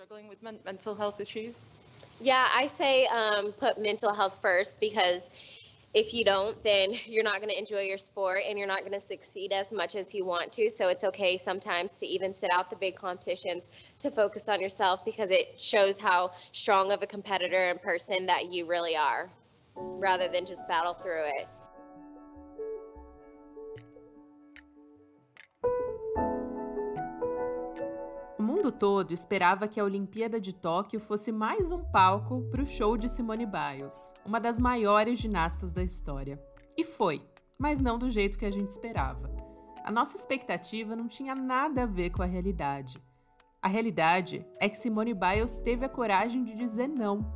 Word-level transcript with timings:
struggling 0.00 0.28
with 0.28 0.42
men- 0.42 0.58
mental 0.64 0.94
health 0.94 1.20
issues? 1.20 1.56
Yeah, 2.20 2.48
I 2.54 2.68
say 2.68 3.06
um, 3.08 3.52
put 3.52 3.78
mental 3.78 4.14
health 4.14 4.38
first 4.40 4.80
because 4.80 5.28
if 5.92 6.14
you 6.14 6.24
don't, 6.24 6.56
then 6.64 6.92
you're 7.04 7.22
not 7.22 7.36
going 7.36 7.50
to 7.50 7.58
enjoy 7.58 7.82
your 7.82 7.98
sport 7.98 8.40
and 8.48 8.58
you're 8.58 8.66
not 8.66 8.80
going 8.80 8.92
to 8.92 9.00
succeed 9.00 9.52
as 9.52 9.70
much 9.70 9.96
as 9.96 10.14
you 10.14 10.24
want 10.24 10.52
to. 10.52 10.70
So 10.70 10.88
it's 10.88 11.04
okay 11.04 11.36
sometimes 11.36 11.98
to 11.98 12.06
even 12.06 12.34
sit 12.34 12.50
out 12.50 12.70
the 12.70 12.76
big 12.76 12.96
competitions 12.96 13.68
to 13.98 14.10
focus 14.10 14.44
on 14.48 14.58
yourself 14.58 15.04
because 15.04 15.30
it 15.30 15.60
shows 15.60 16.00
how 16.00 16.30
strong 16.52 16.92
of 16.92 17.02
a 17.02 17.06
competitor 17.06 17.68
and 17.68 17.82
person 17.82 18.24
that 18.24 18.50
you 18.50 18.64
really 18.64 18.96
are 18.96 19.28
rather 19.76 20.28
than 20.28 20.46
just 20.46 20.66
battle 20.66 20.94
through 20.94 21.26
it. 21.26 21.46
Mundo 28.70 28.72
todo 28.72 29.12
esperava 29.12 29.66
que 29.66 29.80
a 29.80 29.84
Olimpíada 29.84 30.40
de 30.40 30.54
Tóquio 30.54 31.00
fosse 31.00 31.32
mais 31.32 31.72
um 31.72 31.82
palco 31.82 32.42
para 32.50 32.62
o 32.62 32.66
show 32.66 32.96
de 32.96 33.08
Simone 33.08 33.44
Biles, 33.44 34.14
uma 34.24 34.38
das 34.38 34.60
maiores 34.60 35.18
ginastas 35.18 35.72
da 35.72 35.82
história. 35.82 36.40
E 36.76 36.84
foi, 36.84 37.20
mas 37.58 37.80
não 37.80 37.98
do 37.98 38.10
jeito 38.10 38.38
que 38.38 38.46
a 38.46 38.50
gente 38.50 38.68
esperava. 38.68 39.28
A 39.84 39.90
nossa 39.90 40.16
expectativa 40.16 40.94
não 40.94 41.08
tinha 41.08 41.34
nada 41.34 41.82
a 41.82 41.86
ver 41.86 42.10
com 42.10 42.22
a 42.22 42.26
realidade. 42.26 43.02
A 43.60 43.66
realidade 43.66 44.46
é 44.60 44.68
que 44.68 44.76
Simone 44.76 45.14
Biles 45.14 45.60
teve 45.60 45.84
a 45.84 45.88
coragem 45.88 46.44
de 46.44 46.54
dizer 46.54 46.86
não. 46.86 47.34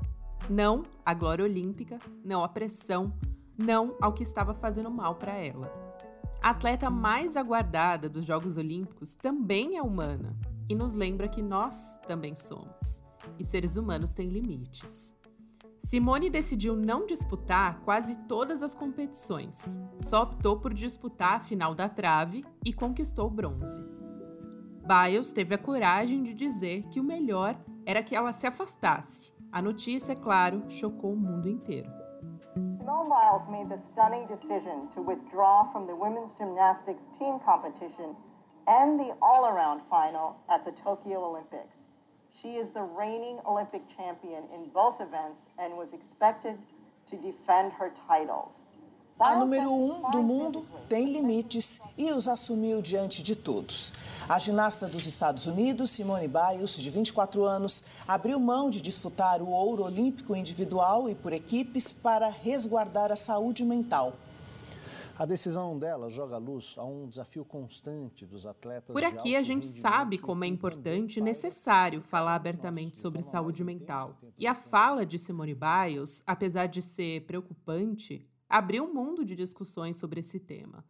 Não 0.49 0.85
à 1.05 1.13
glória 1.15 1.45
olímpica, 1.45 1.99
não 2.25 2.45
à 2.45 2.49
pressão, 2.49 3.13
não 3.59 3.97
ao 4.01 4.13
que 4.13 4.23
estava 4.23 4.55
fazendo 4.55 4.91
mal 4.91 5.17
para 5.17 5.37
ela. 5.37 5.73
A 6.41 6.51
atleta 6.51 6.91
mais 6.91 7.37
aguardada 7.37 8.09
dos 8.09 8.25
Jogos 8.25 8.57
Olímpicos 8.57 9.15
também 9.17 9.77
é 9.77 9.83
humana 9.83 10.37
e 10.69 10.75
nos 10.75 10.95
lembra 10.95 11.29
que 11.29 11.43
nós 11.43 11.99
também 12.07 12.35
somos, 12.35 13.03
e 13.39 13.45
seres 13.45 13.77
humanos 13.77 14.15
têm 14.15 14.29
limites. 14.29 15.15
Simone 15.83 16.31
decidiu 16.31 16.75
não 16.75 17.05
disputar 17.05 17.81
quase 17.81 18.19
todas 18.27 18.63
as 18.63 18.75
competições, 18.75 19.79
só 20.01 20.23
optou 20.23 20.59
por 20.59 20.73
disputar 20.73 21.37
a 21.37 21.41
final 21.41 21.75
da 21.75 21.89
trave 21.89 22.45
e 22.65 22.73
conquistou 22.73 23.29
bronze. 23.29 23.85
Biles 24.87 25.33
teve 25.33 25.55
a 25.55 25.59
coragem 25.59 26.23
de 26.23 26.35
dizer 26.35 26.83
que 26.89 27.01
o 27.01 27.05
melhor 27.05 27.59
era 27.87 28.03
que 28.03 28.17
ela 28.17 28.33
se 28.33 28.47
afastasse. 28.47 29.33
A 29.53 29.63
notícia, 29.63 30.13
é 30.13 30.17
claro, 30.17 30.65
chocou 30.69 31.13
o 31.13 31.17
mundo 31.17 31.49
inteiro. 31.49 31.91
Simone 32.79 33.09
Biles 33.09 33.49
made 33.49 33.69
the 33.69 33.81
stunning 33.93 34.27
decision 34.27 34.89
to 34.95 35.01
withdraw 35.01 35.71
from 35.73 35.87
the 35.87 35.95
women's 35.95 36.35
gymnastics 36.35 37.03
team 37.19 37.39
competition 37.41 38.15
and 38.67 38.99
the 38.99 39.15
all 39.21 39.47
around 39.47 39.81
final 39.89 40.37
at 40.49 40.65
the 40.65 40.73
Tokyo 40.73 41.25
Olympics. 41.25 41.77
She 42.33 42.57
is 42.57 42.69
the 42.75 42.83
reigning 42.83 43.39
Olympic 43.47 43.83
champion 43.97 44.45
in 44.53 44.69
both 44.73 45.01
events 45.01 45.41
and 45.59 45.75
was 45.75 45.93
expected 45.93 46.59
to 47.11 47.17
defend 47.17 47.73
her 47.75 47.93
titles. 48.09 48.53
A 49.21 49.37
número 49.37 49.73
um 49.73 50.11
do 50.11 50.21
mundo 50.21 50.67
tem 50.89 51.13
limites 51.13 51.81
e 51.97 52.11
os 52.11 52.27
assumiu 52.27 52.83
diante 52.83 53.23
de 53.23 53.37
todos. 53.37 53.93
A 54.29 54.41
ginasta 54.41 54.89
dos 54.89 55.07
Estados 55.07 55.47
Unidos, 55.47 55.93
Simone 55.93 56.27
Biles, 56.27 56.77
de 56.77 56.91
24 56.91 57.45
anos, 57.45 57.85
abriu 58.09 58.41
mão 58.41 58.69
de 58.69 58.81
disputar 58.81 59.41
o 59.41 59.51
ouro 59.51 59.85
olímpico 59.85 60.35
individual 60.35 61.09
e 61.09 61.15
por 61.15 61.33
equipes 61.33 61.93
para 61.93 62.29
resguardar 62.29 63.13
a 63.13 63.17
saúde 63.17 63.65
mental. 63.65 64.15
A 65.17 65.25
decisão 65.25 65.79
dela 65.79 66.11
joga 66.11 66.37
luz 66.39 66.75
a 66.77 66.85
um 66.85 67.09
desafio 67.09 67.45
constante 67.45 68.27
dos 68.27 68.47
atletas. 68.47 68.93
Por 68.93 69.05
aqui 69.05 69.37
a 69.37 69.43
gente 69.45 69.67
sabe 69.67 70.19
como 70.19 70.45
é 70.45 70.49
importante 70.49 71.19
e 71.19 71.23
necessário 71.23 72.03
falar 72.03 72.35
abertamente 72.35 72.99
sobre 72.99 73.23
saúde 73.23 73.63
mental. 73.63 74.19
E 74.37 74.47
a 74.47 74.57
fala 74.57 75.07
de 75.07 75.19
Simone 75.19 75.55
Biles, 75.55 76.23
apesar 76.27 76.67
de 76.67 76.83
ser 76.83 77.25
preocupante, 77.27 78.29
abriu 78.49 78.85
um 78.85 78.93
mundo 78.93 79.25
de 79.25 79.37
discussões 79.37 79.97
sobre 79.97 80.19
esse 80.19 80.41
tema. 80.41 80.85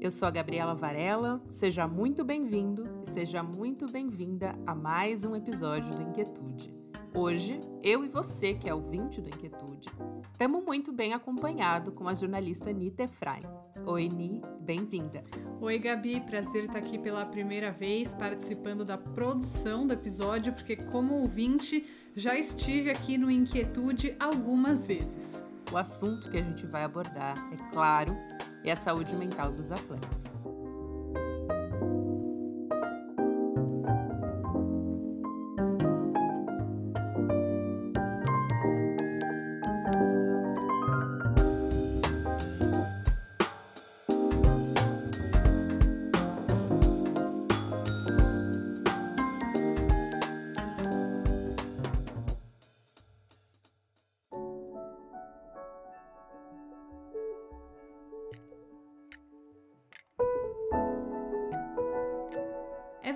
Eu 0.00 0.10
sou 0.10 0.26
a 0.26 0.30
Gabriela 0.30 0.74
Varela, 0.74 1.42
seja 1.48 1.86
muito 1.86 2.24
bem-vindo 2.24 2.88
e 3.04 3.10
seja 3.10 3.42
muito 3.42 3.90
bem-vinda 3.90 4.54
a 4.66 4.74
mais 4.74 5.24
um 5.24 5.34
episódio 5.34 5.90
do 5.90 6.02
Inquietude. 6.02 6.81
Hoje, 7.14 7.60
eu 7.82 8.04
e 8.06 8.08
você, 8.08 8.54
que 8.54 8.66
é 8.66 8.74
ouvinte 8.74 9.20
do 9.20 9.28
Inquietude, 9.28 9.90
estamos 10.32 10.64
muito 10.64 10.90
bem 10.90 11.12
acompanhado 11.12 11.92
com 11.92 12.08
a 12.08 12.14
jornalista 12.14 12.72
Nita 12.72 13.02
Efraim. 13.02 13.42
Oi, 13.84 14.08
Ni, 14.08 14.40
bem-vinda. 14.60 15.22
Oi, 15.60 15.78
Gabi, 15.78 16.20
prazer 16.20 16.64
estar 16.64 16.78
aqui 16.78 16.98
pela 16.98 17.26
primeira 17.26 17.70
vez 17.70 18.14
participando 18.14 18.82
da 18.82 18.96
produção 18.96 19.86
do 19.86 19.92
episódio, 19.92 20.54
porque 20.54 20.74
como 20.74 21.18
ouvinte 21.18 21.84
já 22.16 22.34
estive 22.34 22.90
aqui 22.90 23.18
no 23.18 23.30
Inquietude 23.30 24.16
algumas 24.18 24.86
vezes. 24.86 25.38
O 25.70 25.76
assunto 25.76 26.30
que 26.30 26.38
a 26.38 26.42
gente 26.42 26.64
vai 26.66 26.82
abordar, 26.82 27.36
é 27.52 27.72
claro, 27.72 28.16
é 28.64 28.72
a 28.72 28.76
saúde 28.76 29.14
mental 29.14 29.52
dos 29.52 29.70
atletas. 29.70 30.61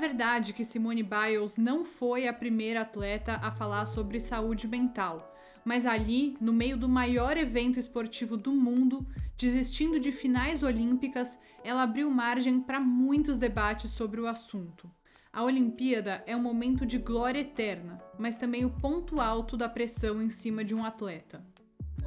Verdade 0.07 0.53
que 0.53 0.65
Simone 0.65 1.03
Biles 1.03 1.57
não 1.57 1.85
foi 1.85 2.29
a 2.29 2.33
primeira 2.33 2.83
atleta 2.83 3.41
a 3.43 3.51
falar 3.51 3.87
sobre 3.87 4.21
saúde 4.21 4.69
mental, 4.69 5.35
mas 5.65 5.85
ali, 5.85 6.37
no 6.41 6.53
meio 6.53 6.77
do 6.77 6.89
maior 6.89 7.37
evento 7.37 7.81
esportivo 7.81 8.37
do 8.37 8.53
mundo, 8.53 9.05
desistindo 9.37 9.99
de 9.99 10.13
finais 10.13 10.63
olímpicas, 10.63 11.37
ela 11.65 11.83
abriu 11.83 12.09
margem 12.09 12.61
para 12.61 12.79
muitos 12.79 13.37
debates 13.37 13.91
sobre 13.91 14.21
o 14.21 14.29
assunto. 14.29 14.89
A 15.33 15.43
Olimpíada 15.43 16.23
é 16.25 16.37
um 16.37 16.41
momento 16.41 16.87
de 16.87 16.99
glória 16.99 17.41
eterna, 17.41 18.01
mas 18.17 18.37
também 18.37 18.65
o 18.65 18.71
ponto 18.71 19.21
alto 19.21 19.57
da 19.57 19.69
pressão 19.69 20.23
em 20.23 20.31
cima 20.31 20.65
de 20.65 20.73
um 20.73 20.85
atleta. 20.85 21.45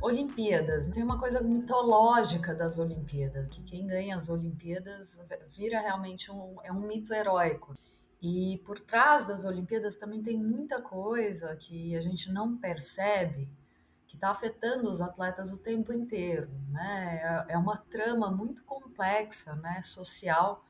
Olimpíadas, 0.01 0.87
tem 0.87 1.03
uma 1.03 1.19
coisa 1.19 1.41
mitológica 1.41 2.55
das 2.55 2.79
Olimpíadas, 2.79 3.49
que 3.49 3.61
quem 3.61 3.85
ganha 3.85 4.15
as 4.15 4.29
Olimpíadas 4.29 5.21
vira 5.49 5.81
realmente 5.81 6.31
um, 6.31 6.55
é 6.63 6.71
um 6.71 6.79
mito 6.79 7.13
heróico. 7.13 7.75
E 8.21 8.57
por 8.65 8.79
trás 8.79 9.25
das 9.25 9.45
Olimpíadas 9.45 9.95
também 9.95 10.21
tem 10.21 10.37
muita 10.37 10.81
coisa 10.81 11.55
que 11.55 11.95
a 11.95 12.01
gente 12.01 12.31
não 12.31 12.57
percebe, 12.57 13.49
que 14.07 14.15
está 14.15 14.31
afetando 14.31 14.89
os 14.89 14.99
atletas 14.99 15.51
o 15.51 15.57
tempo 15.57 15.93
inteiro, 15.93 16.49
né? 16.69 17.45
É 17.47 17.57
uma 17.57 17.77
trama 17.77 18.29
muito 18.29 18.63
complexa, 18.65 19.55
né, 19.55 19.81
social. 19.81 20.65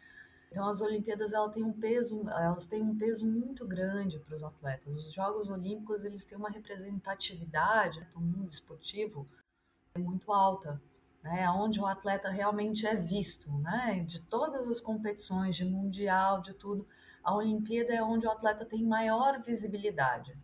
Então 0.52 0.68
as 0.68 0.82
Olimpíadas 0.82 1.34
elas 1.34 1.54
têm 1.54 1.64
um 1.64 1.74
peso, 1.74 2.28
elas 2.30 2.68
têm 2.68 2.84
um 2.84 2.98
peso 2.98 3.26
muito 3.26 3.68
grande 3.68 4.20
para 4.20 4.36
os 4.36 4.44
atletas. 4.44 4.96
Os 5.08 5.14
Jogos 5.14 5.50
Olímpicos 5.50 6.04
eles 6.06 6.26
têm 6.26 6.38
uma 6.38 6.50
representatividade 6.50 8.06
no 8.14 8.22
mundo 8.22 8.52
esportivo 8.52 9.26
muito 9.98 10.32
alta, 10.32 10.82
né? 11.24 11.50
Onde 11.50 11.80
o 11.80 11.86
atleta 11.86 12.30
realmente 12.30 12.86
é 12.86 12.96
visto, 12.96 13.52
né? 13.60 14.04
De 14.06 14.22
todas 14.22 14.68
as 14.70 14.80
competições, 14.80 15.56
de 15.56 15.66
mundial, 15.66 16.42
de 16.42 16.54
tudo, 16.54 16.88
a 17.24 17.36
Olimpíada 17.36 17.94
é 17.94 18.04
onde 18.04 18.26
o 18.26 18.32
atleta 18.32 18.66
tem 18.66 18.84
maior 18.84 19.42
visibilidade. 19.42 20.38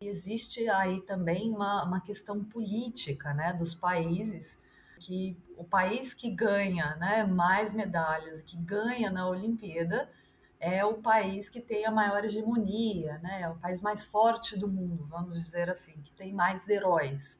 Existe 0.00 0.68
aí 0.68 1.00
também 1.02 1.50
uma, 1.50 1.84
uma 1.84 2.00
questão 2.00 2.44
política, 2.44 3.32
né? 3.32 3.52
Dos 3.52 3.74
países 3.74 4.58
que 4.98 5.36
o 5.56 5.64
país 5.64 6.14
que 6.14 6.30
ganha 6.30 6.96
né, 6.96 7.24
mais 7.24 7.72
medalhas, 7.72 8.40
que 8.42 8.56
ganha 8.56 9.10
na 9.10 9.28
Olimpíada, 9.28 10.10
é 10.58 10.84
o 10.84 10.94
país 10.94 11.48
que 11.48 11.60
tem 11.60 11.84
a 11.84 11.90
maior 11.90 12.24
hegemonia, 12.24 13.18
né? 13.18 13.42
É 13.42 13.48
o 13.48 13.58
país 13.58 13.80
mais 13.80 14.04
forte 14.04 14.58
do 14.58 14.66
mundo, 14.66 15.06
vamos 15.06 15.42
dizer 15.42 15.68
assim, 15.68 15.92
que 16.02 16.12
tem 16.12 16.32
mais 16.32 16.68
heróis. 16.68 17.38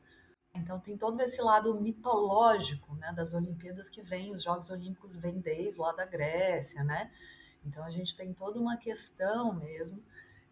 Então 0.54 0.78
tem 0.78 0.96
todo 0.96 1.20
esse 1.20 1.40
lado 1.42 1.80
mitológico, 1.80 2.94
né, 2.96 3.12
das 3.12 3.34
Olimpíadas 3.34 3.88
que 3.88 4.02
vem, 4.02 4.32
os 4.34 4.42
Jogos 4.42 4.70
Olímpicos 4.70 5.16
vêm 5.16 5.40
desde 5.40 5.80
lá 5.80 5.92
da 5.92 6.06
Grécia, 6.06 6.84
né? 6.84 7.10
Então 7.66 7.84
a 7.84 7.90
gente 7.90 8.16
tem 8.16 8.32
toda 8.32 8.58
uma 8.58 8.76
questão 8.76 9.54
mesmo 9.54 10.02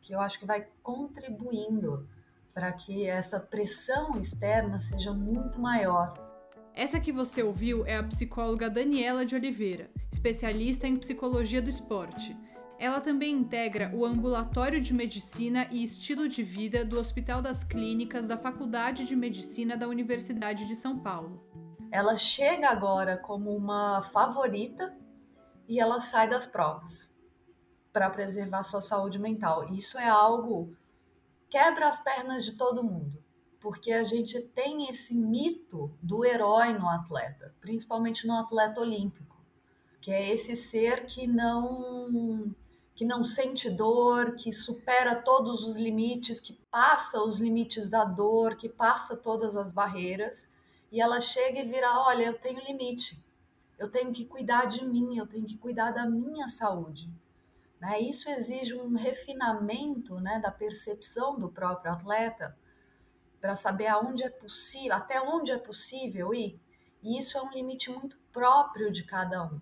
que 0.00 0.14
eu 0.14 0.20
acho 0.20 0.38
que 0.38 0.46
vai 0.46 0.66
contribuindo 0.82 2.08
para 2.52 2.72
que 2.72 3.06
essa 3.06 3.38
pressão 3.38 4.18
externa 4.18 4.78
seja 4.80 5.12
muito 5.12 5.60
maior 5.60 6.32
essa 6.74 6.98
que 6.98 7.12
você 7.12 7.42
ouviu 7.42 7.84
é 7.86 7.98
a 7.98 8.02
psicóloga 8.02 8.70
Daniela 8.70 9.26
de 9.26 9.34
Oliveira, 9.34 9.90
especialista 10.10 10.88
em 10.88 10.96
psicologia 10.96 11.60
do 11.60 11.68
esporte. 11.68 12.34
Ela 12.78 12.98
também 12.98 13.34
integra 13.34 13.90
o 13.94 14.06
Ambulatório 14.06 14.80
de 14.80 14.94
Medicina 14.94 15.68
e 15.70 15.84
Estilo 15.84 16.26
de 16.26 16.42
Vida 16.42 16.82
do 16.82 16.98
Hospital 16.98 17.42
das 17.42 17.62
Clínicas 17.62 18.26
da 18.26 18.38
Faculdade 18.38 19.04
de 19.04 19.14
Medicina 19.14 19.76
da 19.76 19.86
Universidade 19.86 20.64
de 20.66 20.74
São 20.74 20.98
Paulo. 20.98 21.46
Ela 21.90 22.16
chega 22.16 22.70
agora 22.70 23.18
como 23.18 23.54
uma 23.54 24.00
favorita 24.00 24.96
e 25.68 25.80
ela 25.80 26.00
sai 26.00 26.28
das 26.28 26.46
provas 26.46 27.12
para 27.92 28.10
preservar 28.10 28.62
sua 28.62 28.80
saúde 28.80 29.18
mental. 29.18 29.64
Isso 29.72 29.98
é 29.98 30.08
algo 30.08 30.76
quebra 31.48 31.86
as 31.86 32.02
pernas 32.02 32.46
de 32.46 32.52
todo 32.52 32.82
mundo, 32.82 33.22
porque 33.60 33.92
a 33.92 34.02
gente 34.02 34.40
tem 34.40 34.88
esse 34.88 35.14
mito 35.14 35.94
do 36.02 36.24
herói 36.24 36.72
no 36.72 36.88
atleta, 36.88 37.54
principalmente 37.60 38.26
no 38.26 38.32
atleta 38.32 38.80
olímpico, 38.80 39.36
que 40.00 40.10
é 40.10 40.32
esse 40.32 40.56
ser 40.56 41.04
que 41.04 41.26
não 41.26 42.54
que 42.94 43.04
não 43.06 43.24
sente 43.24 43.70
dor, 43.70 44.34
que 44.34 44.52
supera 44.52 45.14
todos 45.14 45.66
os 45.66 45.78
limites, 45.78 46.38
que 46.40 46.52
passa 46.70 47.22
os 47.22 47.38
limites 47.38 47.88
da 47.88 48.04
dor, 48.04 48.54
que 48.56 48.68
passa 48.68 49.16
todas 49.16 49.56
as 49.56 49.72
barreiras, 49.72 50.50
e 50.90 51.00
ela 51.00 51.20
chega 51.20 51.60
e 51.60 51.64
vira, 51.64 52.00
olha, 52.00 52.24
eu 52.24 52.38
tenho 52.38 52.60
limite. 52.60 53.21
Eu 53.78 53.90
tenho 53.90 54.12
que 54.12 54.24
cuidar 54.24 54.66
de 54.66 54.84
mim, 54.84 55.16
eu 55.16 55.26
tenho 55.26 55.44
que 55.44 55.58
cuidar 55.58 55.90
da 55.90 56.06
minha 56.06 56.48
saúde. 56.48 57.10
Né? 57.80 58.00
Isso 58.00 58.30
exige 58.30 58.74
um 58.74 58.94
refinamento 58.94 60.20
né, 60.20 60.38
da 60.38 60.52
percepção 60.52 61.38
do 61.38 61.48
próprio 61.48 61.92
atleta 61.92 62.56
para 63.40 63.56
saber 63.56 63.88
aonde 63.88 64.22
é 64.22 64.30
possível, 64.30 64.94
até 64.94 65.20
onde 65.20 65.50
é 65.50 65.58
possível 65.58 66.32
ir. 66.32 66.60
E 67.02 67.18
isso 67.18 67.36
é 67.36 67.42
um 67.42 67.50
limite 67.50 67.90
muito 67.90 68.16
próprio 68.32 68.92
de 68.92 69.02
cada 69.02 69.44
um. 69.44 69.60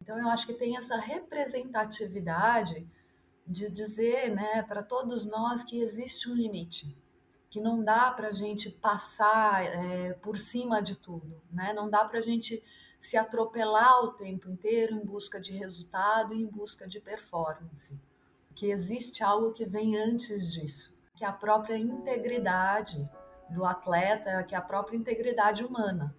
Então 0.00 0.18
eu 0.18 0.28
acho 0.28 0.46
que 0.46 0.52
tem 0.52 0.76
essa 0.76 0.96
representatividade 0.96 2.86
de 3.46 3.70
dizer, 3.70 4.34
né, 4.34 4.62
para 4.62 4.82
todos 4.82 5.24
nós 5.24 5.64
que 5.64 5.80
existe 5.80 6.28
um 6.30 6.34
limite, 6.34 6.94
que 7.48 7.60
não 7.60 7.82
dá 7.82 8.10
para 8.10 8.28
a 8.28 8.32
gente 8.32 8.70
passar 8.70 9.64
é, 9.64 10.12
por 10.14 10.38
cima 10.38 10.82
de 10.82 10.96
tudo, 10.96 11.40
né? 11.50 11.72
Não 11.72 11.88
dá 11.88 12.04
para 12.04 12.18
a 12.18 12.22
gente 12.22 12.62
se 13.04 13.18
atropelar 13.18 14.02
o 14.02 14.12
tempo 14.12 14.48
inteiro 14.48 14.94
em 14.94 15.04
busca 15.04 15.38
de 15.38 15.52
resultado 15.52 16.32
e 16.32 16.40
em 16.40 16.46
busca 16.46 16.88
de 16.88 16.98
performance. 16.98 18.00
Que 18.54 18.70
existe 18.70 19.22
algo 19.22 19.52
que 19.52 19.66
vem 19.66 19.94
antes 19.94 20.50
disso, 20.50 20.90
que 21.14 21.22
é 21.22 21.28
a 21.28 21.32
própria 21.32 21.76
integridade 21.76 23.06
do 23.50 23.62
atleta, 23.62 24.42
que 24.44 24.54
é 24.54 24.58
a 24.58 24.62
própria 24.62 24.96
integridade 24.96 25.62
humana. 25.62 26.16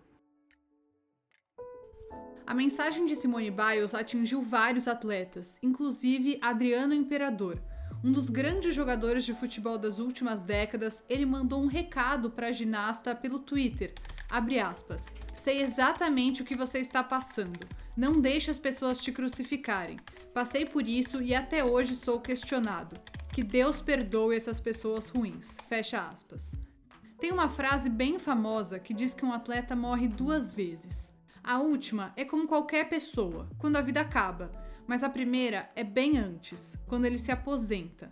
A 2.46 2.54
mensagem 2.54 3.08
de 3.08 3.16
Simone 3.16 3.50
Biles 3.50 3.96
atingiu 3.96 4.44
vários 4.44 4.88
atletas, 4.88 5.58
inclusive 5.64 6.38
Adriano 6.40 6.94
Imperador. 6.94 7.60
Um 8.04 8.12
dos 8.12 8.30
grandes 8.30 8.76
jogadores 8.76 9.24
de 9.24 9.34
futebol 9.34 9.80
das 9.80 9.98
últimas 9.98 10.44
décadas, 10.44 11.04
ele 11.10 11.26
mandou 11.26 11.64
um 11.64 11.66
recado 11.66 12.30
para 12.30 12.50
a 12.50 12.52
ginasta 12.52 13.16
pelo 13.16 13.40
Twitter, 13.40 13.96
Abre 14.30 14.60
aspas. 14.60 15.16
Sei 15.34 15.62
exatamente 15.62 16.42
o 16.42 16.46
que 16.46 16.58
você 16.58 16.80
está 16.80 17.04
passando. 17.04 17.68
Não 17.96 18.20
deixe 18.20 18.52
as 18.52 18.60
pessoas 18.60 19.00
te 19.00 19.12
crucificarem. 19.12 19.98
Passei 20.34 20.66
por 20.66 20.88
isso 20.88 21.22
e 21.22 21.34
até 21.34 21.64
hoje 21.64 21.96
sou 21.96 22.20
questionado. 22.20 22.96
Que 23.34 23.44
Deus 23.44 23.82
perdoe 23.82 24.36
essas 24.36 24.60
pessoas 24.60 25.10
ruins. 25.10 25.58
Fecha 25.70 26.02
aspas. 26.02 26.56
Tem 27.20 27.32
uma 27.32 27.50
frase 27.50 27.90
bem 27.90 28.20
famosa 28.20 28.80
que 28.80 28.94
diz 28.94 29.14
que 29.14 29.26
um 29.26 29.34
atleta 29.34 29.76
morre 29.76 30.08
duas 30.08 30.52
vezes. 30.52 31.14
A 31.44 31.60
última 31.60 32.12
é 32.16 32.26
como 32.26 32.48
qualquer 32.48 32.90
pessoa, 32.90 33.48
quando 33.58 33.76
a 33.76 33.82
vida 33.82 34.02
acaba, 34.02 34.52
mas 34.88 35.04
a 35.04 35.10
primeira 35.10 35.70
é 35.76 35.84
bem 35.84 36.18
antes, 36.18 36.76
quando 36.88 37.06
ele 37.06 37.18
se 37.18 37.32
aposenta. 37.32 38.10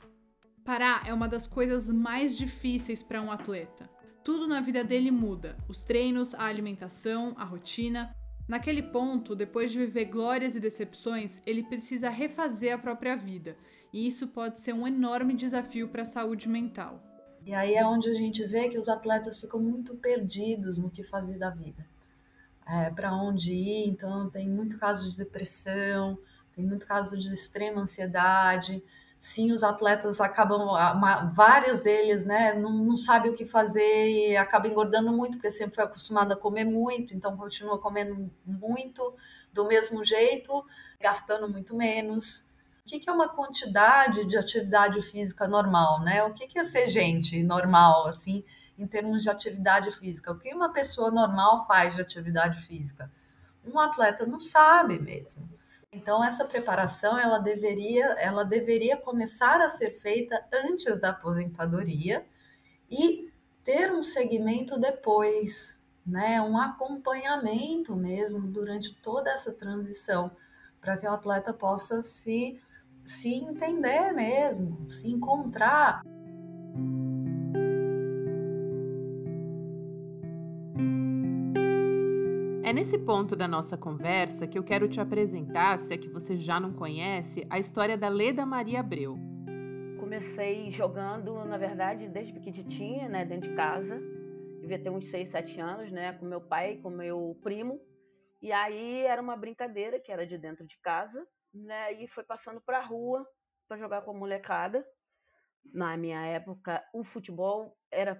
Parar 0.63 1.07
é 1.07 1.13
uma 1.13 1.27
das 1.27 1.45
coisas 1.45 1.89
mais 1.89 2.37
difíceis 2.37 3.03
para 3.03 3.21
um 3.21 3.31
atleta. 3.31 3.89
Tudo 4.23 4.47
na 4.47 4.61
vida 4.61 4.83
dele 4.83 5.11
muda: 5.11 5.57
os 5.67 5.83
treinos, 5.83 6.33
a 6.33 6.45
alimentação, 6.45 7.33
a 7.37 7.43
rotina. 7.43 8.15
Naquele 8.47 8.81
ponto, 8.81 9.35
depois 9.35 9.71
de 9.71 9.79
viver 9.79 10.05
glórias 10.05 10.55
e 10.55 10.59
decepções, 10.59 11.41
ele 11.45 11.63
precisa 11.63 12.09
refazer 12.09 12.73
a 12.73 12.77
própria 12.77 13.15
vida, 13.15 13.55
e 13.91 14.05
isso 14.05 14.27
pode 14.27 14.59
ser 14.59 14.73
um 14.73 14.85
enorme 14.85 15.33
desafio 15.33 15.87
para 15.87 16.01
a 16.01 16.05
saúde 16.05 16.49
mental. 16.49 17.01
E 17.45 17.53
aí 17.53 17.75
é 17.75 17.85
onde 17.85 18.09
a 18.09 18.13
gente 18.13 18.45
vê 18.45 18.69
que 18.69 18.77
os 18.77 18.87
atletas 18.87 19.37
ficam 19.37 19.61
muito 19.61 19.95
perdidos 19.95 20.77
no 20.77 20.89
que 20.89 21.03
fazer 21.03 21.37
da 21.37 21.49
vida. 21.49 21.85
É, 22.65 22.89
para 22.89 23.13
onde 23.13 23.53
ir, 23.53 23.89
então 23.89 24.29
tem 24.29 24.49
muito 24.49 24.77
caso 24.77 25.09
de 25.09 25.17
depressão, 25.17 26.17
tem 26.53 26.65
muito 26.65 26.85
caso 26.85 27.17
de 27.17 27.33
extrema 27.33 27.81
ansiedade, 27.81 28.81
sim, 29.23 29.53
os 29.53 29.63
atletas 29.63 30.19
acabam, 30.19 30.67
vários 31.33 31.83
deles, 31.83 32.25
né, 32.25 32.53
não, 32.55 32.73
não 32.73 32.97
sabem 32.97 33.31
o 33.31 33.33
que 33.33 33.45
fazer 33.45 34.09
e 34.09 34.35
acabam 34.35 34.69
engordando 34.69 35.13
muito, 35.13 35.37
porque 35.37 35.49
sempre 35.49 35.75
foi 35.75 35.85
acostumado 35.85 36.33
a 36.33 36.35
comer 36.35 36.65
muito, 36.65 37.15
então 37.15 37.37
continua 37.37 37.79
comendo 37.79 38.29
muito 38.45 39.15
do 39.53 39.65
mesmo 39.65 40.03
jeito, 40.03 40.65
gastando 40.99 41.47
muito 41.47 41.73
menos. 41.73 42.41
O 42.85 42.85
que, 42.85 42.99
que 42.99 43.09
é 43.09 43.13
uma 43.13 43.29
quantidade 43.29 44.25
de 44.25 44.37
atividade 44.37 45.01
física 45.01 45.47
normal, 45.47 46.01
né? 46.01 46.21
O 46.25 46.33
que, 46.33 46.45
que 46.45 46.59
é 46.59 46.63
ser 46.65 46.87
gente 46.87 47.41
normal, 47.43 48.07
assim, 48.07 48.43
em 48.77 48.85
termos 48.85 49.23
de 49.23 49.29
atividade 49.29 49.89
física? 49.91 50.33
O 50.33 50.37
que 50.37 50.53
uma 50.53 50.73
pessoa 50.73 51.09
normal 51.09 51.65
faz 51.65 51.95
de 51.95 52.01
atividade 52.01 52.61
física? 52.63 53.09
Um 53.65 53.79
atleta 53.79 54.25
não 54.25 54.41
sabe 54.41 54.99
mesmo. 54.99 55.49
Então 55.93 56.23
essa 56.23 56.45
preparação 56.45 57.17
ela 57.17 57.37
deveria, 57.37 58.05
ela 58.13 58.43
deveria 58.43 58.97
começar 58.97 59.61
a 59.61 59.69
ser 59.69 59.91
feita 59.91 60.43
antes 60.51 60.99
da 60.99 61.09
aposentadoria 61.09 62.25
e 62.89 63.31
ter 63.63 63.91
um 63.91 64.03
segmento 64.03 64.79
depois, 64.79 65.81
né, 66.05 66.41
um 66.41 66.57
acompanhamento 66.57 67.95
mesmo 67.95 68.41
durante 68.47 68.93
toda 68.95 69.31
essa 69.31 69.53
transição, 69.53 70.31
para 70.81 70.97
que 70.97 71.07
o 71.07 71.11
atleta 71.11 71.53
possa 71.53 72.01
se 72.01 72.59
se 73.05 73.33
entender 73.33 74.13
mesmo, 74.13 74.87
se 74.89 75.09
encontrar. 75.09 76.01
É 82.73 82.75
nesse 82.75 82.97
ponto 82.97 83.35
da 83.35 83.47
nossa 83.47 83.77
conversa 83.77 84.47
que 84.47 84.57
eu 84.57 84.63
quero 84.63 84.89
te 84.89 84.99
apresentar, 84.99 85.77
se 85.77 85.93
é 85.93 85.97
que 85.97 86.09
você 86.09 86.35
já 86.35 86.59
não 86.59 86.73
conhece, 86.73 87.45
a 87.47 87.59
história 87.59 87.95
da 87.95 88.09
Leda 88.09 88.47
Maria 88.47 88.79
Abreu. 88.79 89.15
Comecei 89.99 90.71
jogando, 90.71 91.45
na 91.45 91.55
verdade, 91.55 92.09
desde 92.09 92.33
pequenininha, 92.33 93.07
né, 93.07 93.25
dentro 93.25 93.47
de 93.47 93.55
casa. 93.55 94.01
Devia 94.59 94.81
ter 94.81 94.89
uns 94.89 95.07
6, 95.11 95.29
7 95.29 95.59
anos, 95.59 95.91
né, 95.91 96.13
com 96.13 96.25
meu 96.25 96.41
pai, 96.41 96.77
com 96.77 96.89
meu 96.89 97.39
primo. 97.43 97.79
E 98.41 98.51
aí 98.51 99.01
era 99.01 99.21
uma 99.21 99.37
brincadeira 99.37 99.99
que 99.99 100.11
era 100.11 100.25
de 100.25 100.39
dentro 100.39 100.65
de 100.65 100.79
casa, 100.81 101.23
né, 101.53 101.93
e 102.01 102.07
foi 102.07 102.23
passando 102.23 102.59
para 102.59 102.79
a 102.79 102.83
rua 102.83 103.23
para 103.67 103.77
jogar 103.77 104.01
com 104.01 104.09
a 104.09 104.19
molecada. 104.19 104.83
Na 105.71 105.95
minha 105.95 106.25
época, 106.25 106.83
o 106.91 107.03
futebol 107.03 107.77
era 107.91 108.19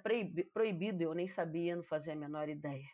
proibido, 0.53 1.01
eu 1.01 1.15
nem 1.15 1.27
sabia, 1.27 1.75
não 1.75 1.83
fazia 1.83 2.13
a 2.13 2.15
menor 2.15 2.47
ideia. 2.47 2.85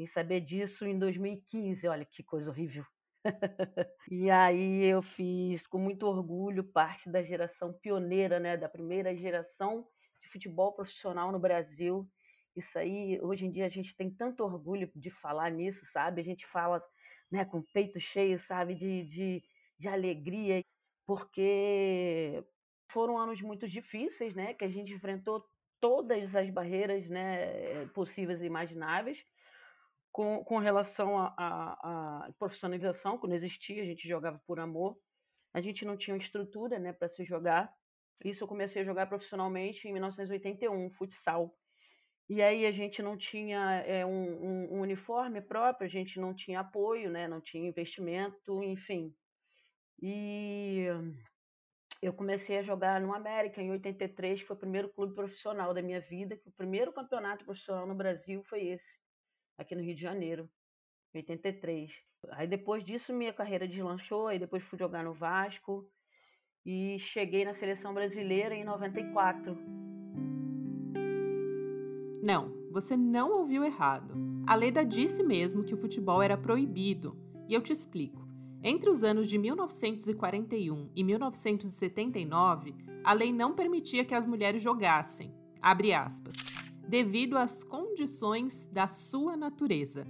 Vim 0.00 0.06
saber 0.06 0.40
disso 0.40 0.86
em 0.86 0.98
2015, 0.98 1.86
olha 1.86 2.06
que 2.06 2.22
coisa 2.22 2.48
horrível. 2.48 2.86
e 4.10 4.30
aí 4.30 4.82
eu 4.84 5.02
fiz 5.02 5.66
com 5.66 5.76
muito 5.76 6.06
orgulho 6.06 6.64
parte 6.64 7.10
da 7.10 7.22
geração 7.22 7.70
pioneira, 7.82 8.40
né, 8.40 8.56
da 8.56 8.66
primeira 8.66 9.14
geração 9.14 9.86
de 10.22 10.30
futebol 10.30 10.72
profissional 10.72 11.30
no 11.30 11.38
Brasil. 11.38 12.08
Isso 12.56 12.78
aí, 12.78 13.20
hoje 13.20 13.44
em 13.44 13.50
dia 13.50 13.66
a 13.66 13.68
gente 13.68 13.94
tem 13.94 14.10
tanto 14.10 14.42
orgulho 14.42 14.90
de 14.96 15.10
falar 15.10 15.50
nisso, 15.50 15.84
sabe? 15.92 16.22
A 16.22 16.24
gente 16.24 16.46
fala, 16.46 16.82
né, 17.30 17.44
com 17.44 17.58
o 17.58 17.66
peito 17.74 18.00
cheio, 18.00 18.38
sabe, 18.38 18.74
de, 18.74 19.04
de, 19.04 19.42
de 19.78 19.86
alegria, 19.86 20.64
porque 21.06 22.42
foram 22.90 23.18
anos 23.18 23.42
muito 23.42 23.68
difíceis, 23.68 24.34
né, 24.34 24.54
que 24.54 24.64
a 24.64 24.70
gente 24.70 24.94
enfrentou 24.94 25.44
todas 25.78 26.34
as 26.34 26.48
barreiras, 26.48 27.06
né, 27.06 27.84
possíveis 27.88 28.40
e 28.40 28.46
imagináveis 28.46 29.22
com, 30.12 30.44
com 30.44 30.58
relação 30.58 31.16
à 31.18 32.28
profissionalização, 32.38 33.18
quando 33.18 33.34
existia, 33.34 33.82
a 33.82 33.86
gente 33.86 34.08
jogava 34.08 34.40
por 34.46 34.58
amor. 34.58 34.98
A 35.52 35.60
gente 35.60 35.84
não 35.84 35.96
tinha 35.96 36.16
estrutura 36.16 36.78
né, 36.78 36.92
para 36.92 37.08
se 37.08 37.24
jogar. 37.24 37.72
Isso 38.24 38.44
eu 38.44 38.48
comecei 38.48 38.82
a 38.82 38.84
jogar 38.84 39.06
profissionalmente 39.06 39.88
em 39.88 39.92
1981, 39.92 40.90
futsal. 40.90 41.54
E 42.28 42.40
aí 42.42 42.64
a 42.64 42.70
gente 42.70 43.02
não 43.02 43.16
tinha 43.16 43.82
é, 43.86 44.06
um, 44.06 44.10
um, 44.12 44.74
um, 44.74 44.80
uniforme 44.82 45.40
próprio, 45.40 45.86
a 45.86 45.90
gente 45.90 46.20
não 46.20 46.32
tinha 46.32 46.60
apoio, 46.60 47.10
né, 47.10 47.26
não 47.26 47.40
tinha 47.40 47.68
investimento, 47.68 48.62
enfim. 48.62 49.12
E 50.00 50.86
eu 52.00 52.12
comecei 52.12 52.58
a 52.58 52.62
jogar 52.62 53.00
no 53.00 53.12
América 53.12 53.60
em 53.60 53.72
83, 53.72 54.40
que 54.40 54.46
foi 54.46 54.56
o 54.56 54.60
primeiro 54.60 54.88
clube 54.90 55.14
profissional 55.14 55.74
da 55.74 55.82
minha 55.82 56.00
vida, 56.00 56.36
que 56.36 56.48
o 56.48 56.52
primeiro 56.52 56.92
campeonato 56.92 57.44
profissional 57.44 57.84
no 57.86 57.96
Brasil 57.96 58.44
foi 58.44 58.68
esse 58.68 58.99
aqui 59.60 59.74
no 59.74 59.82
Rio 59.82 59.94
de 59.94 60.00
Janeiro, 60.00 60.48
em 61.14 61.18
83. 61.18 61.92
Aí 62.30 62.46
depois 62.46 62.82
disso 62.84 63.12
minha 63.12 63.32
carreira 63.32 63.68
deslanchou, 63.68 64.26
aí 64.26 64.38
depois 64.38 64.62
fui 64.64 64.78
jogar 64.78 65.04
no 65.04 65.12
Vasco 65.12 65.86
e 66.64 66.98
cheguei 66.98 67.44
na 67.44 67.52
seleção 67.52 67.92
brasileira 67.92 68.54
em 68.54 68.64
94. 68.64 69.56
Não, 72.22 72.52
você 72.70 72.96
não 72.96 73.32
ouviu 73.32 73.64
errado. 73.64 74.14
A 74.46 74.54
Leda 74.54 74.84
disse 74.84 75.22
mesmo 75.22 75.64
que 75.64 75.74
o 75.74 75.78
futebol 75.78 76.22
era 76.22 76.36
proibido, 76.36 77.16
e 77.48 77.54
eu 77.54 77.62
te 77.62 77.72
explico. 77.72 78.28
Entre 78.62 78.90
os 78.90 79.02
anos 79.02 79.28
de 79.28 79.38
1941 79.38 80.90
e 80.94 81.02
1979, 81.02 82.74
a 83.02 83.12
lei 83.14 83.32
não 83.32 83.54
permitia 83.54 84.04
que 84.04 84.14
as 84.14 84.26
mulheres 84.26 84.62
jogassem, 84.62 85.34
abre 85.62 85.94
aspas, 85.94 86.36
devido 86.90 87.38
às 87.38 87.62
condições 87.62 88.66
da 88.66 88.88
sua 88.88 89.36
natureza, 89.36 90.04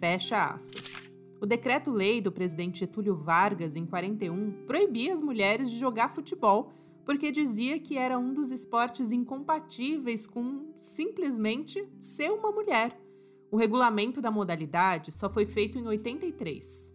fecha 0.00 0.46
aspas. 0.46 1.00
O 1.40 1.46
decreto-lei 1.46 2.20
do 2.20 2.32
presidente 2.32 2.80
Getúlio 2.80 3.14
Vargas, 3.14 3.76
em 3.76 3.86
41, 3.86 4.64
proibia 4.66 5.14
as 5.14 5.22
mulheres 5.22 5.70
de 5.70 5.78
jogar 5.78 6.12
futebol 6.12 6.72
porque 7.04 7.30
dizia 7.30 7.78
que 7.78 7.96
era 7.96 8.18
um 8.18 8.34
dos 8.34 8.50
esportes 8.50 9.12
incompatíveis 9.12 10.26
com 10.26 10.74
simplesmente 10.76 11.86
ser 12.00 12.30
uma 12.32 12.50
mulher. 12.50 13.00
O 13.48 13.56
regulamento 13.56 14.20
da 14.20 14.30
modalidade 14.30 15.12
só 15.12 15.30
foi 15.30 15.46
feito 15.46 15.78
em 15.78 15.86
83. 15.86 16.93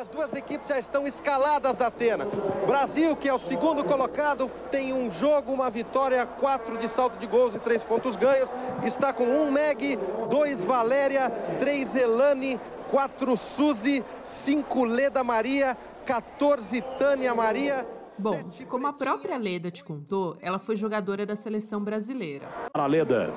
As 0.00 0.06
duas 0.06 0.32
equipes 0.32 0.68
já 0.68 0.78
estão 0.78 1.08
escaladas 1.08 1.74
da 1.74 1.90
cena. 1.90 2.24
Brasil, 2.64 3.16
que 3.16 3.28
é 3.28 3.34
o 3.34 3.38
segundo 3.40 3.82
colocado, 3.82 4.48
tem 4.70 4.92
um 4.92 5.10
jogo, 5.10 5.52
uma 5.52 5.68
vitória, 5.70 6.24
quatro 6.24 6.78
de 6.78 6.86
salto 6.90 7.18
de 7.18 7.26
gols 7.26 7.52
e 7.56 7.58
três 7.58 7.82
pontos 7.82 8.14
ganhos. 8.14 8.48
Está 8.84 9.12
com 9.12 9.24
um 9.24 9.50
Meg, 9.50 9.98
dois 10.30 10.64
Valéria, 10.64 11.28
três 11.58 11.92
Elane, 11.96 12.60
quatro 12.92 13.36
Suzy, 13.36 14.04
cinco 14.44 14.84
Leda 14.84 15.24
Maria, 15.24 15.76
14 16.06 16.80
Tânia 16.96 17.34
Maria. 17.34 17.84
Bom, 18.16 18.50
como 18.68 18.86
a 18.86 18.92
própria 18.92 19.36
Leda 19.36 19.68
te 19.68 19.82
contou, 19.82 20.36
ela 20.40 20.60
foi 20.60 20.76
jogadora 20.76 21.26
da 21.26 21.34
seleção 21.34 21.82
brasileira. 21.82 22.46
A 22.72 22.86
Leda. 22.86 23.32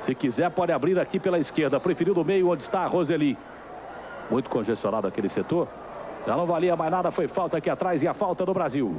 Se 0.00 0.16
quiser, 0.16 0.50
pode 0.50 0.72
abrir 0.72 0.98
aqui 0.98 1.20
pela 1.20 1.38
esquerda. 1.38 1.78
Preferiu 1.78 2.12
do 2.12 2.24
meio, 2.24 2.48
onde 2.48 2.64
está 2.64 2.80
a 2.80 2.86
Roseli. 2.86 3.38
Muito 4.30 4.48
congestionado 4.48 5.06
aquele 5.06 5.28
setor. 5.28 5.68
Já 6.26 6.36
não 6.36 6.46
valia 6.46 6.76
mais 6.76 6.90
nada, 6.90 7.10
foi 7.10 7.26
falta 7.26 7.56
aqui 7.56 7.68
atrás 7.68 8.02
e 8.02 8.08
a 8.08 8.14
falta 8.14 8.46
do 8.46 8.54
Brasil. 8.54 8.94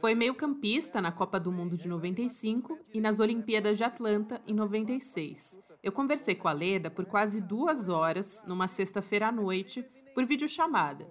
Foi 0.00 0.14
meio-campista 0.14 1.00
na 1.00 1.12
Copa 1.12 1.38
do 1.38 1.52
Mundo 1.52 1.76
de 1.76 1.88
95 1.88 2.78
e 2.92 3.00
nas 3.00 3.20
Olimpíadas 3.20 3.76
de 3.76 3.84
Atlanta 3.84 4.40
em 4.46 4.54
96. 4.54 5.60
Eu 5.82 5.92
conversei 5.92 6.34
com 6.34 6.48
a 6.48 6.52
Leda 6.52 6.90
por 6.90 7.04
quase 7.04 7.40
duas 7.40 7.88
horas 7.88 8.44
numa 8.46 8.66
sexta-feira 8.68 9.28
à 9.28 9.32
noite 9.32 9.84
por 10.14 10.24
videochamada. 10.24 11.06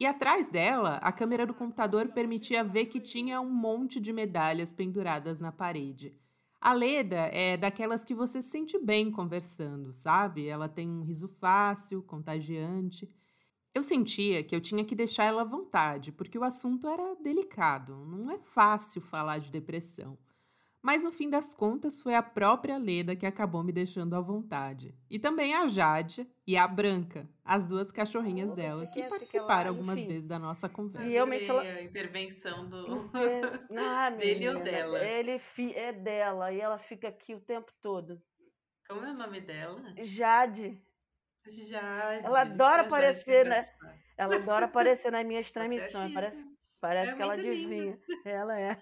E 0.00 0.06
atrás 0.06 0.50
dela, 0.50 0.98
a 1.02 1.10
câmera 1.10 1.44
do 1.44 1.54
computador 1.54 2.08
permitia 2.08 2.62
ver 2.62 2.86
que 2.86 3.00
tinha 3.00 3.40
um 3.40 3.50
monte 3.50 3.98
de 3.98 4.12
medalhas 4.12 4.72
penduradas 4.72 5.40
na 5.40 5.50
parede. 5.50 6.14
A 6.60 6.72
Leda 6.72 7.30
é 7.32 7.56
daquelas 7.56 8.04
que 8.04 8.14
você 8.14 8.42
se 8.42 8.50
sente 8.50 8.78
bem 8.78 9.10
conversando, 9.12 9.92
sabe? 9.92 10.48
Ela 10.48 10.68
tem 10.68 10.90
um 10.90 11.04
riso 11.04 11.28
fácil, 11.28 12.02
contagiante. 12.02 13.08
Eu 13.72 13.82
sentia 13.82 14.42
que 14.42 14.56
eu 14.56 14.60
tinha 14.60 14.84
que 14.84 14.94
deixar 14.94 15.24
ela 15.24 15.42
à 15.42 15.44
vontade, 15.44 16.10
porque 16.10 16.36
o 16.38 16.42
assunto 16.42 16.88
era 16.88 17.14
delicado, 17.16 17.94
não 18.06 18.32
é 18.32 18.38
fácil 18.38 19.00
falar 19.00 19.38
de 19.38 19.52
depressão. 19.52 20.18
Mas 20.88 21.04
no 21.04 21.12
fim 21.12 21.28
das 21.28 21.54
contas 21.54 22.00
foi 22.00 22.14
a 22.14 22.22
própria 22.22 22.78
Leda 22.78 23.14
que 23.14 23.26
acabou 23.26 23.62
me 23.62 23.70
deixando 23.70 24.16
à 24.16 24.22
vontade. 24.22 24.94
E 25.10 25.18
também 25.18 25.52
a 25.52 25.66
Jade 25.66 26.26
e 26.46 26.56
a 26.56 26.66
Branca, 26.66 27.28
as 27.44 27.68
duas 27.68 27.92
cachorrinhas 27.92 28.54
dela, 28.54 28.86
que 28.86 29.02
participaram 29.02 29.68
algumas 29.68 30.02
vezes 30.02 30.26
da 30.26 30.38
nossa 30.38 30.66
conversa. 30.66 31.06
E 31.06 31.12
realmente 31.12 31.50
ela... 31.50 31.60
a 31.60 31.82
intervenção 31.82 32.66
do 32.66 33.10
ah, 33.78 34.08
dele 34.08 34.48
ou 34.48 34.62
dela. 34.62 35.04
Ele 35.04 35.38
é 35.74 35.92
dela 35.92 36.54
e 36.54 36.58
ela 36.58 36.78
fica 36.78 37.08
aqui 37.08 37.34
o 37.34 37.40
tempo 37.40 37.70
todo. 37.82 38.18
Como 38.88 39.04
é 39.04 39.10
o 39.10 39.14
nome 39.14 39.42
dela? 39.42 39.92
Jade. 39.98 40.82
Jade. 41.68 42.24
Ela 42.24 42.40
adora 42.40 42.84
aparecer, 42.84 43.44
né? 43.44 43.60
Ela 44.16 44.36
adora 44.36 44.64
aparecer 44.64 45.12
nas 45.12 45.26
minhas 45.26 45.52
transmissões. 45.52 46.14
Parece, 46.14 46.46
parece 46.80 47.12
é 47.12 47.14
que 47.14 47.20
ela 47.20 47.34
adivinha. 47.34 48.00
Ela 48.24 48.58
é. 48.58 48.80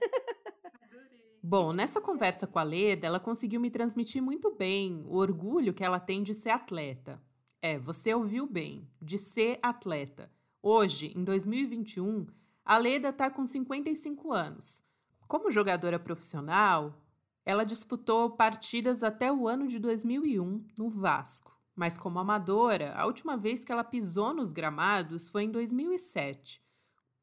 Bom, 1.49 1.73
nessa 1.73 2.01
conversa 2.01 2.45
com 2.45 2.59
a 2.59 2.65
Leda, 2.65 3.07
ela 3.07 3.21
conseguiu 3.21 3.61
me 3.61 3.71
transmitir 3.71 4.21
muito 4.21 4.51
bem 4.51 5.05
o 5.07 5.15
orgulho 5.15 5.73
que 5.73 5.85
ela 5.85 6.01
tem 6.01 6.21
de 6.21 6.35
ser 6.35 6.51
atleta. 6.51 7.23
É, 7.63 7.79
você 7.79 8.13
ouviu 8.13 8.49
bem, 8.49 8.91
de 9.01 9.17
ser 9.17 9.61
atleta. 9.63 10.29
Hoje, 10.61 11.13
em 11.17 11.23
2021, 11.23 12.27
a 12.65 12.77
Leda 12.79 13.11
está 13.11 13.31
com 13.31 13.47
55 13.47 14.33
anos. 14.33 14.83
Como 15.29 15.53
jogadora 15.53 16.01
profissional, 16.01 17.01
ela 17.45 17.63
disputou 17.63 18.31
partidas 18.31 19.05
até 19.05 19.33
o 19.33 19.47
ano 19.47 19.69
de 19.69 19.79
2001 19.79 20.67
no 20.77 20.89
Vasco. 20.89 21.57
Mas 21.77 21.97
como 21.97 22.19
amadora, 22.19 22.93
a 22.97 23.07
última 23.07 23.37
vez 23.37 23.65
que 23.65 23.71
ela 23.71 23.85
pisou 23.85 24.35
nos 24.35 24.53
gramados 24.53 25.29
foi 25.29 25.45
em 25.45 25.53
2007. 25.53 26.61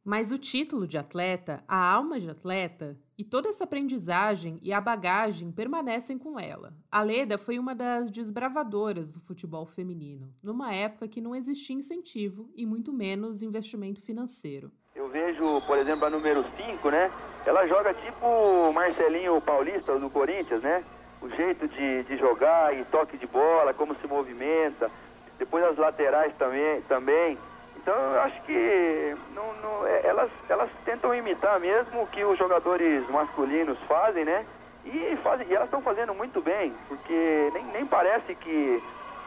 Mas 0.06 0.34
o 0.34 0.38
título 0.38 0.86
de 0.86 0.98
atleta, 0.98 1.64
a 1.66 1.78
alma 1.94 2.20
de 2.20 2.30
atleta, 2.30 2.98
e 3.18 3.24
toda 3.24 3.48
essa 3.48 3.64
aprendizagem 3.64 4.60
e 4.62 4.74
a 4.74 4.82
bagagem 4.82 5.50
permanecem 5.50 6.18
com 6.18 6.38
ela. 6.38 6.74
A 6.92 7.02
Leda 7.02 7.38
foi 7.38 7.58
uma 7.58 7.74
das 7.74 8.12
desbravadoras 8.12 9.14
do 9.14 9.22
futebol 9.22 9.66
feminino, 9.66 10.34
numa 10.44 10.74
época 10.74 11.08
que 11.08 11.22
não 11.22 11.34
existia 11.34 11.78
incentivo 11.78 12.50
e 12.54 12.66
muito 12.66 12.92
menos 12.92 13.42
investimento 13.42 14.02
financeiro. 14.02 14.70
Eu 14.94 15.08
vejo, 15.08 15.62
por 15.66 15.78
exemplo, 15.78 16.06
a 16.06 16.10
número 16.10 16.44
5, 16.58 16.90
né? 16.90 17.10
Ela 17.46 17.66
joga 17.66 17.94
tipo 17.94 18.74
Marcelinho 18.74 19.40
Paulista 19.40 19.98
do 19.98 20.10
Corinthians, 20.10 20.62
né? 20.62 20.84
O 21.22 21.30
jeito 21.30 21.66
de, 21.70 22.04
de 22.04 22.18
jogar 22.18 22.78
e 22.78 22.84
toque 22.86 23.18
de 23.18 23.26
bola, 23.26 23.74
como 23.74 23.96
se 23.96 24.06
movimenta. 24.06 24.92
Depois 25.40 25.64
as 25.64 25.78
laterais 25.78 26.36
também, 26.36 26.82
também 26.82 27.38
então 27.84 27.94
eu 27.94 28.22
acho 28.22 28.42
que 28.46 29.18
não, 29.36 29.54
não, 29.62 29.86
é, 29.86 30.08
elas, 30.08 30.32
elas 30.48 30.72
tentam 30.86 31.14
imitar 31.14 31.60
mesmo 31.60 32.04
o 32.04 32.08
que 32.08 32.24
os 32.24 32.38
jogadores 32.38 33.08
masculinos 33.10 33.78
fazem, 33.80 34.24
né? 34.24 34.46
E, 34.86 35.18
fazem, 35.18 35.48
e 35.50 35.54
elas 35.54 35.68
estão 35.68 35.82
fazendo 35.82 36.14
muito 36.14 36.42
bem, 36.42 36.74
porque 36.88 37.52
nem, 37.54 37.66
nem 37.74 37.86
parece 37.86 38.36
que, 38.36 38.82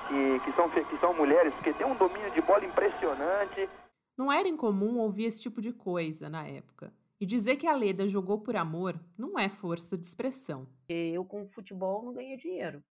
que, 0.09 0.41
que, 0.41 0.53
são, 0.53 0.71
que 0.71 0.99
são 0.99 1.13
mulheres, 1.13 1.53
porque 1.55 1.75
tem 1.75 1.87
um 1.87 1.95
domínio 1.95 2.31
de 2.31 2.41
bola 2.41 2.65
impressionante. 2.65 3.69
Não 4.17 4.33
era 4.33 4.49
incomum 4.49 4.99
ouvir 5.01 5.27
esse 5.27 5.43
tipo 5.43 5.61
de 5.61 5.73
coisa 5.73 6.31
na 6.31 6.47
época. 6.47 6.91
E 7.21 7.27
dizer 7.27 7.57
que 7.57 7.67
a 7.67 7.75
Leda 7.75 8.09
jogou 8.09 8.41
por 8.41 8.57
amor 8.57 8.99
não 9.19 9.39
é 9.39 9.51
força 9.51 9.99
de 9.99 10.07
expressão. 10.07 10.67
Eu 10.89 11.27
com 11.27 11.47
futebol 11.49 12.03
não 12.03 12.15
ganhei 12.15 12.39
dinheiro. 12.39 12.83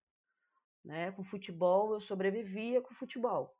Né? 0.83 1.11
Com 1.13 1.23
futebol 1.23 1.93
eu 1.93 2.01
sobrevivia 2.01 2.81
com 2.81 2.93
futebol 2.93 3.51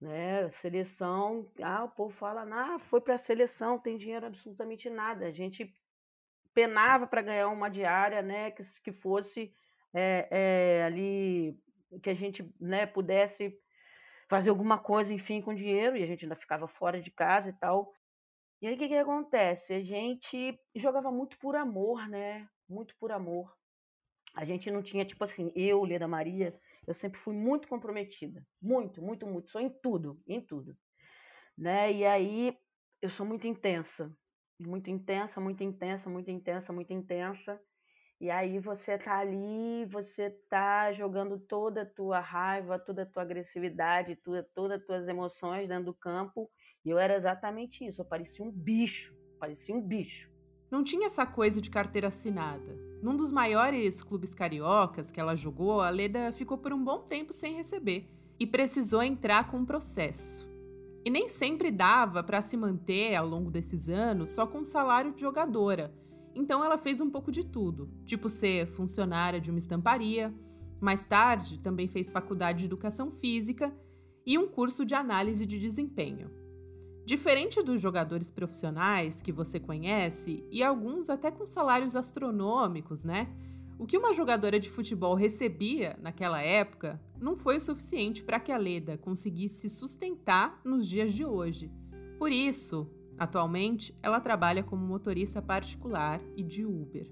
né? 0.00 0.48
Seleção, 0.50 1.50
ah, 1.62 1.84
o 1.84 1.90
povo 1.90 2.14
fala, 2.14 2.42
ah, 2.42 2.78
foi 2.78 3.00
para 3.00 3.14
a 3.14 3.18
seleção, 3.18 3.78
tem 3.78 3.98
dinheiro 3.98 4.26
absolutamente 4.26 4.88
nada. 4.88 5.26
A 5.26 5.30
gente 5.30 5.74
penava 6.54 7.06
para 7.06 7.22
ganhar 7.22 7.48
uma 7.48 7.68
diária, 7.68 8.22
né? 8.22 8.50
Que, 8.50 8.62
que 8.82 8.92
fosse 8.92 9.54
é, 9.92 10.28
é, 10.30 10.84
ali, 10.84 11.58
que 12.02 12.10
a 12.10 12.14
gente 12.14 12.48
né, 12.60 12.86
pudesse 12.86 13.58
fazer 14.28 14.50
alguma 14.50 14.78
coisa, 14.78 15.12
enfim, 15.12 15.42
com 15.42 15.54
dinheiro, 15.54 15.96
e 15.96 16.02
a 16.02 16.06
gente 16.06 16.24
ainda 16.24 16.36
ficava 16.36 16.66
fora 16.68 17.00
de 17.00 17.10
casa 17.10 17.50
e 17.50 17.52
tal. 17.52 17.92
E 18.62 18.66
aí 18.66 18.74
o 18.74 18.78
que, 18.78 18.88
que 18.88 18.96
acontece? 18.96 19.74
A 19.74 19.82
gente 19.82 20.58
jogava 20.76 21.10
muito 21.10 21.38
por 21.38 21.56
amor, 21.56 22.08
né? 22.08 22.48
Muito 22.68 22.94
por 22.96 23.10
amor. 23.10 23.52
A 24.34 24.44
gente 24.44 24.70
não 24.70 24.82
tinha, 24.82 25.04
tipo 25.04 25.24
assim, 25.24 25.50
eu, 25.56 25.82
Leda 25.82 26.06
Maria, 26.06 26.58
eu 26.90 26.94
sempre 26.94 27.20
fui 27.20 27.34
muito 27.34 27.68
comprometida, 27.68 28.44
muito, 28.60 29.00
muito, 29.02 29.26
muito, 29.26 29.50
sou 29.50 29.60
em 29.60 29.70
tudo, 29.70 30.20
em 30.26 30.40
tudo, 30.44 30.76
né? 31.56 31.92
E 31.92 32.04
aí 32.06 32.58
eu 33.02 33.08
sou 33.08 33.26
muito 33.26 33.46
intensa, 33.46 34.12
muito 34.60 34.90
intensa, 34.90 35.40
muito 35.40 35.62
intensa, 35.62 36.10
muito 36.10 36.30
intensa, 36.30 36.72
muito 36.72 36.92
intensa. 36.92 37.60
E 38.20 38.30
aí 38.30 38.58
você 38.58 38.98
tá 38.98 39.18
ali, 39.18 39.86
você 39.86 40.30
tá 40.48 40.92
jogando 40.92 41.38
toda 41.40 41.82
a 41.82 41.86
tua 41.86 42.20
raiva, 42.20 42.78
toda 42.78 43.02
a 43.02 43.06
tua 43.06 43.22
agressividade, 43.22 44.16
toda, 44.16 44.42
todas 44.54 44.80
as 44.80 44.86
tuas 44.86 45.08
emoções 45.08 45.68
dentro 45.68 45.86
do 45.86 45.94
campo. 45.94 46.50
E 46.84 46.90
eu 46.90 46.98
era 46.98 47.16
exatamente 47.16 47.84
isso, 47.86 48.02
eu 48.02 48.06
parecia 48.06 48.44
um 48.44 48.50
bicho, 48.52 49.14
parecia 49.38 49.74
um 49.74 49.82
bicho. 49.82 50.29
Não 50.70 50.84
tinha 50.84 51.06
essa 51.06 51.26
coisa 51.26 51.60
de 51.60 51.68
carteira 51.68 52.08
assinada. 52.08 52.78
Num 53.02 53.16
dos 53.16 53.32
maiores 53.32 54.04
clubes 54.04 54.32
cariocas 54.32 55.10
que 55.10 55.18
ela 55.18 55.34
jogou, 55.34 55.80
a 55.80 55.90
Leda 55.90 56.30
ficou 56.32 56.56
por 56.56 56.72
um 56.72 56.84
bom 56.84 57.00
tempo 57.00 57.32
sem 57.32 57.54
receber 57.54 58.08
e 58.38 58.46
precisou 58.46 59.02
entrar 59.02 59.48
com 59.50 59.58
um 59.58 59.64
processo. 59.64 60.48
E 61.04 61.10
nem 61.10 61.28
sempre 61.28 61.72
dava 61.72 62.22
para 62.22 62.40
se 62.40 62.56
manter 62.56 63.16
ao 63.16 63.26
longo 63.26 63.50
desses 63.50 63.88
anos 63.88 64.30
só 64.30 64.46
com 64.46 64.58
um 64.58 64.66
salário 64.66 65.12
de 65.12 65.22
jogadora. 65.22 65.92
Então 66.36 66.64
ela 66.64 66.78
fez 66.78 67.00
um 67.00 67.10
pouco 67.10 67.32
de 67.32 67.44
tudo, 67.44 67.90
tipo 68.04 68.28
ser 68.28 68.68
funcionária 68.68 69.40
de 69.40 69.50
uma 69.50 69.58
estamparia. 69.58 70.32
Mais 70.80 71.04
tarde, 71.04 71.58
também 71.58 71.88
fez 71.88 72.12
faculdade 72.12 72.60
de 72.60 72.66
educação 72.66 73.10
física 73.10 73.74
e 74.24 74.38
um 74.38 74.46
curso 74.46 74.84
de 74.84 74.94
análise 74.94 75.44
de 75.44 75.58
desempenho. 75.58 76.30
Diferente 77.10 77.60
dos 77.60 77.80
jogadores 77.80 78.30
profissionais 78.30 79.20
que 79.20 79.32
você 79.32 79.58
conhece, 79.58 80.46
e 80.48 80.62
alguns 80.62 81.10
até 81.10 81.28
com 81.28 81.44
salários 81.44 81.96
astronômicos, 81.96 83.04
né? 83.04 83.28
O 83.76 83.84
que 83.84 83.98
uma 83.98 84.14
jogadora 84.14 84.60
de 84.60 84.70
futebol 84.70 85.16
recebia 85.16 85.98
naquela 86.00 86.40
época 86.40 87.02
não 87.20 87.34
foi 87.34 87.56
o 87.56 87.60
suficiente 87.60 88.22
para 88.22 88.38
que 88.38 88.52
a 88.52 88.56
Leda 88.56 88.96
conseguisse 88.96 89.68
sustentar 89.68 90.60
nos 90.64 90.88
dias 90.88 91.12
de 91.12 91.24
hoje. 91.24 91.68
Por 92.16 92.30
isso, 92.30 92.88
atualmente, 93.18 93.92
ela 94.00 94.20
trabalha 94.20 94.62
como 94.62 94.86
motorista 94.86 95.42
particular 95.42 96.20
e 96.36 96.44
de 96.44 96.64
Uber. 96.64 97.10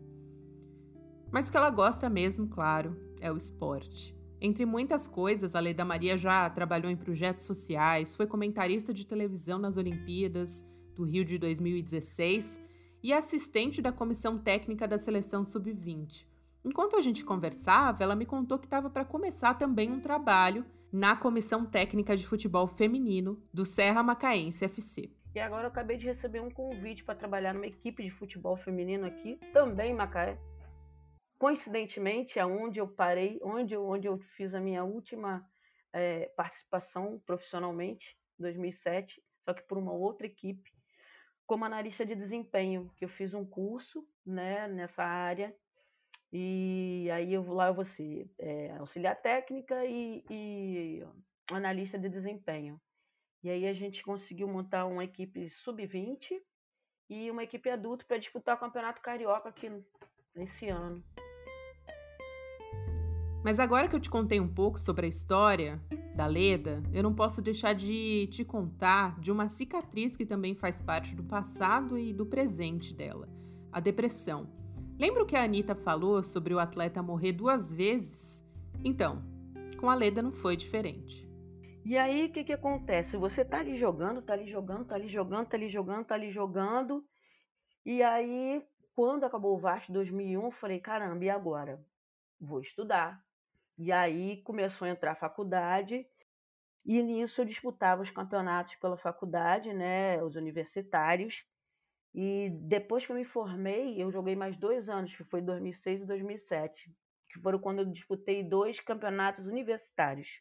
Mas 1.28 1.48
o 1.48 1.50
que 1.50 1.56
ela 1.56 1.70
gosta 1.70 2.08
mesmo, 2.08 2.46
claro, 2.46 2.96
é 3.20 3.32
o 3.32 3.36
esporte. 3.36 4.16
Entre 4.40 4.64
muitas 4.64 5.08
coisas, 5.08 5.56
a 5.56 5.60
Leda 5.60 5.84
Maria 5.84 6.16
já 6.16 6.48
trabalhou 6.48 6.90
em 6.90 6.96
projetos 6.96 7.44
sociais, 7.44 8.14
foi 8.14 8.26
comentarista 8.26 8.94
de 8.94 9.04
televisão 9.04 9.58
nas 9.58 9.76
Olimpíadas 9.76 10.64
do 10.94 11.02
Rio 11.02 11.24
de 11.24 11.38
2016 11.38 12.60
e 13.02 13.12
assistente 13.12 13.82
da 13.82 13.90
comissão 13.90 14.38
técnica 14.38 14.86
da 14.86 14.96
seleção 14.96 15.42
sub-20. 15.42 16.24
Enquanto 16.64 16.96
a 16.96 17.00
gente 17.00 17.24
conversava, 17.24 18.04
ela 18.04 18.14
me 18.14 18.26
contou 18.26 18.58
que 18.58 18.66
estava 18.66 18.88
para 18.88 19.04
começar 19.04 19.54
também 19.54 19.90
um 19.90 20.00
trabalho 20.00 20.64
na 20.92 21.16
comissão 21.16 21.64
técnica 21.64 22.16
de 22.16 22.26
futebol 22.26 22.68
feminino 22.68 23.42
do 23.52 23.64
Serra 23.64 24.04
Macaense 24.04 24.64
FC. 24.64 25.10
E 25.34 25.40
agora 25.40 25.64
eu 25.64 25.68
acabei 25.68 25.96
de 25.96 26.06
receber 26.06 26.40
um 26.40 26.50
convite 26.50 27.04
para 27.04 27.14
trabalhar 27.14 27.54
numa 27.54 27.66
equipe 27.66 28.02
de 28.02 28.10
futebol 28.10 28.56
feminino 28.56 29.04
aqui, 29.04 29.38
também 29.52 29.92
em 29.92 29.96
Macaé 29.96 30.38
coincidentemente, 31.38 32.40
aonde 32.40 32.80
eu 32.80 32.88
parei, 32.88 33.38
onde 33.42 33.74
eu, 33.74 33.86
onde 33.86 34.08
eu 34.08 34.18
fiz 34.18 34.54
a 34.54 34.60
minha 34.60 34.84
última 34.84 35.48
é, 35.92 36.26
participação 36.36 37.20
profissionalmente, 37.24 38.18
2007, 38.38 39.22
só 39.44 39.54
que 39.54 39.62
por 39.62 39.78
uma 39.78 39.92
outra 39.92 40.26
equipe, 40.26 40.70
como 41.46 41.64
analista 41.64 42.04
de 42.04 42.14
desempenho, 42.14 42.92
que 42.96 43.04
eu 43.04 43.08
fiz 43.08 43.32
um 43.32 43.44
curso 43.44 44.06
né, 44.26 44.68
nessa 44.68 45.04
área, 45.04 45.56
e 46.30 47.08
aí 47.10 47.32
eu, 47.32 47.42
lá 47.52 47.68
eu 47.68 47.74
vou 47.74 47.86
ser 47.86 48.30
é, 48.38 48.72
auxiliar 48.72 49.16
técnica 49.16 49.86
e, 49.86 50.22
e 50.28 51.02
analista 51.50 51.98
de 51.98 52.08
desempenho. 52.08 52.78
E 53.42 53.48
aí 53.48 53.66
a 53.66 53.72
gente 53.72 54.02
conseguiu 54.02 54.48
montar 54.48 54.84
uma 54.84 55.04
equipe 55.04 55.48
sub-20 55.48 56.32
e 57.08 57.30
uma 57.30 57.44
equipe 57.44 57.70
adulta 57.70 58.04
para 58.04 58.18
disputar 58.18 58.56
o 58.56 58.60
Campeonato 58.60 59.00
Carioca 59.00 59.48
aqui 59.48 59.70
nesse 60.34 60.68
ano. 60.68 61.02
Mas 63.44 63.60
agora 63.60 63.88
que 63.88 63.94
eu 63.94 64.00
te 64.00 64.10
contei 64.10 64.40
um 64.40 64.48
pouco 64.48 64.78
sobre 64.78 65.06
a 65.06 65.08
história 65.08 65.80
da 66.14 66.26
Leda, 66.26 66.82
eu 66.92 67.02
não 67.02 67.14
posso 67.14 67.40
deixar 67.40 67.72
de 67.72 68.26
te 68.26 68.44
contar 68.44 69.18
de 69.20 69.30
uma 69.30 69.48
cicatriz 69.48 70.16
que 70.16 70.26
também 70.26 70.54
faz 70.54 70.82
parte 70.82 71.14
do 71.14 71.22
passado 71.22 71.96
e 71.96 72.12
do 72.12 72.26
presente 72.26 72.92
dela: 72.92 73.28
a 73.72 73.80
depressão. 73.80 74.48
Lembra 74.98 75.22
o 75.22 75.26
que 75.26 75.36
a 75.36 75.44
Anitta 75.44 75.76
falou 75.76 76.22
sobre 76.24 76.52
o 76.52 76.58
atleta 76.58 77.00
morrer 77.02 77.32
duas 77.32 77.72
vezes? 77.72 78.44
Então, 78.84 79.22
com 79.78 79.88
a 79.88 79.94
Leda 79.94 80.20
não 80.20 80.32
foi 80.32 80.56
diferente. 80.56 81.28
E 81.84 81.96
aí, 81.96 82.26
o 82.26 82.32
que, 82.32 82.42
que 82.44 82.52
acontece? 82.52 83.16
Você 83.16 83.44
tá 83.44 83.60
ali 83.60 83.76
jogando, 83.76 84.20
tá 84.20 84.32
ali 84.32 84.50
jogando, 84.50 84.84
tá 84.84 84.96
ali 84.96 85.08
jogando, 85.08 85.46
tá 85.46 85.56
ali 85.56 85.68
jogando, 85.70 86.04
tá 86.04 86.14
ali 86.16 86.30
jogando. 86.30 87.04
E 87.86 88.02
aí, 88.02 88.62
quando 88.94 89.24
acabou 89.24 89.54
o 89.54 89.60
Vasco 89.60 89.92
2001, 89.92 90.44
eu 90.44 90.50
falei, 90.50 90.80
caramba, 90.80 91.24
e 91.24 91.30
agora? 91.30 91.80
Vou 92.40 92.60
estudar, 92.60 93.24
e 93.78 93.92
aí 93.92 94.42
começou 94.42 94.86
a 94.86 94.90
entrar 94.90 95.12
a 95.12 95.16
faculdade, 95.16 96.06
e 96.84 97.02
nisso 97.02 97.40
eu 97.40 97.44
disputava 97.44 98.02
os 98.02 98.10
campeonatos 98.10 98.74
pela 98.76 98.96
faculdade, 98.96 99.72
né, 99.72 100.22
os 100.22 100.36
universitários. 100.36 101.44
E 102.14 102.50
depois 102.62 103.04
que 103.04 103.12
eu 103.12 103.16
me 103.16 103.24
formei, 103.24 104.02
eu 104.02 104.10
joguei 104.10 104.34
mais 104.34 104.56
dois 104.56 104.88
anos, 104.88 105.14
que 105.14 105.24
foi 105.24 105.42
2006 105.42 106.02
e 106.02 106.06
2007, 106.06 106.90
que 107.30 107.40
foram 107.40 107.58
quando 107.58 107.80
eu 107.80 107.84
disputei 107.84 108.42
dois 108.42 108.80
campeonatos 108.80 109.46
universitários. 109.46 110.40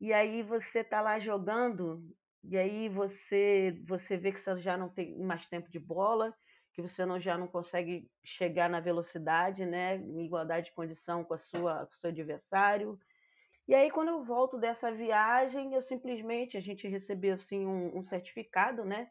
E 0.00 0.12
aí 0.12 0.42
você 0.42 0.84
tá 0.84 1.00
lá 1.00 1.18
jogando, 1.18 2.02
e 2.44 2.56
aí 2.56 2.88
você 2.88 3.80
você 3.86 4.16
vê 4.16 4.32
que 4.32 4.40
você 4.40 4.60
já 4.60 4.76
não 4.76 4.88
tem 4.88 5.18
mais 5.18 5.46
tempo 5.46 5.70
de 5.70 5.78
bola, 5.78 6.34
que 6.72 6.82
você 6.82 7.04
não, 7.04 7.20
já 7.20 7.36
não 7.36 7.46
consegue 7.46 8.10
chegar 8.24 8.68
na 8.68 8.80
velocidade, 8.80 9.64
né, 9.66 9.96
em 9.96 10.24
igualdade 10.24 10.66
de 10.66 10.72
condição 10.72 11.24
com 11.24 11.34
a 11.34 11.38
sua 11.38 11.86
com 11.86 11.92
o 11.92 11.96
seu 11.96 12.10
adversário. 12.10 12.98
E 13.68 13.74
aí 13.74 13.90
quando 13.90 14.08
eu 14.08 14.24
volto 14.24 14.58
dessa 14.58 14.90
viagem, 14.90 15.74
eu 15.74 15.82
simplesmente 15.82 16.56
a 16.56 16.60
gente 16.60 16.88
recebeu 16.88 17.34
assim 17.34 17.66
um, 17.66 17.98
um 17.98 18.02
certificado, 18.02 18.84
né? 18.84 19.10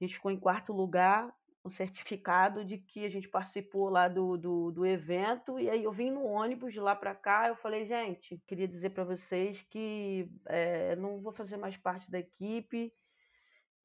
A 0.00 0.04
gente 0.04 0.14
ficou 0.14 0.30
em 0.30 0.40
quarto 0.40 0.72
lugar, 0.72 1.32
um 1.64 1.70
certificado 1.70 2.64
de 2.64 2.78
que 2.78 3.04
a 3.04 3.10
gente 3.10 3.28
participou 3.28 3.88
lá 3.90 4.08
do, 4.08 4.36
do, 4.36 4.70
do 4.70 4.86
evento. 4.86 5.58
E 5.58 5.68
aí 5.68 5.84
eu 5.84 5.92
vim 5.92 6.10
no 6.10 6.24
ônibus 6.24 6.72
de 6.72 6.80
lá 6.80 6.96
para 6.96 7.14
cá. 7.14 7.48
Eu 7.48 7.56
falei, 7.56 7.86
gente, 7.86 8.40
queria 8.46 8.66
dizer 8.66 8.90
para 8.90 9.04
vocês 9.04 9.62
que 9.70 10.30
é, 10.46 10.96
não 10.96 11.20
vou 11.20 11.32
fazer 11.32 11.58
mais 11.58 11.76
parte 11.76 12.10
da 12.10 12.18
equipe 12.18 12.92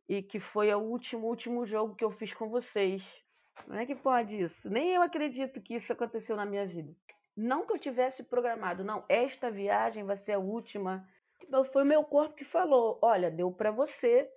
e 0.08 0.22
que 0.22 0.40
foi 0.40 0.74
o 0.74 0.80
último, 0.80 1.28
último 1.28 1.66
jogo 1.66 1.96
que 1.96 2.04
eu 2.04 2.12
fiz 2.12 2.34
com 2.34 2.50
vocês. 2.50 3.04
Não 3.68 3.78
é 3.78 3.86
que 3.86 3.96
pode 3.96 4.40
isso? 4.40 4.70
Nem 4.70 4.94
eu 4.94 5.02
acredito 5.02 5.62
que 5.62 5.76
isso 5.76 5.92
aconteceu 5.92 6.36
na 6.36 6.46
minha 6.46 6.66
vida. 6.66 6.96
Não 7.36 7.66
que 7.66 7.74
eu 7.74 7.80
tivesse 7.80 8.24
programado, 8.24 8.84
não. 8.84 9.04
Esta 9.10 9.52
viagem 9.52 10.04
vai 10.04 10.18
ser 10.18 10.34
a 10.34 10.40
última. 10.40 11.08
Então, 11.42 11.64
foi 11.66 11.84
o 11.84 11.88
meu 11.88 12.04
corpo 12.04 12.36
que 12.36 12.46
falou: 12.46 12.98
olha, 13.02 13.30
deu 13.30 13.52
para 13.52 13.72
você, 13.72 14.30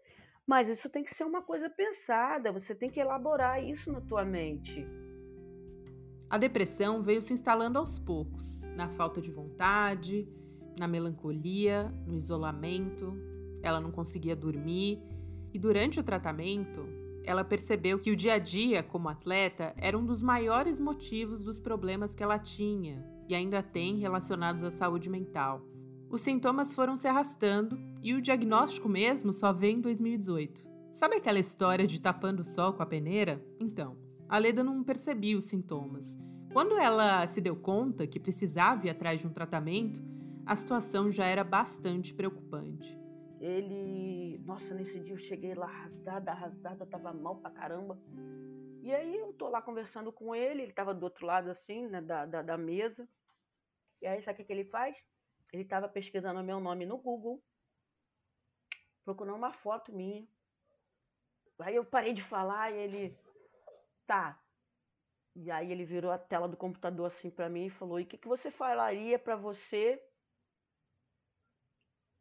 mas 0.47 0.69
isso 0.69 0.89
tem 0.89 1.05
que 1.05 1.15
ser 1.15 1.25
uma 1.25 1.43
coisa 1.43 1.69
pensada. 1.69 2.51
Você 2.51 2.75
tem 2.75 2.91
que 2.91 2.99
elaborar 2.99 3.63
isso 3.63 3.93
na 3.93 4.01
tua 4.01 4.25
mente. 4.25 4.85
A 6.31 6.37
depressão 6.37 7.03
veio 7.03 7.23
se 7.23 7.33
instalando 7.33 7.79
aos 7.79 7.99
poucos, 7.99 8.67
na 8.75 8.89
falta 8.89 9.21
de 9.21 9.31
vontade, 9.31 10.29
na 10.79 10.89
melancolia, 10.89 11.85
no 12.07 12.15
isolamento. 12.15 13.17
Ela 13.63 13.81
não 13.81 13.91
conseguia 13.91 14.37
dormir 14.37 15.03
e 15.53 15.59
durante 15.59 15.99
o 15.99 16.03
tratamento, 16.03 16.87
ela 17.25 17.45
percebeu 17.45 17.99
que 17.99 18.11
o 18.11 18.17
dia 18.17 18.35
a 18.35 18.39
dia 18.39 18.83
como 18.83 19.09
atleta 19.09 19.75
era 19.77 19.99
um 19.99 20.05
dos 20.05 20.23
maiores 20.23 20.81
motivos 20.81 21.45
dos 21.45 21.61
problemas 21.61 22.15
que 22.15 22.23
ela 22.23 22.39
tinha 22.39 23.05
e 23.29 23.35
ainda 23.35 23.63
tem 23.63 23.99
relacionados 23.99 24.65
à 24.65 24.71
saúde 24.71 25.11
mental. 25.11 25.63
Os 26.11 26.23
sintomas 26.23 26.75
foram 26.75 26.97
se 26.97 27.07
arrastando 27.07 27.79
e 28.03 28.15
o 28.15 28.23
diagnóstico 28.23 28.89
mesmo 28.89 29.33
só 29.33 29.53
veio 29.53 29.77
em 29.77 29.81
2018. 29.81 30.67
Sabe 30.91 31.17
aquela 31.17 31.39
história 31.39 31.87
de 31.87 32.01
tapando 32.01 32.41
o 32.41 32.45
sol 32.45 32.73
com 32.73 32.83
a 32.83 32.87
peneira? 32.87 33.45
Então, 33.61 33.97
a 34.27 34.39
Leda 34.39 34.65
não 34.65 34.83
percebia 34.83 35.37
os 35.37 35.45
sintomas. 35.45 36.19
Quando 36.53 36.79
ela 36.79 37.27
se 37.27 37.43
deu 37.43 37.55
conta 37.55 38.07
que 38.07 38.19
precisava 38.19 38.87
ir 38.87 38.91
atrás 38.91 39.21
de 39.21 39.27
um 39.27 39.33
tratamento, 39.33 40.03
a 40.47 40.57
situação 40.57 41.11
já 41.11 41.27
era 41.27 41.45
bastante 41.45 42.15
preocupante. 42.15 42.99
Ele, 43.41 44.39
nossa, 44.45 44.75
nesse 44.75 44.99
dia 45.01 45.15
eu 45.15 45.19
cheguei 45.19 45.55
lá 45.55 45.67
arrasada, 45.67 46.31
arrasada, 46.31 46.87
tava 46.87 47.13
mal 47.13 47.37
pra 47.37 47.51
caramba. 47.51 47.99
E 48.83 48.93
aí 48.93 49.17
eu 49.17 49.33
tô 49.35 49.49
lá 49.49 49.63
conversando 49.63 50.13
com 50.13 50.35
ele, 50.35 50.63
ele 50.63 50.73
tava 50.73 50.95
do 50.95 51.05
outro 51.05 51.25
lado 51.25 51.51
assim, 51.51 51.87
né, 51.87 52.01
da, 52.01 52.27
da, 52.27 52.43
da 52.43 52.59
mesa. 52.59 53.09
E 54.01 54.07
aí 54.07 54.21
sabe 54.23 54.43
o 54.43 54.47
que, 54.47 54.53
ele 54.53 54.65
faz? 54.65 54.97
Ele 55.53 55.65
tava 55.65 55.89
pesquisando 55.89 56.43
meu 56.43 56.59
nome 56.59 56.85
no 56.85 56.99
Google, 56.99 57.43
procurando 59.05 59.37
uma 59.37 59.53
foto 59.53 59.93
minha. 59.93 60.27
Aí 61.61 61.75
eu 61.75 61.85
parei 61.85 62.13
de 62.13 62.23
falar 62.23 62.73
e 62.73 62.77
ele, 62.77 63.19
tá. 64.07 64.41
E 65.35 65.51
aí 65.51 65.71
ele 65.71 65.85
virou 65.85 66.11
a 66.11 66.19
tela 66.19 66.49
do 66.49 66.57
computador 66.57 67.07
assim 67.07 67.31
para 67.31 67.49
mim 67.49 67.67
e 67.67 67.71
falou: 67.71 68.01
"E 68.01 68.03
o 68.03 68.07
que, 68.07 68.19
que 68.19 68.29
você 68.29 68.51
falaria 68.51 69.19
para 69.19 69.37
você 69.37 70.03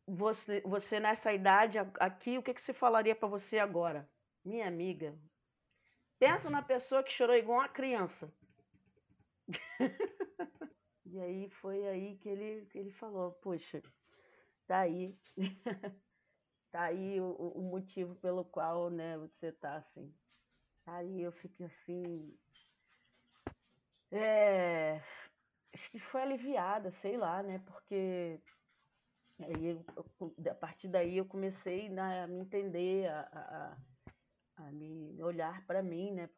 você, 0.08 0.62
você 0.62 1.00
nessa 1.00 1.34
idade 1.34 1.78
aqui, 2.00 2.38
o 2.38 2.44
que, 2.44 2.54
que 2.54 2.62
se 2.62 2.74
falaria 2.74 3.14
para 3.16 3.28
você 3.28 3.60
agora? 3.60 4.10
Minha 4.44 4.66
amiga, 4.66 5.14
pensa 6.18 6.50
na 6.50 6.62
pessoa 6.62 7.04
que 7.04 7.12
chorou 7.12 7.36
igual 7.36 7.60
uma 7.60 7.68
criança. 7.68 8.34
e 11.06 11.20
aí 11.20 11.50
foi 11.50 11.86
aí 11.86 12.18
que 12.18 12.30
ele, 12.30 12.66
que 12.68 12.78
ele 12.78 12.92
falou, 12.92 13.34
poxa, 13.34 13.84
tá 14.66 14.80
aí. 14.80 15.20
tá 16.72 16.84
aí 16.84 17.20
o, 17.20 17.32
o 17.34 17.62
motivo 17.62 18.16
pelo 18.16 18.46
qual 18.46 18.90
né, 18.90 19.18
você 19.18 19.52
tá 19.52 19.76
assim. 19.76 20.14
Aí 20.86 21.22
eu 21.22 21.34
fiquei 21.34 21.66
assim. 21.66 22.34
É, 24.10 25.02
acho 25.74 25.92
que 25.92 26.00
foi 26.00 26.22
aliviada, 26.22 26.92
sei 26.92 27.18
lá, 27.18 27.44
né? 27.44 27.60
Porque 27.66 28.40
Aí, 29.40 29.66
eu, 29.68 29.86
a 30.50 30.56
partir 30.56 30.88
daí, 30.88 31.18
eu 31.18 31.26
comecei 31.26 31.90
né, 31.90 32.24
a 32.24 32.28
me 32.28 32.40
entender, 32.40 33.08
a, 33.08 33.78
a, 34.58 34.64
a 34.66 34.72
me 34.72 35.22
olhar 35.22 35.66
para 35.66 35.84
mim, 35.84 36.12
né? 36.12 36.30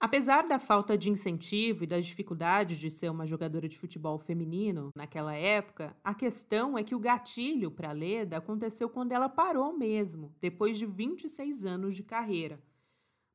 Apesar 0.00 0.46
da 0.46 0.60
falta 0.60 0.96
de 0.96 1.10
incentivo 1.10 1.82
e 1.82 1.86
das 1.86 2.06
dificuldades 2.06 2.78
de 2.78 2.88
ser 2.88 3.10
uma 3.10 3.26
jogadora 3.26 3.68
de 3.68 3.76
futebol 3.76 4.16
feminino 4.16 4.92
naquela 4.94 5.34
época, 5.34 5.96
a 6.04 6.14
questão 6.14 6.78
é 6.78 6.84
que 6.84 6.94
o 6.94 7.00
gatilho 7.00 7.68
para 7.68 7.90
Leda 7.90 8.36
aconteceu 8.36 8.88
quando 8.88 9.10
ela 9.10 9.28
parou 9.28 9.76
mesmo, 9.76 10.32
depois 10.40 10.78
de 10.78 10.86
26 10.86 11.64
anos 11.64 11.96
de 11.96 12.04
carreira. 12.04 12.62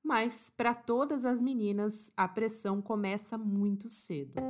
Mas 0.02 0.50
para 0.50 0.74
todas 0.74 1.26
as 1.26 1.42
meninas, 1.42 2.14
a 2.16 2.30
pressão 2.30 2.82
começa 2.82 3.38
muito 3.38 3.90
cedo. 3.90 4.42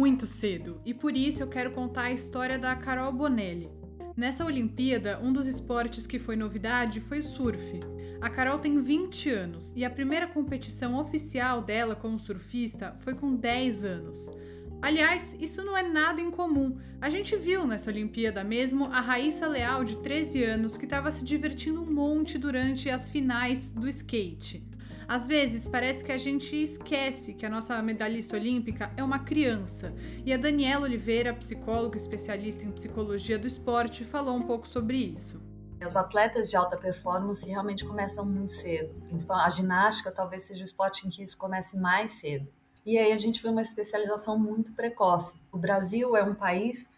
Muito 0.00 0.26
cedo, 0.26 0.80
e 0.82 0.94
por 0.94 1.14
isso 1.14 1.42
eu 1.42 1.46
quero 1.46 1.72
contar 1.72 2.04
a 2.04 2.12
história 2.12 2.58
da 2.58 2.74
Carol 2.74 3.12
Bonelli. 3.12 3.70
Nessa 4.16 4.46
Olimpíada, 4.46 5.20
um 5.22 5.30
dos 5.30 5.46
esportes 5.46 6.06
que 6.06 6.18
foi 6.18 6.36
novidade 6.36 7.02
foi 7.02 7.18
o 7.18 7.22
surf. 7.22 7.78
A 8.18 8.30
Carol 8.30 8.58
tem 8.58 8.80
20 8.80 9.28
anos 9.28 9.74
e 9.76 9.84
a 9.84 9.90
primeira 9.90 10.26
competição 10.26 10.98
oficial 10.98 11.60
dela 11.60 11.94
como 11.94 12.18
surfista 12.18 12.96
foi 13.00 13.14
com 13.14 13.36
10 13.36 13.84
anos. 13.84 14.34
Aliás, 14.80 15.36
isso 15.38 15.62
não 15.62 15.76
é 15.76 15.82
nada 15.86 16.18
incomum. 16.18 16.78
A 16.98 17.10
gente 17.10 17.36
viu 17.36 17.66
nessa 17.66 17.90
Olimpíada 17.90 18.42
mesmo 18.42 18.86
a 18.86 19.02
Raíssa 19.02 19.46
Leal, 19.46 19.84
de 19.84 19.96
13 19.98 20.44
anos, 20.44 20.78
que 20.78 20.86
estava 20.86 21.12
se 21.12 21.22
divertindo 21.22 21.82
um 21.82 21.92
monte 21.92 22.38
durante 22.38 22.88
as 22.88 23.10
finais 23.10 23.70
do 23.72 23.86
skate. 23.86 24.64
Às 25.10 25.26
vezes 25.26 25.66
parece 25.66 26.04
que 26.04 26.12
a 26.12 26.18
gente 26.18 26.54
esquece 26.54 27.34
que 27.34 27.44
a 27.44 27.50
nossa 27.50 27.82
medalhista 27.82 28.36
olímpica 28.36 28.92
é 28.96 29.02
uma 29.02 29.18
criança. 29.18 29.92
E 30.24 30.32
a 30.32 30.36
Daniela 30.36 30.84
Oliveira, 30.84 31.34
psicóloga 31.34 31.96
especialista 31.96 32.64
em 32.64 32.70
psicologia 32.70 33.36
do 33.36 33.44
esporte, 33.44 34.04
falou 34.04 34.36
um 34.36 34.42
pouco 34.42 34.68
sobre 34.68 34.98
isso. 34.98 35.42
Os 35.84 35.96
atletas 35.96 36.48
de 36.48 36.54
alta 36.54 36.76
performance 36.76 37.44
realmente 37.44 37.84
começam 37.84 38.24
muito 38.24 38.52
cedo. 38.52 38.94
A 39.30 39.50
ginástica 39.50 40.12
talvez 40.12 40.44
seja 40.44 40.60
o 40.62 40.64
esporte 40.64 41.04
em 41.04 41.10
que 41.10 41.24
isso 41.24 41.36
comece 41.36 41.76
mais 41.76 42.12
cedo. 42.12 42.46
E 42.86 42.96
aí 42.96 43.10
a 43.10 43.16
gente 43.16 43.42
vê 43.42 43.48
uma 43.48 43.62
especialização 43.62 44.38
muito 44.38 44.72
precoce. 44.74 45.40
O 45.50 45.58
Brasil 45.58 46.16
é 46.16 46.22
um 46.22 46.36
país 46.36 46.88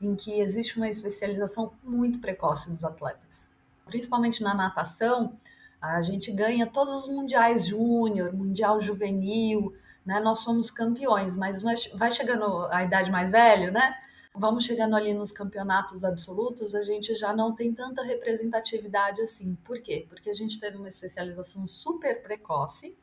em 0.00 0.14
que 0.14 0.38
existe 0.38 0.76
uma 0.76 0.88
especialização 0.88 1.72
muito 1.82 2.20
precoce 2.20 2.70
dos 2.70 2.84
atletas. 2.84 3.50
Principalmente 3.86 4.40
na 4.40 4.54
natação, 4.54 5.36
a 5.80 6.00
gente 6.00 6.32
ganha 6.32 6.66
todos 6.66 7.02
os 7.02 7.08
mundiais 7.08 7.66
júnior, 7.66 8.32
mundial 8.32 8.80
juvenil, 8.80 9.74
né? 10.04 10.20
Nós 10.20 10.40
somos 10.40 10.70
campeões, 10.70 11.36
mas 11.36 11.62
vai 11.94 12.10
chegando 12.10 12.66
a 12.70 12.84
idade 12.84 13.10
mais 13.10 13.32
velha, 13.32 13.70
né? 13.70 13.94
Vamos 14.34 14.64
chegando 14.64 14.94
ali 14.94 15.14
nos 15.14 15.32
campeonatos 15.32 16.04
absolutos, 16.04 16.74
a 16.74 16.82
gente 16.82 17.14
já 17.14 17.32
não 17.32 17.54
tem 17.54 17.72
tanta 17.72 18.02
representatividade 18.02 19.22
assim. 19.22 19.54
Por 19.64 19.80
quê? 19.80 20.04
Porque 20.08 20.28
a 20.28 20.34
gente 20.34 20.60
teve 20.60 20.76
uma 20.76 20.88
especialização 20.88 21.66
super 21.66 22.22
precoce 22.22 22.96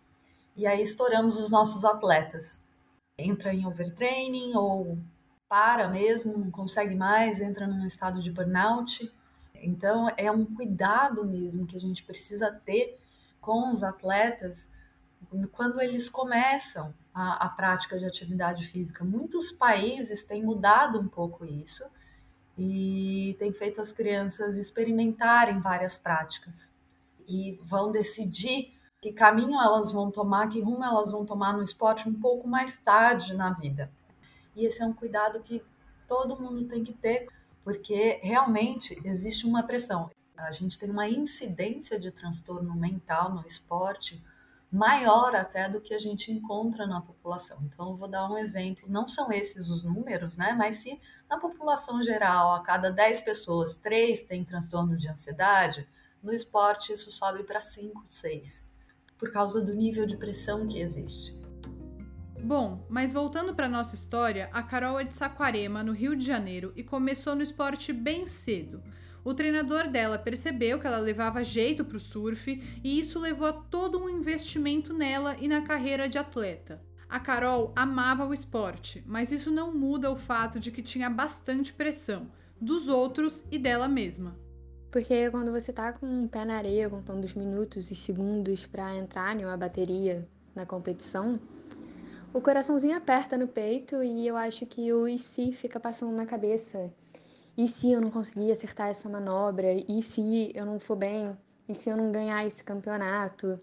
e 0.55 0.67
aí 0.67 0.81
estouramos 0.81 1.39
os 1.39 1.49
nossos 1.49 1.83
atletas. 1.83 2.62
Entra 3.17 3.53
em 3.53 3.65
overtraining 3.65 4.55
ou 4.55 4.99
para 5.49 5.88
mesmo, 5.88 6.38
não 6.38 6.51
consegue 6.51 6.95
mais, 6.95 7.41
entra 7.41 7.67
num 7.67 7.86
estado 7.86 8.21
de 8.21 8.31
burnout 8.31 9.12
então, 9.63 10.08
é 10.17 10.32
um 10.32 10.45
cuidado 10.45 11.26
mesmo 11.26 11.65
que 11.65 11.78
a 11.78 11.80
gente 11.80 12.04
precisa 12.04 12.52
ter 12.52 12.99
com 13.39 13.73
os 13.73 13.84
atletas 13.84 14.69
quando 15.52 15.82
eles 15.82 16.10
começam 16.10 16.93
a, 17.13 17.45
a, 17.45 17.49
prática 17.49 17.97
de 17.97 18.06
atividade 18.06 18.67
física. 18.67 19.04
Muitos 19.04 19.52
países 19.52 20.23
têm 20.23 20.43
mudado 20.43 20.99
um 20.99 21.08
pouco 21.08 21.45
isso 21.45 21.84
e 22.58 23.36
têm 23.39 23.52
feito 23.52 23.82
as 23.82 23.91
crianças 23.91 24.58
experimentarem 24.58 25.60
várias 25.60 25.97
práticas 25.97 26.73
e 27.28 27.60
vão 27.63 27.91
decidir 27.91 28.73
que 29.02 29.12
caminho 29.12 29.60
elas 29.60 29.91
vão 29.91 30.12
tomar, 30.12 30.47
que 30.47 30.62
rumo 30.62 30.84
elas 30.84 31.12
vão 31.12 31.26
tomar 31.26 31.54
no 31.54 31.63
esporte 31.63 32.08
um 32.08 32.13
pouco 32.13 32.47
mais 32.47 32.78
tarde 32.78 33.34
na 33.34 33.52
vida. 33.52 33.91
E 34.56 34.65
esse 34.65 34.82
é 34.82 34.86
um 34.86 34.93
cuidado 34.93 35.41
que 35.41 35.63
todo 36.08 36.39
mundo 36.39 36.65
tem 36.67 36.84
que 36.84 36.93
ter 36.93 37.28
porque 37.63 38.19
realmente 38.21 38.99
existe 39.06 39.45
uma 39.45 39.63
pressão. 39.63 40.10
A 40.36 40.52
gente 40.52 40.78
tem 40.78 40.89
uma 40.89 41.08
incidência 41.08 41.99
de 41.99 42.12
transtorno 42.12 42.76
mental 42.76 43.34
no 43.34 43.45
esporte 43.45 44.21
maior 44.73 45.36
até 45.36 45.69
do 45.69 45.80
que 45.80 45.93
a 45.93 45.99
gente 45.99 46.32
encontra 46.32 46.88
na 46.88 46.99
população. 46.99 47.60
Então, 47.62 47.91
eu 47.91 47.95
vou 47.95 48.08
dar 48.08 48.28
um 48.28 48.38
exemplo. 48.38 48.89
Não 48.89 49.08
são 49.08 49.32
esses 49.32 49.69
os 49.69 49.84
números, 49.84 50.36
né? 50.36 50.54
Mas 50.58 50.78
se 50.78 50.99
na 51.30 51.39
população 51.39 52.02
geral, 52.02 52.56
a 52.56 52.63
cada 52.63 52.89
10 52.91 53.21
pessoas, 53.21 53.78
3 53.78 54.23
têm 54.23 54.43
transtorno 54.43 54.97
de 54.97 55.08
ansiedade, 55.08 55.88
no 56.23 56.34
esporte 56.34 56.91
isso 56.91 57.12
sobe 57.12 57.43
para 57.43 57.62
5, 57.62 58.04
6, 58.10 58.65
por 59.17 59.32
causa 59.32 59.62
do 59.62 59.76
nível 59.76 60.08
de 60.08 60.17
pressão 60.17 60.65
que 60.65 60.80
existe. 60.80 61.42
Bom, 62.43 62.86
mas 62.89 63.13
voltando 63.13 63.56
para 63.56 63.69
nossa 63.69 63.95
história, 63.95 64.49
a 64.51 64.62
Carol 64.62 64.99
é 64.99 65.06
de 65.06 65.13
Saquarema, 65.13 65.82
no 65.82 65.93
Rio 65.93 66.13
de 66.13 66.25
Janeiro, 66.25 66.73
e 66.75 66.84
começou 66.84 67.34
no 67.38 67.41
esporte 67.41 67.93
bem 67.93 68.27
cedo. 68.27 68.84
O 69.23 69.34
treinador 69.34 69.88
dela 69.88 70.17
percebeu 70.17 70.77
que 70.77 70.86
ela 70.86 70.97
levava 70.97 71.41
jeito 71.41 71.86
para 71.86 71.95
o 71.95 72.01
surf 72.01 72.62
e 72.84 72.99
isso 72.99 73.17
levou 73.17 73.47
a 73.47 73.53
todo 73.53 73.97
um 73.97 74.10
investimento 74.10 74.93
nela 74.93 75.38
e 75.39 75.47
na 75.47 75.62
carreira 75.62 76.10
de 76.10 76.17
atleta. 76.17 76.82
A 77.08 77.17
Carol 77.17 77.71
amava 77.77 78.25
o 78.25 78.34
esporte, 78.34 79.01
mas 79.08 79.32
isso 79.32 79.49
não 79.49 79.73
muda 79.73 80.12
o 80.12 80.17
fato 80.17 80.60
de 80.60 80.69
que 80.69 80.82
tinha 80.82 81.10
bastante 81.10 81.71
pressão 81.71 82.27
dos 82.60 82.89
outros 82.89 83.45
e 83.49 83.58
dela 83.58 83.88
mesma. 83.88 84.38
Porque 84.91 85.32
quando 85.32 85.49
você 85.49 85.71
tá 85.71 85.93
com 85.93 86.06
um 86.06 86.27
pé 86.27 86.43
na 86.43 86.58
areia, 86.58 86.89
contando 86.89 87.23
os 87.23 87.34
minutos 87.34 87.89
e 87.89 87.95
segundos 87.95 88.65
para 88.65 88.93
entrar 88.97 89.34
em 89.39 89.45
uma 89.45 89.56
bateria 89.56 90.27
na 90.53 90.65
competição, 90.65 91.39
o 92.34 92.41
coraçãozinho 92.41 92.98
aperta 92.98 93.38
no 93.38 93.48
peito 93.48 94.04
e 94.04 94.28
eu 94.28 94.36
acho 94.36 94.65
que 94.65 94.91
o 94.91 95.08
e 95.08 95.19
se 95.19 95.52
fica 95.52 95.80
passando 95.80 96.12
na 96.12 96.26
cabeça. 96.26 96.91
E 97.56 97.67
se 97.67 97.91
eu 97.91 98.02
não 98.02 98.10
conseguir 98.10 98.52
acertar 98.52 98.89
essa 98.89 99.08
manobra? 99.08 99.72
E 99.72 100.02
se 100.02 100.52
eu 100.56 100.65
não 100.65 100.80
for 100.80 100.96
bem? 100.96 101.38
E 101.69 101.76
se 101.76 101.89
eu 101.89 101.96
não 101.96 102.12
ganhar 102.12 102.46
esse 102.46 102.63
campeonato? 102.63 103.60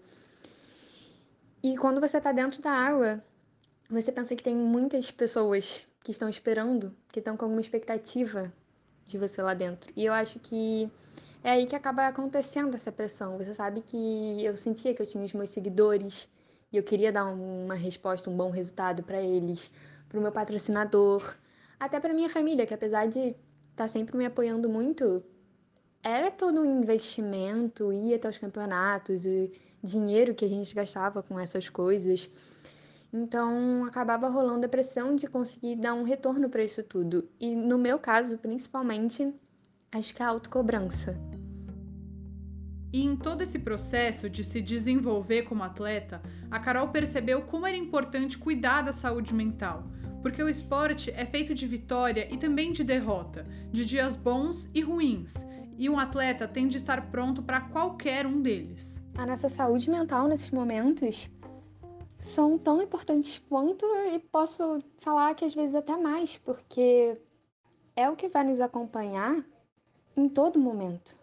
E 1.61 1.75
quando 1.75 1.99
você 1.99 2.17
está 2.17 2.31
dentro 2.31 2.61
da 2.61 2.71
água, 2.71 3.21
você 3.89 4.09
pensa 4.09 4.35
que 4.35 4.41
tem 4.41 4.55
muitas 4.55 5.11
pessoas 5.11 5.85
que 6.01 6.11
estão 6.11 6.29
esperando, 6.29 6.95
que 7.09 7.19
estão 7.19 7.35
com 7.35 7.43
alguma 7.43 7.61
expectativa 7.61 8.51
de 9.05 9.17
você 9.17 9.41
lá 9.41 9.53
dentro. 9.53 9.91
E 9.97 10.05
eu 10.05 10.13
acho 10.13 10.39
que 10.39 10.89
é 11.43 11.51
aí 11.51 11.67
que 11.67 11.75
acaba 11.75 12.07
acontecendo 12.07 12.73
essa 12.75 12.91
pressão. 12.91 13.37
Você 13.37 13.53
sabe 13.53 13.81
que 13.81 14.43
eu 14.45 14.55
sentia 14.55 14.93
que 14.93 15.01
eu 15.01 15.05
tinha 15.05 15.25
os 15.25 15.33
meus 15.33 15.49
seguidores, 15.49 16.29
e 16.71 16.77
eu 16.77 16.83
queria 16.83 17.11
dar 17.11 17.25
uma 17.25 17.75
resposta, 17.75 18.29
um 18.29 18.37
bom 18.37 18.49
resultado 18.49 19.03
para 19.03 19.21
eles, 19.21 19.71
para 20.07 20.17
o 20.17 20.21
meu 20.21 20.31
patrocinador, 20.31 21.35
até 21.79 21.99
para 21.99 22.13
minha 22.13 22.29
família, 22.29 22.65
que 22.65 22.73
apesar 22.73 23.07
de 23.07 23.19
estar 23.19 23.35
tá 23.75 23.87
sempre 23.87 24.17
me 24.17 24.25
apoiando 24.25 24.69
muito, 24.69 25.23
era 26.03 26.31
todo 26.31 26.61
um 26.61 26.81
investimento, 26.81 27.91
ia 27.91 28.15
até 28.15 28.29
os 28.29 28.37
campeonatos, 28.37 29.25
o 29.25 29.51
dinheiro 29.83 30.33
que 30.33 30.45
a 30.45 30.49
gente 30.49 30.73
gastava 30.73 31.21
com 31.21 31.39
essas 31.39 31.69
coisas. 31.69 32.29
Então, 33.13 33.85
acabava 33.85 34.29
rolando 34.29 34.65
a 34.65 34.69
pressão 34.69 35.15
de 35.15 35.27
conseguir 35.27 35.75
dar 35.75 35.93
um 35.93 36.03
retorno 36.03 36.49
para 36.49 36.63
isso 36.63 36.81
tudo. 36.81 37.27
E 37.39 37.55
no 37.55 37.77
meu 37.77 37.99
caso, 37.99 38.37
principalmente, 38.37 39.33
acho 39.91 40.15
que 40.15 40.21
é 40.21 40.25
a 40.25 40.29
autocobrança. 40.29 41.17
E 42.93 43.05
em 43.05 43.15
todo 43.15 43.41
esse 43.41 43.57
processo 43.57 44.29
de 44.29 44.43
se 44.43 44.61
desenvolver 44.61 45.43
como 45.43 45.63
atleta, 45.63 46.21
a 46.49 46.59
Carol 46.59 46.89
percebeu 46.89 47.41
como 47.41 47.65
era 47.65 47.77
importante 47.77 48.37
cuidar 48.37 48.81
da 48.81 48.91
saúde 48.91 49.33
mental, 49.33 49.85
porque 50.21 50.43
o 50.43 50.49
esporte 50.49 51.09
é 51.11 51.25
feito 51.25 51.55
de 51.55 51.65
vitória 51.65 52.27
e 52.29 52.37
também 52.37 52.73
de 52.73 52.83
derrota, 52.83 53.45
de 53.71 53.85
dias 53.85 54.15
bons 54.15 54.69
e 54.73 54.81
ruins, 54.81 55.45
e 55.77 55.89
um 55.89 55.97
atleta 55.97 56.47
tem 56.47 56.67
de 56.67 56.77
estar 56.77 57.09
pronto 57.09 57.41
para 57.41 57.61
qualquer 57.61 58.27
um 58.27 58.41
deles. 58.41 59.01
A 59.17 59.25
nossa 59.25 59.47
saúde 59.47 59.89
mental 59.89 60.27
nesses 60.27 60.51
momentos 60.51 61.31
são 62.19 62.57
tão 62.57 62.81
importantes 62.81 63.41
quanto 63.49 63.85
e 64.13 64.19
posso 64.19 64.83
falar 64.99 65.33
que 65.33 65.45
às 65.45 65.53
vezes 65.53 65.73
até 65.73 65.95
mais, 65.95 66.37
porque 66.37 67.17
é 67.95 68.09
o 68.09 68.17
que 68.17 68.27
vai 68.27 68.43
nos 68.43 68.59
acompanhar 68.59 69.43
em 70.15 70.27
todo 70.27 70.59
momento 70.59 71.20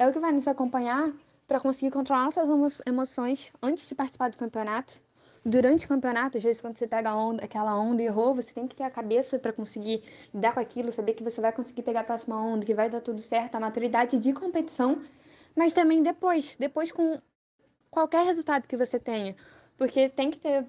é 0.00 0.08
o 0.08 0.12
que 0.14 0.18
vai 0.18 0.32
nos 0.32 0.48
acompanhar 0.48 1.12
para 1.46 1.60
conseguir 1.60 1.90
controlar 1.90 2.24
nossas 2.24 2.80
emoções 2.86 3.52
antes 3.62 3.86
de 3.86 3.94
participar 3.94 4.30
do 4.30 4.38
campeonato. 4.38 4.98
Durante 5.44 5.84
o 5.84 5.88
campeonato, 5.88 6.38
às 6.38 6.42
vezes, 6.42 6.58
quando 6.58 6.78
você 6.78 6.86
pega 6.86 7.14
onda, 7.14 7.44
aquela 7.44 7.78
onda 7.78 8.00
e 8.00 8.06
errou, 8.06 8.34
você 8.34 8.50
tem 8.50 8.66
que 8.66 8.74
ter 8.74 8.84
a 8.84 8.90
cabeça 8.90 9.38
para 9.38 9.52
conseguir 9.52 10.02
lidar 10.32 10.54
com 10.54 10.60
aquilo, 10.60 10.90
saber 10.90 11.12
que 11.12 11.22
você 11.22 11.38
vai 11.38 11.52
conseguir 11.52 11.82
pegar 11.82 12.00
a 12.00 12.04
próxima 12.04 12.42
onda, 12.42 12.64
que 12.64 12.74
vai 12.74 12.88
dar 12.88 13.02
tudo 13.02 13.20
certo, 13.20 13.56
a 13.56 13.60
maturidade 13.60 14.18
de 14.18 14.32
competição, 14.32 15.02
mas 15.54 15.74
também 15.74 16.02
depois, 16.02 16.56
depois 16.56 16.90
com 16.90 17.20
qualquer 17.90 18.24
resultado 18.24 18.66
que 18.66 18.76
você 18.78 18.98
tenha, 18.98 19.36
porque 19.76 20.08
tem 20.08 20.30
que 20.30 20.38
ter 20.38 20.64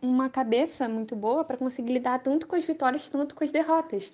uma 0.00 0.30
cabeça 0.30 0.88
muito 0.88 1.16
boa 1.16 1.44
para 1.44 1.56
conseguir 1.56 1.94
lidar 1.94 2.20
tanto 2.20 2.46
com 2.46 2.54
as 2.54 2.64
vitórias 2.64 3.08
quanto 3.08 3.34
com 3.34 3.42
as 3.42 3.50
derrotas. 3.50 4.12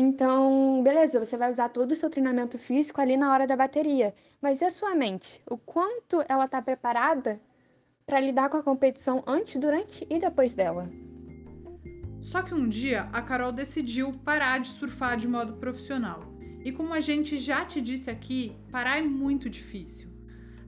Então, 0.00 0.80
beleza, 0.80 1.18
você 1.18 1.36
vai 1.36 1.50
usar 1.50 1.70
todo 1.70 1.90
o 1.90 1.96
seu 1.96 2.08
treinamento 2.08 2.56
físico 2.56 3.00
ali 3.00 3.16
na 3.16 3.32
hora 3.32 3.48
da 3.48 3.56
bateria, 3.56 4.14
mas 4.40 4.60
e 4.60 4.64
a 4.64 4.70
sua 4.70 4.94
mente? 4.94 5.42
O 5.44 5.58
quanto 5.58 6.24
ela 6.28 6.44
está 6.44 6.62
preparada 6.62 7.40
para 8.06 8.20
lidar 8.20 8.48
com 8.48 8.58
a 8.58 8.62
competição 8.62 9.24
antes, 9.26 9.56
durante 9.56 10.06
e 10.08 10.20
depois 10.20 10.54
dela? 10.54 10.88
Só 12.20 12.42
que 12.42 12.54
um 12.54 12.68
dia 12.68 13.08
a 13.12 13.20
Carol 13.20 13.50
decidiu 13.50 14.12
parar 14.24 14.60
de 14.60 14.68
surfar 14.68 15.16
de 15.16 15.26
modo 15.26 15.54
profissional. 15.54 16.20
E 16.64 16.70
como 16.70 16.94
a 16.94 17.00
gente 17.00 17.36
já 17.36 17.64
te 17.64 17.80
disse 17.80 18.08
aqui, 18.08 18.56
parar 18.70 18.98
é 18.98 19.02
muito 19.02 19.50
difícil. 19.50 20.10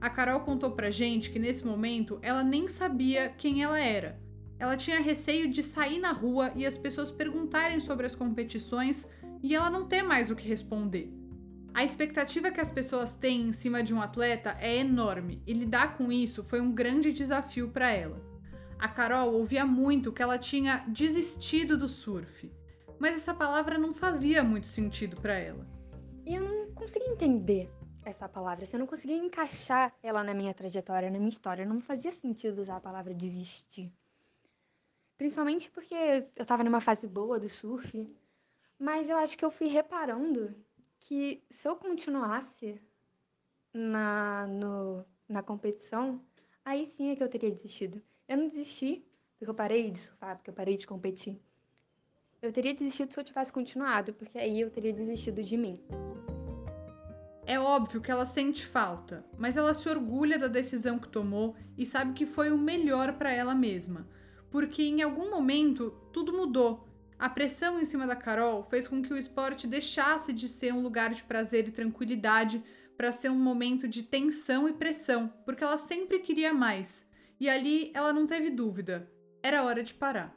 A 0.01 0.09
Carol 0.09 0.41
contou 0.41 0.71
pra 0.71 0.91
gente 0.91 1.31
que 1.31 1.39
nesse 1.39 1.65
momento 1.65 2.19
ela 2.21 2.43
nem 2.43 2.67
sabia 2.67 3.29
quem 3.29 3.63
ela 3.63 3.79
era. 3.79 4.19
Ela 4.59 4.77
tinha 4.77 4.99
receio 4.99 5.49
de 5.49 5.63
sair 5.63 5.99
na 5.99 6.11
rua 6.11 6.51
e 6.53 6.67
as 6.67 6.77
pessoas 6.77 7.09
perguntarem 7.09 7.79
sobre 7.79 8.05
as 8.05 8.13
competições 8.13 9.07
e 9.41 9.55
ela 9.55 9.69
não 9.69 9.87
ter 9.87 10.01
mais 10.01 10.29
o 10.29 10.35
que 10.35 10.47
responder. 10.47 11.11
A 11.73 11.83
expectativa 11.83 12.51
que 12.51 12.59
as 12.59 12.69
pessoas 12.69 13.13
têm 13.13 13.47
em 13.47 13.53
cima 13.53 13.81
de 13.81 13.93
um 13.93 14.01
atleta 14.01 14.57
é 14.59 14.77
enorme 14.77 15.41
e 15.47 15.53
lidar 15.53 15.97
com 15.97 16.11
isso 16.11 16.43
foi 16.43 16.59
um 16.59 16.71
grande 16.71 17.13
desafio 17.13 17.69
para 17.69 17.89
ela. 17.89 18.21
A 18.77 18.87
Carol 18.87 19.33
ouvia 19.33 19.65
muito 19.65 20.11
que 20.11 20.21
ela 20.21 20.37
tinha 20.37 20.83
desistido 20.87 21.77
do 21.77 21.87
surf, 21.87 22.51
mas 22.99 23.15
essa 23.15 23.33
palavra 23.33 23.77
não 23.77 23.93
fazia 23.93 24.43
muito 24.43 24.67
sentido 24.67 25.19
para 25.21 25.33
ela. 25.33 25.65
E 26.25 26.35
eu 26.35 26.41
não 26.41 26.73
conseguia 26.73 27.09
entender 27.09 27.71
essa 28.03 28.27
palavra, 28.27 28.65
se 28.65 28.75
eu 28.75 28.79
não 28.79 28.87
conseguia 28.87 29.15
encaixar 29.15 29.93
ela 30.01 30.23
na 30.23 30.33
minha 30.33 30.53
trajetória, 30.53 31.09
na 31.09 31.19
minha 31.19 31.29
história, 31.29 31.65
não 31.65 31.79
fazia 31.79 32.11
sentido 32.11 32.61
usar 32.61 32.77
a 32.77 32.81
palavra 32.81 33.13
desistir. 33.13 33.93
Principalmente 35.17 35.69
porque 35.69 35.95
eu 36.35 36.45
tava 36.45 36.63
numa 36.63 36.81
fase 36.81 37.07
boa 37.07 37.39
do 37.39 37.47
surf, 37.47 38.07
mas 38.81 39.07
eu 39.11 39.17
acho 39.17 39.37
que 39.37 39.45
eu 39.45 39.51
fui 39.51 39.67
reparando 39.67 40.55
que 41.01 41.43
se 41.51 41.67
eu 41.67 41.75
continuasse 41.75 42.81
na, 43.71 44.47
no, 44.47 45.05
na 45.29 45.43
competição, 45.43 46.19
aí 46.65 46.83
sim 46.83 47.11
é 47.11 47.15
que 47.15 47.21
eu 47.21 47.29
teria 47.29 47.51
desistido. 47.51 48.01
Eu 48.27 48.37
não 48.37 48.47
desisti 48.47 49.05
porque 49.37 49.51
eu 49.51 49.53
parei 49.53 49.91
de 49.91 49.99
surfar, 49.99 50.35
porque 50.35 50.49
eu 50.49 50.53
parei 50.55 50.77
de 50.77 50.87
competir. 50.87 51.39
Eu 52.41 52.51
teria 52.51 52.73
desistido 52.73 53.13
se 53.13 53.19
eu 53.19 53.23
tivesse 53.23 53.53
continuado, 53.53 54.13
porque 54.13 54.39
aí 54.39 54.59
eu 54.59 54.71
teria 54.71 54.91
desistido 54.91 55.43
de 55.43 55.55
mim. 55.55 55.79
É 57.45 57.59
óbvio 57.59 58.01
que 58.01 58.09
ela 58.09 58.25
sente 58.25 58.65
falta, 58.65 59.23
mas 59.37 59.57
ela 59.57 59.75
se 59.75 59.87
orgulha 59.87 60.39
da 60.39 60.47
decisão 60.47 60.97
que 60.97 61.07
tomou 61.07 61.55
e 61.77 61.85
sabe 61.85 62.13
que 62.13 62.25
foi 62.25 62.51
o 62.51 62.57
melhor 62.57 63.13
para 63.13 63.31
ela 63.31 63.53
mesma, 63.53 64.07
porque 64.49 64.81
em 64.81 65.03
algum 65.03 65.29
momento 65.29 65.91
tudo 66.11 66.33
mudou. 66.33 66.90
A 67.21 67.29
pressão 67.29 67.79
em 67.79 67.85
cima 67.85 68.07
da 68.07 68.15
Carol 68.15 68.63
fez 68.63 68.87
com 68.87 68.99
que 68.99 69.13
o 69.13 69.17
esporte 69.17 69.67
deixasse 69.67 70.33
de 70.33 70.47
ser 70.47 70.73
um 70.73 70.81
lugar 70.81 71.13
de 71.13 71.21
prazer 71.21 71.67
e 71.67 71.71
tranquilidade 71.71 72.63
para 72.97 73.11
ser 73.11 73.29
um 73.29 73.37
momento 73.37 73.87
de 73.87 74.01
tensão 74.01 74.67
e 74.67 74.73
pressão, 74.73 75.31
porque 75.45 75.63
ela 75.63 75.77
sempre 75.77 76.17
queria 76.17 76.51
mais. 76.51 77.07
E 77.39 77.47
ali 77.47 77.91
ela 77.93 78.11
não 78.11 78.25
teve 78.25 78.49
dúvida. 78.49 79.07
Era 79.43 79.61
hora 79.61 79.83
de 79.83 79.93
parar. 79.93 80.35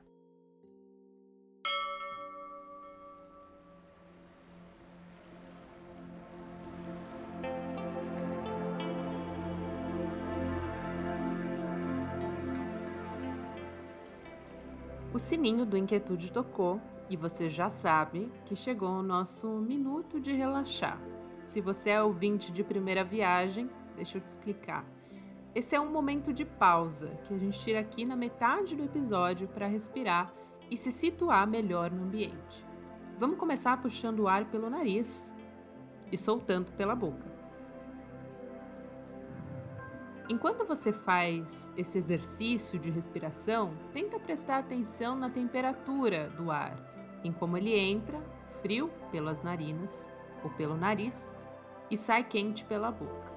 O 15.14 15.18
sininho 15.20 15.64
do 15.64 15.78
Inquietude 15.78 16.32
tocou 16.32 16.80
e 17.08 17.16
você 17.16 17.48
já 17.48 17.68
sabe 17.68 18.32
que 18.44 18.56
chegou 18.56 18.88
o 18.88 19.02
nosso 19.02 19.46
minuto 19.46 20.20
de 20.20 20.32
relaxar. 20.32 21.00
Se 21.46 21.60
você 21.60 21.90
é 21.90 22.02
ouvinte 22.02 22.50
de 22.50 22.64
primeira 22.64 23.04
viagem, 23.04 23.70
deixa 23.94 24.18
eu 24.18 24.20
te 24.20 24.26
explicar. 24.26 24.84
Esse 25.54 25.76
é 25.76 25.80
um 25.80 25.88
momento 25.88 26.32
de 26.32 26.44
pausa 26.44 27.16
que 27.22 27.32
a 27.32 27.38
gente 27.38 27.60
tira 27.60 27.78
aqui 27.78 28.04
na 28.04 28.16
metade 28.16 28.74
do 28.74 28.82
episódio 28.82 29.46
para 29.46 29.68
respirar 29.68 30.34
e 30.68 30.76
se 30.76 30.90
situar 30.90 31.46
melhor 31.46 31.92
no 31.92 32.02
ambiente. 32.02 32.66
Vamos 33.16 33.38
começar 33.38 33.80
puxando 33.80 34.18
o 34.18 34.28
ar 34.28 34.46
pelo 34.46 34.68
nariz 34.68 35.32
e 36.10 36.18
soltando 36.18 36.72
pela 36.72 36.96
boca. 36.96 37.33
Enquanto 40.26 40.64
você 40.64 40.90
faz 40.90 41.70
esse 41.76 41.98
exercício 41.98 42.78
de 42.78 42.90
respiração, 42.90 43.76
tenta 43.92 44.18
prestar 44.18 44.58
atenção 44.58 45.14
na 45.14 45.28
temperatura 45.28 46.30
do 46.30 46.50
ar, 46.50 46.78
em 47.22 47.30
como 47.30 47.58
ele 47.58 47.78
entra, 47.78 48.18
frio 48.62 48.90
pelas 49.10 49.42
narinas 49.42 50.08
ou 50.42 50.50
pelo 50.50 50.76
nariz, 50.76 51.30
e 51.90 51.96
sai 51.96 52.24
quente 52.24 52.64
pela 52.64 52.90
boca. 52.90 53.34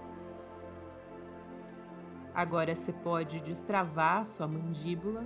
Agora 2.34 2.74
você 2.74 2.94
pode 2.94 3.42
destravar 3.42 4.26
sua 4.26 4.48
mandíbula, 4.48 5.26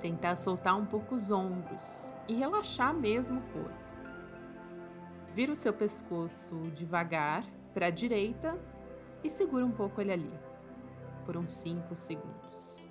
tentar 0.00 0.36
soltar 0.36 0.74
um 0.74 0.86
pouco 0.86 1.16
os 1.16 1.30
ombros 1.30 2.10
e 2.26 2.34
relaxar 2.34 2.94
mesmo 2.94 3.40
o 3.40 3.52
corpo. 3.52 3.88
Vira 5.34 5.52
o 5.52 5.56
seu 5.56 5.74
pescoço 5.74 6.54
devagar 6.74 7.44
para 7.74 7.86
a 7.86 7.90
direita 7.90 8.58
e 9.22 9.30
segura 9.30 9.64
um 9.64 9.70
pouco 9.70 10.00
ele 10.00 10.12
ali, 10.12 10.32
por 11.24 11.36
uns 11.36 11.52
5 11.58 11.94
segundos. 11.96 12.88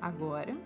Agora, 0.00 0.56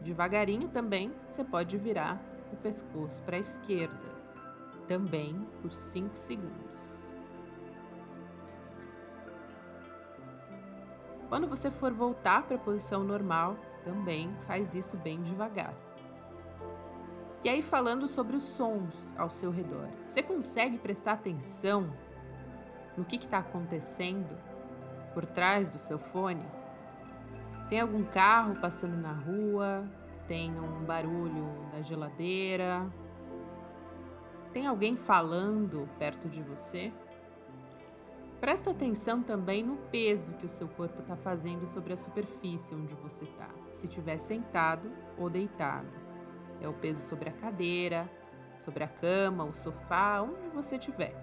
devagarinho 0.00 0.68
também, 0.68 1.12
você 1.26 1.42
pode 1.42 1.76
virar 1.76 2.20
o 2.52 2.56
pescoço 2.56 3.22
para 3.22 3.36
a 3.36 3.40
esquerda 3.40 4.16
também 4.86 5.34
por 5.60 5.72
5 5.72 6.16
segundos. 6.16 7.12
Quando 11.28 11.48
você 11.48 11.70
for 11.70 11.92
voltar 11.92 12.46
para 12.46 12.56
a 12.56 12.58
posição 12.58 13.02
normal, 13.02 13.56
também 13.84 14.32
faz 14.42 14.74
isso 14.74 14.96
bem 14.96 15.20
devagar. 15.22 15.74
E 17.46 17.48
aí, 17.48 17.62
falando 17.62 18.08
sobre 18.08 18.34
os 18.34 18.42
sons 18.42 19.14
ao 19.16 19.30
seu 19.30 19.52
redor, 19.52 19.88
você 20.04 20.20
consegue 20.20 20.78
prestar 20.78 21.12
atenção 21.12 21.92
no 22.96 23.04
que 23.04 23.14
está 23.14 23.38
acontecendo 23.38 24.36
por 25.14 25.24
trás 25.24 25.70
do 25.70 25.78
seu 25.78 25.96
fone? 25.96 26.44
Tem 27.68 27.78
algum 27.78 28.02
carro 28.02 28.56
passando 28.56 28.96
na 28.96 29.12
rua? 29.12 29.88
Tem 30.26 30.50
um 30.58 30.84
barulho 30.84 31.46
da 31.70 31.80
geladeira? 31.82 32.84
Tem 34.52 34.66
alguém 34.66 34.96
falando 34.96 35.88
perto 36.00 36.28
de 36.28 36.42
você? 36.42 36.92
Presta 38.40 38.72
atenção 38.72 39.22
também 39.22 39.62
no 39.62 39.76
peso 39.92 40.32
que 40.32 40.46
o 40.46 40.50
seu 40.50 40.66
corpo 40.66 41.00
está 41.00 41.14
fazendo 41.14 41.64
sobre 41.64 41.92
a 41.92 41.96
superfície 41.96 42.74
onde 42.74 42.96
você 42.96 43.24
está, 43.24 43.50
se 43.70 43.86
estiver 43.86 44.18
sentado 44.18 44.90
ou 45.16 45.30
deitado. 45.30 46.05
É 46.60 46.68
o 46.68 46.72
peso 46.72 47.00
sobre 47.00 47.28
a 47.28 47.32
cadeira, 47.32 48.10
sobre 48.56 48.84
a 48.84 48.88
cama, 48.88 49.44
o 49.44 49.54
sofá, 49.54 50.22
onde 50.22 50.48
você 50.54 50.76
estiver. 50.76 51.14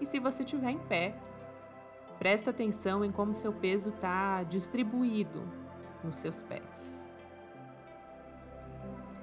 E 0.00 0.06
se 0.06 0.18
você 0.18 0.42
estiver 0.42 0.70
em 0.70 0.78
pé, 0.78 1.14
presta 2.18 2.50
atenção 2.50 3.04
em 3.04 3.12
como 3.12 3.34
seu 3.34 3.52
peso 3.52 3.90
está 3.90 4.42
distribuído 4.42 5.42
nos 6.02 6.16
seus 6.16 6.42
pés. 6.42 7.06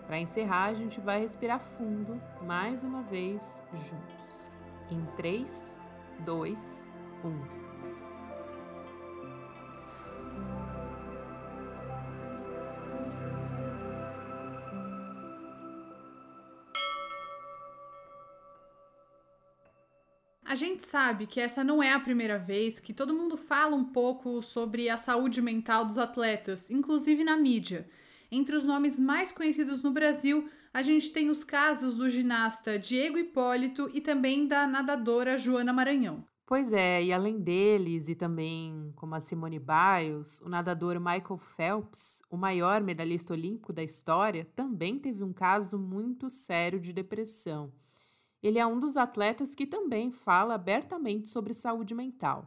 Para 0.07 0.19
encerrar, 0.19 0.65
a 0.65 0.73
gente 0.73 0.99
vai 0.99 1.19
respirar 1.19 1.59
fundo 1.59 2.19
mais 2.41 2.83
uma 2.83 3.03
vez 3.03 3.63
juntos. 3.73 4.51
Em 4.89 5.05
3, 5.15 5.79
2, 6.25 6.95
1. 7.23 7.58
Gente 20.59 20.85
sabe 20.85 21.25
que 21.25 21.39
essa 21.39 21.63
não 21.63 21.81
é 21.81 21.93
a 21.93 21.99
primeira 21.99 22.37
vez 22.37 22.81
que 22.81 22.93
todo 22.93 23.13
mundo 23.13 23.37
fala 23.37 23.75
um 23.75 23.85
pouco 23.85 24.41
sobre 24.41 24.89
a 24.89 24.97
saúde 24.97 25.41
mental 25.41 25.85
dos 25.85 25.97
atletas, 25.97 26.69
inclusive 26.69 27.23
na 27.23 27.37
mídia. 27.37 27.89
Entre 28.29 28.53
os 28.55 28.65
nomes 28.65 28.99
mais 28.99 29.31
conhecidos 29.31 29.81
no 29.81 29.91
Brasil, 29.91 30.49
a 30.73 30.81
gente 30.81 31.11
tem 31.11 31.29
os 31.29 31.45
casos 31.45 31.95
do 31.95 32.09
ginasta 32.09 32.77
Diego 32.77 33.17
Hipólito 33.17 33.89
e 33.93 34.01
também 34.01 34.47
da 34.47 34.67
nadadora 34.67 35.37
Joana 35.37 35.71
Maranhão. 35.71 36.25
Pois 36.45 36.73
é, 36.73 37.01
e 37.01 37.13
além 37.13 37.39
deles, 37.39 38.09
e 38.09 38.15
também 38.15 38.91
como 38.97 39.15
a 39.15 39.21
Simone 39.21 39.59
Biles, 39.59 40.41
o 40.41 40.49
nadador 40.49 40.99
Michael 40.99 41.37
Phelps, 41.37 42.21
o 42.29 42.35
maior 42.35 42.83
medalhista 42.83 43.33
olímpico 43.33 43.71
da 43.71 43.83
história, 43.83 44.45
também 44.55 44.99
teve 44.99 45.23
um 45.23 45.31
caso 45.31 45.79
muito 45.79 46.29
sério 46.29 46.79
de 46.79 46.91
depressão. 46.91 47.71
Ele 48.41 48.57
é 48.57 48.65
um 48.65 48.79
dos 48.79 48.95
atletas 48.95 49.53
que 49.53 49.67
também 49.67 50.11
fala 50.11 50.55
abertamente 50.55 51.27
sobre 51.27 51.53
saúde 51.53 51.93
mental. 51.93 52.45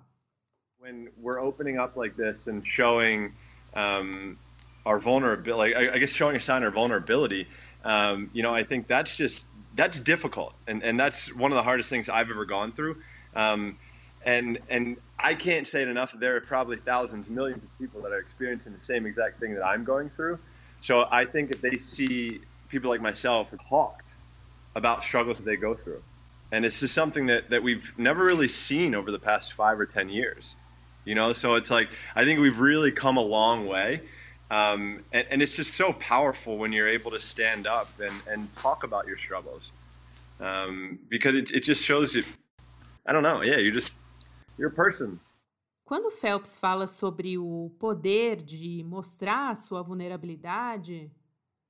When 0.79 1.11
we're 1.17 1.41
opening 1.41 1.79
up 1.79 1.97
like 1.97 2.17
this 2.17 2.49
and 2.49 2.63
showing 2.65 3.35
um, 3.75 4.37
our 4.85 4.99
vulnerability, 4.99 5.75
I, 5.77 5.99
guess 5.99 6.11
showing 6.11 6.35
a 6.35 6.41
sign 6.41 6.65
of 6.65 6.75
vulnerability, 6.75 7.47
um, 7.85 8.31
you 8.33 8.43
know, 8.43 8.53
I 8.53 8.65
think 8.65 8.89
that's 8.89 9.17
just, 9.17 9.47
that's 9.77 10.01
difficult. 10.01 10.55
And, 10.67 10.83
and 10.83 10.99
that's 10.99 11.33
one 11.35 11.53
of 11.53 11.57
the 11.57 11.63
hardest 11.63 11.89
things 11.89 12.09
I've 12.09 12.31
ever 12.31 12.45
gone 12.45 12.73
through. 12.73 12.97
Um, 13.37 13.79
and, 14.25 14.59
and 14.69 14.97
I 15.19 15.35
can't 15.35 15.67
say 15.67 15.83
it 15.83 15.89
enough. 15.89 16.15
There 16.19 16.35
are 16.37 16.41
probably 16.41 16.79
thousands, 16.79 17.29
millions 17.29 17.63
of 17.63 17.79
people 17.79 18.01
that 18.03 18.13
are 18.13 18.19
experiencing 18.19 18.73
the 18.73 18.81
same 18.81 19.07
exact 19.07 19.39
thing 19.41 19.55
that 19.55 19.65
I'm 19.65 19.85
going 19.85 20.11
through. 20.11 20.39
So 20.81 21.07
I 21.11 21.27
think 21.27 21.51
if 21.51 21.61
they 21.61 21.79
see 21.79 22.41
people 22.69 22.91
like 22.91 23.01
myself 23.01 23.49
talked 23.69 24.02
about 24.75 25.03
struggles 25.03 25.39
that 25.39 25.45
they 25.45 25.57
go 25.57 25.75
through, 25.75 26.03
and 26.51 26.65
it's 26.65 26.81
just 26.81 26.95
something 26.95 27.27
that, 27.27 27.51
that 27.51 27.63
we've 27.63 27.93
never 27.99 28.25
really 28.25 28.49
seen 28.49 28.95
over 28.95 29.11
the 29.11 29.19
past 29.19 29.53
five 29.53 29.79
or 29.79 29.87
ten 29.87 30.09
years, 30.09 30.57
you 31.05 31.15
know. 31.15 31.33
So 31.33 31.55
it's 31.55 31.71
like 31.71 31.89
I 32.15 32.25
think 32.25 32.41
we've 32.41 32.61
really 32.61 32.93
come 32.93 33.17
a 33.17 33.23
long 33.23 33.67
way, 33.67 34.03
um, 34.51 35.05
and, 35.13 35.27
and 35.31 35.43
it's 35.43 35.57
just 35.57 35.75
so 35.75 35.93
powerful 35.93 36.59
when 36.59 36.73
you're 36.73 36.89
able 36.89 37.11
to 37.11 37.21
stand 37.21 37.67
up 37.67 37.89
and, 38.01 38.15
and 38.29 38.53
talk 38.55 38.85
about 38.85 39.07
your 39.07 39.19
struggles, 39.19 39.73
um, 40.41 40.99
because 41.09 41.35
it, 41.35 41.51
it 41.53 41.65
just 41.65 41.85
shows 41.85 42.15
you. 42.15 42.23
I 43.05 43.13
don't 43.13 43.23
know. 43.23 43.43
Yeah, 43.43 43.57
you're 43.57 43.73
just 43.73 43.93
you're 44.59 44.69
a 44.69 44.73
person. 44.73 45.21
Quando 45.85 46.11
Phelps 46.11 46.57
fala 46.57 46.87
sobre 46.87 47.37
o 47.37 47.71
poder 47.79 48.37
de 48.37 48.83
mostrar 48.83 49.57
sua 49.57 49.83
vulnerabilidade 49.83 51.11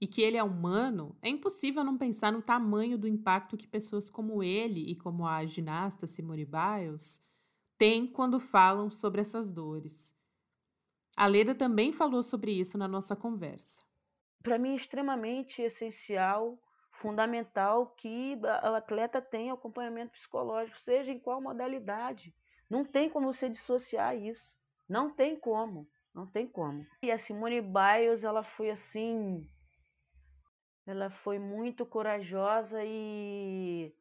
e 0.03 0.07
que 0.09 0.21
ele 0.21 0.37
é 0.37 0.43
humano, 0.43 1.17
é 1.23 1.29
impossível 1.29 1.85
não 1.85 1.97
pensar 1.97 2.33
no 2.33 2.43
tamanho 2.43 2.99
do 2.99 3.07
impacto 3.07 3.57
que 3.57 3.69
pessoas 3.69 4.11
como 4.11 4.43
ele 4.43 4.81
e 4.91 4.97
como 4.97 5.25
a 5.25 5.47
ginasta 5.47 6.09
Simone 6.09 6.45
Biles 6.45 7.25
têm 7.79 8.09
quando 8.09 8.41
falam 8.41 8.91
sobre 8.91 9.21
essas 9.21 9.53
dores. 9.53 10.13
A 11.17 11.29
Leda 11.29 11.55
também 11.55 11.93
falou 11.93 12.25
sobre 12.25 12.51
isso 12.51 12.77
na 12.77 12.89
nossa 12.89 13.15
conversa. 13.15 13.85
Para 14.43 14.59
mim 14.59 14.73
é 14.73 14.75
extremamente 14.75 15.63
essencial, 15.63 16.61
fundamental 16.91 17.95
que 17.95 18.37
o 18.43 18.75
atleta 18.75 19.23
tenha 19.23 19.53
acompanhamento 19.53 20.15
psicológico, 20.15 20.81
seja 20.81 21.13
em 21.13 21.21
qual 21.21 21.41
modalidade. 21.41 22.35
Não 22.69 22.85
tem 22.85 23.09
como 23.09 23.33
você 23.33 23.49
dissociar 23.49 24.17
isso. 24.17 24.53
Não 24.89 25.15
tem 25.15 25.37
como. 25.37 25.89
Não 26.13 26.27
tem 26.27 26.49
como. 26.49 26.85
E 27.05 27.13
a 27.13 27.17
Simone 27.17 27.61
Biles, 27.61 28.25
ela 28.25 28.43
foi 28.43 28.69
assim. 28.69 29.49
Ela 30.87 31.11
foi 31.11 31.39
muito 31.39 31.87
corajosa 31.87 32.83
e. 32.85 33.95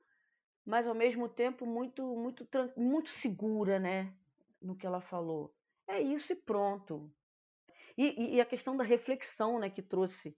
Mas 0.65 0.87
ao 0.87 0.95
mesmo 0.95 1.27
tempo 1.27 1.65
muito, 1.65 2.03
muito, 2.15 2.47
muito 2.77 3.09
segura, 3.09 3.79
né? 3.79 4.13
No 4.61 4.75
que 4.75 4.85
ela 4.85 5.01
falou. 5.01 5.53
É 5.87 6.01
isso 6.01 6.33
e 6.33 6.35
pronto. 6.35 7.11
E, 7.97 8.35
e 8.35 8.41
a 8.41 8.45
questão 8.45 8.77
da 8.77 8.83
reflexão, 8.83 9.59
né? 9.59 9.69
Que 9.69 9.81
trouxe. 9.81 10.37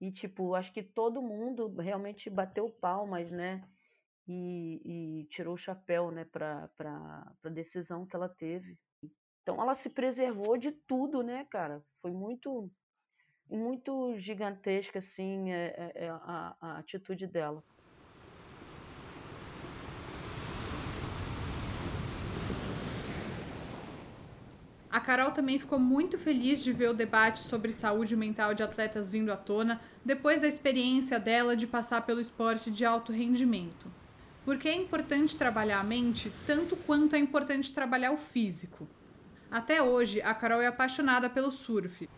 E, 0.00 0.12
tipo, 0.12 0.54
acho 0.54 0.72
que 0.72 0.82
todo 0.82 1.22
mundo 1.22 1.68
realmente 1.78 2.28
bateu 2.28 2.70
palmas, 2.70 3.30
né? 3.30 3.66
e, 4.26 5.20
e 5.20 5.24
tirou 5.26 5.54
o 5.54 5.58
chapéu 5.58 6.10
né, 6.10 6.24
para 6.24 6.68
a 7.44 7.48
decisão 7.48 8.06
que 8.06 8.16
ela 8.16 8.28
teve. 8.28 8.78
Então 9.42 9.60
ela 9.60 9.74
se 9.74 9.88
preservou 9.88 10.56
de 10.56 10.72
tudo, 10.72 11.22
né, 11.22 11.44
cara? 11.44 11.84
Foi 12.02 12.10
muito 12.10 12.70
muito 13.48 14.14
gigantesca 14.16 14.98
assim 14.98 15.52
é, 15.52 15.92
é, 15.94 16.04
é 16.06 16.08
a, 16.10 16.56
a 16.60 16.78
atitude 16.78 17.26
dela. 17.26 17.62
A 24.96 25.00
Carol 25.00 25.30
também 25.30 25.58
ficou 25.58 25.78
muito 25.78 26.16
feliz 26.16 26.64
de 26.64 26.72
ver 26.72 26.88
o 26.88 26.94
debate 26.94 27.40
sobre 27.40 27.70
saúde 27.70 28.16
mental 28.16 28.54
de 28.54 28.62
atletas 28.62 29.12
vindo 29.12 29.30
à 29.30 29.36
tona 29.36 29.78
depois 30.02 30.40
da 30.40 30.48
experiência 30.48 31.20
dela 31.20 31.54
de 31.54 31.66
passar 31.66 32.06
pelo 32.06 32.18
esporte 32.18 32.70
de 32.70 32.82
alto 32.82 33.12
rendimento. 33.12 33.92
Porque 34.42 34.68
é 34.68 34.74
importante 34.74 35.36
trabalhar 35.36 35.80
a 35.80 35.84
mente 35.84 36.32
tanto 36.46 36.76
quanto 36.76 37.14
é 37.14 37.18
importante 37.18 37.74
trabalhar 37.74 38.12
o 38.12 38.16
físico. 38.16 38.88
Até 39.50 39.82
hoje, 39.82 40.22
a 40.22 40.32
Carol 40.32 40.62
é 40.62 40.66
apaixonada 40.66 41.28
pelo 41.28 41.52
surf. 41.52 42.08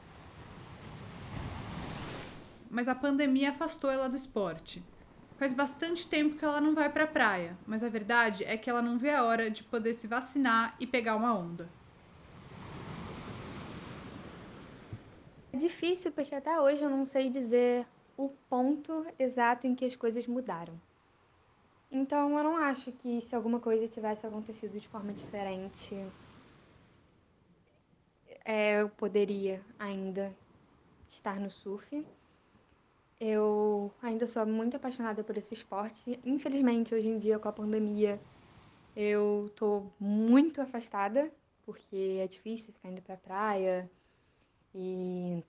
Mas 2.70 2.88
a 2.88 2.94
pandemia 2.94 3.50
afastou 3.50 3.90
ela 3.90 4.08
do 4.08 4.16
esporte. 4.16 4.82
Faz 5.38 5.52
bastante 5.52 6.06
tempo 6.06 6.36
que 6.36 6.44
ela 6.44 6.60
não 6.60 6.74
vai 6.74 6.90
para 6.90 7.04
a 7.04 7.06
praia, 7.06 7.56
mas 7.66 7.84
a 7.84 7.88
verdade 7.88 8.44
é 8.44 8.56
que 8.56 8.68
ela 8.68 8.82
não 8.82 8.98
vê 8.98 9.10
a 9.10 9.22
hora 9.22 9.50
de 9.50 9.62
poder 9.62 9.94
se 9.94 10.08
vacinar 10.08 10.74
e 10.80 10.86
pegar 10.86 11.14
uma 11.14 11.32
onda. 11.32 11.68
É 15.52 15.56
difícil 15.56 16.12
porque 16.12 16.34
até 16.34 16.60
hoje 16.60 16.82
eu 16.82 16.90
não 16.90 17.04
sei 17.04 17.30
dizer 17.30 17.86
o 18.16 18.28
ponto 18.50 19.06
exato 19.18 19.66
em 19.66 19.74
que 19.74 19.84
as 19.84 19.94
coisas 19.94 20.26
mudaram. 20.26 20.74
Então 21.90 22.36
eu 22.36 22.44
não 22.44 22.56
acho 22.56 22.92
que 22.92 23.20
se 23.20 23.34
alguma 23.34 23.60
coisa 23.60 23.88
tivesse 23.88 24.26
acontecido 24.26 24.78
de 24.78 24.88
forma 24.88 25.12
diferente, 25.12 25.96
é, 28.44 28.82
eu 28.82 28.88
poderia 28.90 29.62
ainda 29.78 30.34
estar 31.08 31.38
no 31.38 31.50
surf. 31.50 32.04
Eu 33.20 33.92
ainda 34.00 34.28
sou 34.28 34.46
muito 34.46 34.76
apaixonada 34.76 35.24
por 35.24 35.36
esse 35.36 35.52
esporte. 35.52 36.20
Infelizmente, 36.24 36.94
hoje 36.94 37.08
em 37.08 37.18
dia, 37.18 37.36
com 37.38 37.48
a 37.48 37.52
pandemia, 37.52 38.20
eu 38.94 39.50
tô 39.56 39.90
muito 39.98 40.60
afastada, 40.60 41.28
porque 41.66 42.20
é 42.20 42.28
difícil 42.28 42.72
ficar 42.72 42.90
indo 42.90 43.02
pra 43.02 43.16
praia 43.16 43.90
e 44.72 45.42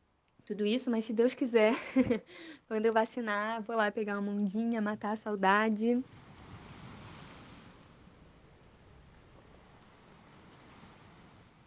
tudo 0.45 0.65
isso, 0.65 0.89
mas 0.89 1.05
se 1.05 1.13
Deus 1.13 1.35
quiser, 1.35 1.75
quando 2.67 2.87
eu 2.87 2.93
vacinar, 2.93 3.61
vou 3.61 3.75
lá 3.75 3.91
pegar 3.91 4.17
uma 4.17 4.31
ondinha, 4.31 4.81
matar 4.81 5.11
a 5.11 5.15
saudade. 5.15 6.03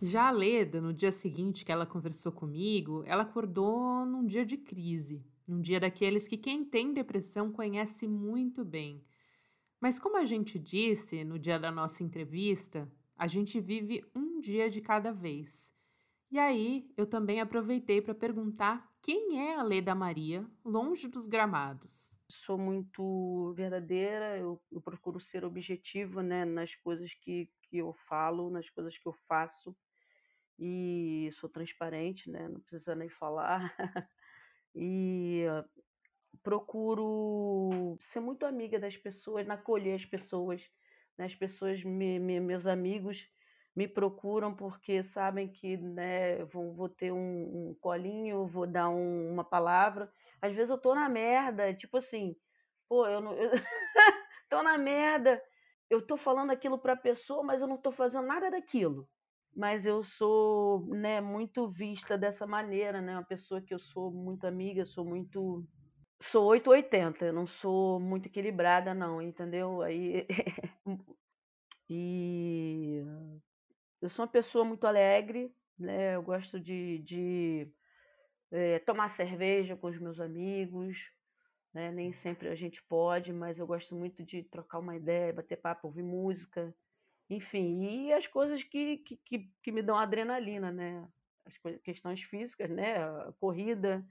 Já 0.00 0.26
a 0.26 0.30
Leda, 0.32 0.80
no 0.80 0.92
dia 0.92 1.12
seguinte 1.12 1.64
que 1.64 1.70
ela 1.70 1.86
conversou 1.86 2.32
comigo, 2.32 3.04
ela 3.06 3.22
acordou 3.22 4.04
num 4.04 4.26
dia 4.26 4.44
de 4.44 4.56
crise, 4.56 5.24
num 5.46 5.60
dia 5.60 5.80
daqueles 5.80 6.28
que 6.28 6.36
quem 6.36 6.64
tem 6.64 6.92
depressão 6.92 7.50
conhece 7.50 8.06
muito 8.06 8.64
bem. 8.64 9.04
Mas 9.80 9.98
como 9.98 10.16
a 10.16 10.24
gente 10.24 10.58
disse 10.58 11.24
no 11.24 11.38
dia 11.38 11.58
da 11.58 11.70
nossa 11.70 12.02
entrevista, 12.02 12.90
a 13.16 13.26
gente 13.26 13.60
vive 13.60 14.04
um 14.14 14.40
dia 14.40 14.70
de 14.70 14.80
cada 14.80 15.12
vez. 15.12 15.72
E 16.30 16.38
aí 16.38 16.90
eu 16.96 17.06
também 17.06 17.40
aproveitei 17.40 18.00
para 18.00 18.14
perguntar 18.14 18.90
quem 19.02 19.40
é 19.48 19.56
a 19.56 19.62
Leda 19.62 19.94
Maria, 19.94 20.48
longe 20.64 21.08
dos 21.08 21.26
gramados. 21.26 22.14
Sou 22.30 22.56
muito 22.56 23.52
verdadeira, 23.54 24.38
eu, 24.38 24.62
eu 24.70 24.80
procuro 24.80 25.20
ser 25.20 25.44
objetiva 25.44 26.22
né, 26.22 26.44
nas 26.44 26.74
coisas 26.76 27.12
que, 27.20 27.50
que 27.62 27.78
eu 27.78 27.92
falo, 28.08 28.48
nas 28.48 28.70
coisas 28.70 28.96
que 28.96 29.06
eu 29.06 29.12
faço 29.28 29.76
e 30.58 31.30
sou 31.32 31.50
transparente, 31.50 32.30
né? 32.30 32.48
Não 32.48 32.60
precisa 32.60 32.94
nem 32.94 33.08
falar. 33.08 33.74
e 34.74 35.44
procuro 36.42 37.96
ser 38.00 38.20
muito 38.20 38.44
amiga 38.46 38.78
das 38.78 38.96
pessoas, 38.96 39.48
acolher 39.48 39.94
as 39.94 40.04
pessoas. 40.04 40.62
Né? 41.16 41.26
As 41.26 41.34
pessoas, 41.34 41.82
me, 41.84 42.18
me, 42.18 42.40
meus 42.40 42.66
amigos, 42.66 43.28
me 43.74 43.86
procuram 43.88 44.54
porque 44.54 45.02
sabem 45.02 45.48
que 45.48 45.76
né, 45.76 46.44
vou, 46.46 46.72
vou 46.74 46.88
ter 46.88 47.12
um, 47.12 47.70
um 47.70 47.76
colinho, 47.80 48.46
vou 48.46 48.66
dar 48.66 48.88
um, 48.88 49.30
uma 49.32 49.44
palavra. 49.44 50.12
Às 50.40 50.54
vezes 50.54 50.70
eu 50.70 50.78
tô 50.78 50.94
na 50.94 51.08
merda, 51.08 51.72
tipo 51.74 51.96
assim, 51.96 52.36
pô, 52.88 53.06
eu 53.06 53.20
não. 53.20 53.32
Eu 53.34 53.50
tô 54.50 54.62
na 54.62 54.76
merda, 54.78 55.42
eu 55.88 56.04
tô 56.04 56.16
falando 56.16 56.50
aquilo 56.50 56.78
pra 56.78 56.96
pessoa, 56.96 57.42
mas 57.42 57.60
eu 57.60 57.66
não 57.66 57.76
tô 57.78 57.92
fazendo 57.92 58.26
nada 58.26 58.50
daquilo 58.50 59.08
mas 59.54 59.84
eu 59.84 60.02
sou 60.02 60.86
né, 60.86 61.20
muito 61.20 61.70
vista 61.70 62.16
dessa 62.16 62.46
maneira, 62.46 63.00
né? 63.00 63.14
Uma 63.14 63.24
pessoa 63.24 63.60
que 63.60 63.74
eu 63.74 63.78
sou 63.78 64.10
muito 64.10 64.46
amiga, 64.46 64.84
sou 64.84 65.04
muito. 65.04 65.66
Sou 66.20 66.46
880, 66.46 67.26
eu 67.26 67.32
não 67.32 67.46
sou 67.46 67.98
muito 68.00 68.26
equilibrada, 68.26 68.94
não, 68.94 69.20
entendeu? 69.20 69.82
Aí. 69.82 70.26
e. 71.88 73.02
Eu 74.00 74.08
sou 74.08 74.24
uma 74.24 74.30
pessoa 74.30 74.64
muito 74.64 74.86
alegre, 74.86 75.54
né? 75.78 76.16
Eu 76.16 76.22
gosto 76.22 76.58
de, 76.58 76.98
de 77.00 77.72
é, 78.50 78.78
tomar 78.80 79.08
cerveja 79.08 79.76
com 79.76 79.88
os 79.88 79.98
meus 79.98 80.18
amigos, 80.18 80.98
né? 81.74 81.90
Nem 81.90 82.12
sempre 82.12 82.48
a 82.48 82.54
gente 82.54 82.82
pode, 82.84 83.32
mas 83.32 83.58
eu 83.58 83.66
gosto 83.66 83.94
muito 83.94 84.24
de 84.24 84.42
trocar 84.44 84.78
uma 84.78 84.96
ideia, 84.96 85.32
bater 85.32 85.56
papo, 85.56 85.88
ouvir 85.88 86.02
música. 86.02 86.74
Enfim, 87.32 87.82
e 87.82 88.12
as 88.12 88.26
coisas 88.26 88.62
que, 88.62 88.98
que, 88.98 89.16
que, 89.24 89.50
que 89.62 89.72
me 89.72 89.80
dão 89.80 89.96
adrenalina, 89.96 90.70
né? 90.70 91.08
As 91.46 91.54
questões 91.82 92.22
físicas, 92.22 92.68
né? 92.68 93.02
A 93.02 93.32
corrida, 93.40 94.04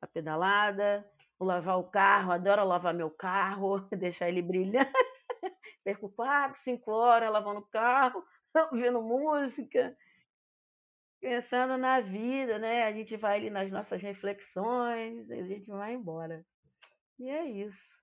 a 0.00 0.08
pedalada, 0.08 1.08
o 1.38 1.44
lavar 1.44 1.78
o 1.78 1.84
carro, 1.84 2.32
adoro 2.32 2.64
lavar 2.64 2.92
meu 2.92 3.10
carro, 3.10 3.78
deixar 3.96 4.28
ele 4.28 4.42
brilhar. 4.42 4.90
Perco 5.84 6.08
quatro, 6.08 6.58
cinco 6.58 6.90
horas 6.90 7.30
lavando 7.30 7.60
o 7.60 7.68
carro, 7.68 8.24
ouvindo 8.72 9.00
música. 9.00 9.96
pensando 11.20 11.78
na 11.78 12.00
vida, 12.00 12.58
né? 12.58 12.86
A 12.86 12.92
gente 12.92 13.16
vai 13.16 13.38
ali 13.38 13.50
nas 13.50 13.70
nossas 13.70 14.02
reflexões, 14.02 15.30
a 15.30 15.42
gente 15.44 15.70
vai 15.70 15.94
embora. 15.94 16.44
E 17.20 17.28
é 17.28 17.44
isso. 17.44 17.96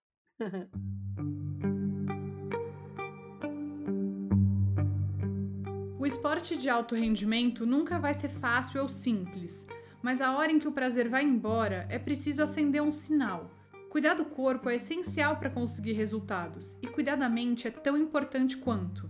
O 6.01 6.05
esporte 6.07 6.57
de 6.57 6.67
alto 6.67 6.95
rendimento 6.95 7.63
nunca 7.63 7.99
vai 7.99 8.15
ser 8.15 8.29
fácil 8.29 8.81
ou 8.81 8.89
simples, 8.89 9.67
mas 10.01 10.19
a 10.19 10.35
hora 10.35 10.51
em 10.51 10.57
que 10.57 10.67
o 10.67 10.71
prazer 10.71 11.07
vai 11.07 11.23
embora 11.23 11.85
é 11.89 11.99
preciso 11.99 12.41
acender 12.41 12.81
um 12.81 12.91
sinal. 12.91 13.51
Cuidar 13.87 14.15
do 14.15 14.25
corpo 14.25 14.67
é 14.67 14.77
essencial 14.77 15.35
para 15.35 15.51
conseguir 15.51 15.93
resultados, 15.93 16.75
e 16.81 16.87
cuidar 16.87 17.17
da 17.17 17.29
mente 17.29 17.67
é 17.67 17.69
tão 17.69 17.95
importante 17.95 18.57
quanto. 18.57 19.07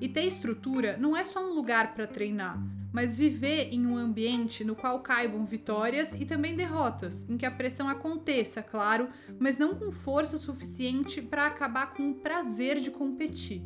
E 0.00 0.08
ter 0.08 0.24
estrutura 0.24 0.96
não 0.96 1.14
é 1.14 1.22
só 1.22 1.46
um 1.46 1.52
lugar 1.52 1.92
para 1.92 2.06
treinar, 2.06 2.58
mas 2.90 3.18
viver 3.18 3.68
em 3.70 3.86
um 3.86 3.98
ambiente 3.98 4.64
no 4.64 4.74
qual 4.74 5.00
caibam 5.00 5.44
vitórias 5.44 6.14
e 6.14 6.24
também 6.24 6.56
derrotas, 6.56 7.28
em 7.28 7.36
que 7.36 7.44
a 7.44 7.50
pressão 7.50 7.90
aconteça, 7.90 8.62
claro, 8.62 9.10
mas 9.38 9.58
não 9.58 9.74
com 9.74 9.92
força 9.92 10.38
suficiente 10.38 11.20
para 11.20 11.46
acabar 11.46 11.92
com 11.92 12.10
o 12.10 12.14
prazer 12.14 12.80
de 12.80 12.90
competir. 12.90 13.62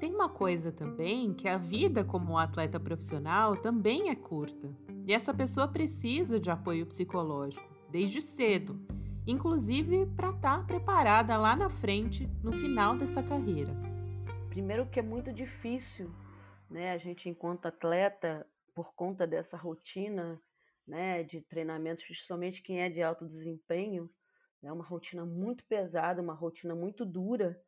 Tem 0.00 0.14
uma 0.14 0.30
coisa 0.30 0.72
também 0.72 1.34
que 1.34 1.46
a 1.46 1.58
vida 1.58 2.02
como 2.02 2.38
atleta 2.38 2.80
profissional 2.80 3.54
também 3.54 4.08
é 4.08 4.16
curta. 4.16 4.74
E 5.06 5.12
essa 5.12 5.34
pessoa 5.34 5.68
precisa 5.68 6.40
de 6.40 6.50
apoio 6.50 6.86
psicológico, 6.86 7.68
desde 7.90 8.22
cedo, 8.22 8.80
inclusive 9.26 10.06
para 10.16 10.30
estar 10.30 10.60
tá 10.60 10.64
preparada 10.64 11.36
lá 11.36 11.54
na 11.54 11.68
frente, 11.68 12.26
no 12.42 12.50
final 12.50 12.96
dessa 12.96 13.22
carreira. 13.22 13.74
Primeiro 14.48 14.86
que 14.86 14.98
é 14.98 15.02
muito 15.02 15.34
difícil, 15.34 16.10
né, 16.70 16.92
a 16.92 16.98
gente 16.98 17.28
enquanto 17.28 17.66
atleta, 17.66 18.46
por 18.74 18.94
conta 18.94 19.26
dessa 19.26 19.58
rotina, 19.58 20.40
né, 20.86 21.22
de 21.24 21.42
treinamentos, 21.42 22.04
principalmente 22.04 22.62
quem 22.62 22.80
é 22.80 22.88
de 22.88 23.02
alto 23.02 23.26
desempenho, 23.26 24.08
é 24.62 24.66
né, 24.66 24.72
uma 24.72 24.84
rotina 24.84 25.26
muito 25.26 25.62
pesada, 25.64 26.22
uma 26.22 26.32
rotina 26.32 26.74
muito 26.74 27.04
dura, 27.04 27.60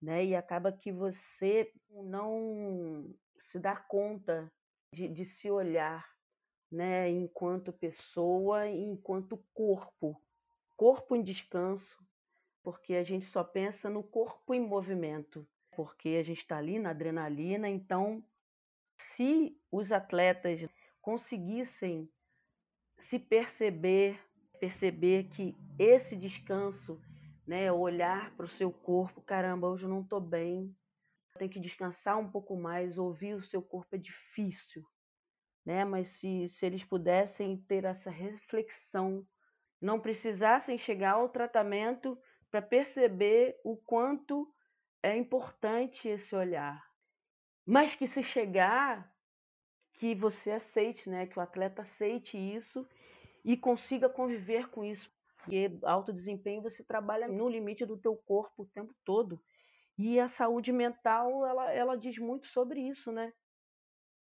né? 0.00 0.24
E 0.24 0.36
acaba 0.36 0.72
que 0.72 0.92
você 0.92 1.72
não 1.90 3.14
se 3.38 3.58
dá 3.58 3.76
conta 3.76 4.50
de, 4.92 5.08
de 5.08 5.24
se 5.24 5.50
olhar, 5.50 6.08
né? 6.70 7.10
Enquanto 7.10 7.72
pessoa, 7.72 8.68
enquanto 8.68 9.42
corpo, 9.52 10.20
corpo 10.76 11.16
em 11.16 11.22
descanso, 11.22 11.96
porque 12.62 12.94
a 12.94 13.02
gente 13.02 13.24
só 13.24 13.42
pensa 13.42 13.88
no 13.88 14.02
corpo 14.02 14.54
em 14.54 14.60
movimento, 14.60 15.46
porque 15.72 16.10
a 16.10 16.22
gente 16.22 16.38
está 16.38 16.58
ali 16.58 16.78
na 16.78 16.90
adrenalina. 16.90 17.68
Então, 17.68 18.24
se 19.00 19.58
os 19.70 19.90
atletas 19.92 20.68
conseguissem 21.00 22.10
se 22.98 23.18
perceber, 23.18 24.20
perceber 24.58 25.28
que 25.30 25.56
esse 25.78 26.16
descanso 26.16 27.00
né? 27.48 27.72
Olhar 27.72 28.30
para 28.36 28.44
o 28.44 28.48
seu 28.48 28.70
corpo, 28.70 29.22
caramba, 29.22 29.68
hoje 29.68 29.84
eu 29.84 29.88
não 29.88 30.02
estou 30.02 30.20
bem, 30.20 30.76
tem 31.38 31.48
que 31.48 31.58
descansar 31.58 32.18
um 32.18 32.30
pouco 32.30 32.54
mais, 32.54 32.98
ouvir 32.98 33.34
o 33.34 33.42
seu 33.42 33.62
corpo 33.62 33.96
é 33.96 33.98
difícil, 33.98 34.86
né? 35.64 35.82
Mas 35.82 36.10
se, 36.10 36.46
se 36.50 36.66
eles 36.66 36.84
pudessem 36.84 37.56
ter 37.56 37.84
essa 37.84 38.10
reflexão, 38.10 39.26
não 39.80 39.98
precisassem 39.98 40.76
chegar 40.76 41.12
ao 41.12 41.30
tratamento 41.30 42.20
para 42.50 42.60
perceber 42.60 43.58
o 43.64 43.78
quanto 43.78 44.52
é 45.02 45.16
importante 45.16 46.06
esse 46.06 46.36
olhar. 46.36 46.86
Mas 47.64 47.94
que 47.94 48.06
se 48.06 48.22
chegar, 48.22 49.10
que 49.94 50.14
você 50.14 50.50
aceite, 50.50 51.08
né? 51.08 51.26
Que 51.26 51.38
o 51.38 51.42
atleta 51.42 51.80
aceite 51.80 52.36
isso 52.36 52.86
e 53.42 53.56
consiga 53.56 54.06
conviver 54.06 54.68
com 54.68 54.84
isso. 54.84 55.10
Porque 55.48 55.78
alto 55.82 56.12
desempenho 56.12 56.60
você 56.60 56.84
trabalha 56.84 57.26
no 57.26 57.48
limite 57.48 57.86
do 57.86 57.96
teu 57.96 58.14
corpo 58.14 58.64
o 58.64 58.66
tempo 58.66 58.94
todo. 59.02 59.42
E 59.96 60.20
a 60.20 60.28
saúde 60.28 60.70
mental, 60.70 61.46
ela, 61.46 61.72
ela 61.72 61.96
diz 61.96 62.18
muito 62.18 62.46
sobre 62.48 62.80
isso, 62.80 63.10
né? 63.10 63.32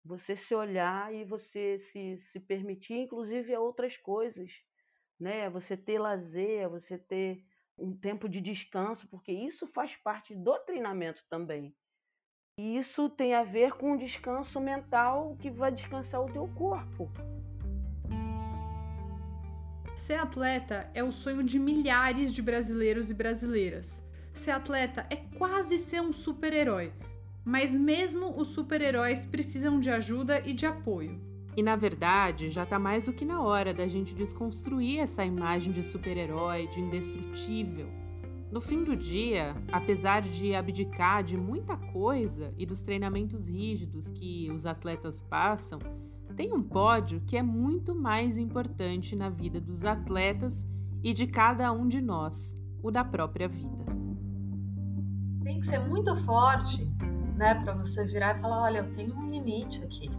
Você 0.06 0.38
se 0.38 0.56
olhar 0.56 1.14
e 1.14 1.26
você 1.26 1.80
se, 1.80 2.18
se 2.32 2.40
permitir, 2.40 2.94
inclusive, 2.94 3.54
a 3.54 3.60
outras 3.60 3.98
coisas, 3.98 4.50
né? 5.20 5.50
Você 5.50 5.76
ter 5.76 6.00
lazer, 6.00 6.70
você 6.70 6.98
ter 6.98 7.44
um 7.78 7.94
tempo 7.94 8.30
de 8.30 8.40
descanso, 8.40 9.06
porque 9.10 9.34
isso 9.34 9.68
faz 9.68 9.98
parte 9.98 10.34
do 10.34 10.58
treinamento 10.60 11.26
também. 11.30 11.76
E 12.58 12.78
isso 12.78 13.10
tem 13.10 13.36
a 13.36 13.44
ver 13.44 13.74
com 13.74 13.92
o 13.92 13.98
descanso 13.98 14.62
mental 14.62 15.36
que 15.36 15.52
vai 15.52 15.74
descansar 15.74 16.22
o 16.22 16.32
teu 16.32 16.48
corpo. 16.56 17.12
Ser 19.98 20.14
atleta 20.14 20.88
é 20.94 21.04
o 21.04 21.12
sonho 21.12 21.44
de 21.44 21.58
milhares 21.58 22.32
de 22.32 22.40
brasileiros 22.40 23.10
e 23.10 23.16
brasileiras. 23.16 24.04
Ser 24.32 24.52
atleta 24.52 25.08
é 25.10 25.16
quase 25.16 25.80
ser 25.80 26.02
um 26.02 26.14
super-herói. 26.14 26.94
Mas 27.44 27.74
mesmo 27.74 28.40
os 28.40 28.50
super-heróis 28.50 29.26
precisam 29.26 29.80
de 29.80 29.90
ajuda 29.90 30.40
e 30.46 30.54
de 30.54 30.68
apoio. 30.68 31.20
E 31.58 31.64
na 31.64 31.76
verdade, 31.76 32.50
já 32.50 32.64
tá 32.64 32.78
mais 32.78 33.06
do 33.06 33.14
que 33.14 33.26
na 33.26 33.42
hora 33.42 33.74
da 33.74 33.88
gente 33.88 34.14
desconstruir 34.14 35.00
essa 35.00 35.26
imagem 35.26 35.74
de 35.74 35.82
super-herói, 35.82 36.68
de 36.68 36.80
indestrutível. 36.80 37.88
No 38.52 38.62
fim 38.62 38.84
do 38.84 38.96
dia, 38.96 39.56
apesar 39.72 40.22
de 40.22 40.54
abdicar 40.54 41.24
de 41.24 41.36
muita 41.36 41.76
coisa 41.76 42.54
e 42.56 42.68
dos 42.68 42.84
treinamentos 42.84 43.48
rígidos 43.48 44.12
que 44.12 44.52
os 44.52 44.68
atletas 44.68 45.24
passam, 45.24 45.80
tem 46.38 46.54
um 46.54 46.62
pódio 46.62 47.20
que 47.26 47.36
é 47.36 47.42
muito 47.42 47.96
mais 47.96 48.38
importante 48.38 49.16
na 49.16 49.28
vida 49.28 49.60
dos 49.60 49.84
atletas 49.84 50.68
e 51.02 51.12
de 51.12 51.26
cada 51.26 51.72
um 51.72 51.88
de 51.88 52.00
nós, 52.00 52.56
o 52.84 52.92
da 52.92 53.04
própria 53.04 53.48
vida. 53.48 53.86
Tem 55.44 55.60
que 55.60 55.66
ser 55.66 55.80
muito 55.80 56.16
forte, 56.16 56.86
né, 57.36 57.56
para 57.56 57.74
você 57.74 58.06
virar 58.06 58.38
e 58.38 58.42
falar, 58.42 58.62
olha, 58.62 58.78
eu 58.80 58.92
tenho 58.92 59.16
um 59.16 59.32
limite 59.32 59.84
aqui. 59.84 60.12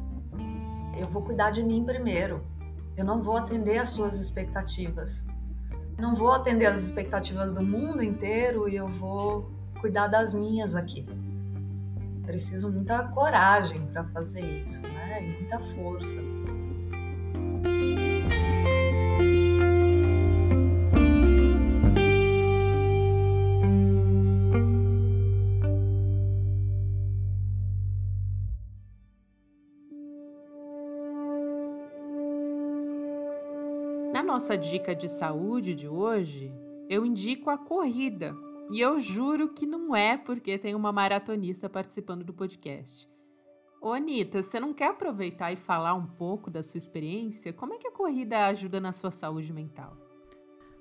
Eu 0.98 1.06
vou 1.06 1.22
cuidar 1.22 1.52
de 1.52 1.62
mim 1.62 1.84
primeiro. 1.84 2.44
Eu 2.96 3.04
não 3.04 3.22
vou 3.22 3.36
atender 3.36 3.78
às 3.78 3.90
suas 3.90 4.20
expectativas. 4.20 5.24
Não 5.96 6.16
vou 6.16 6.32
atender 6.32 6.66
às 6.66 6.82
expectativas 6.82 7.54
do 7.54 7.62
mundo 7.62 8.02
inteiro 8.02 8.68
e 8.68 8.74
eu 8.74 8.88
vou 8.88 9.52
cuidar 9.80 10.08
das 10.08 10.34
minhas 10.34 10.74
aqui 10.74 11.06
preciso 12.28 12.70
muita 12.70 13.08
coragem 13.08 13.86
para 13.86 14.04
fazer 14.04 14.42
isso, 14.62 14.82
né? 14.82 15.24
E 15.24 15.40
muita 15.40 15.58
força. 15.60 16.18
Na 34.12 34.22
nossa 34.22 34.54
dica 34.54 34.94
de 34.94 35.08
saúde 35.08 35.74
de 35.74 35.88
hoje, 35.88 36.52
eu 36.90 37.06
indico 37.06 37.48
a 37.48 37.56
corrida 37.56 38.36
e 38.70 38.80
eu 38.80 39.00
juro 39.00 39.48
que 39.48 39.66
não 39.66 39.96
é 39.96 40.16
porque 40.16 40.58
tem 40.58 40.74
uma 40.74 40.92
maratonista 40.92 41.68
participando 41.68 42.24
do 42.24 42.34
podcast. 42.34 43.08
Ô 43.80 43.92
Anitta, 43.92 44.42
você 44.42 44.58
não 44.58 44.74
quer 44.74 44.88
aproveitar 44.88 45.52
e 45.52 45.56
falar 45.56 45.94
um 45.94 46.06
pouco 46.06 46.50
da 46.50 46.62
sua 46.62 46.78
experiência? 46.78 47.52
Como 47.52 47.74
é 47.74 47.78
que 47.78 47.86
a 47.86 47.92
corrida 47.92 48.46
ajuda 48.46 48.80
na 48.80 48.92
sua 48.92 49.10
saúde 49.10 49.52
mental? 49.52 49.96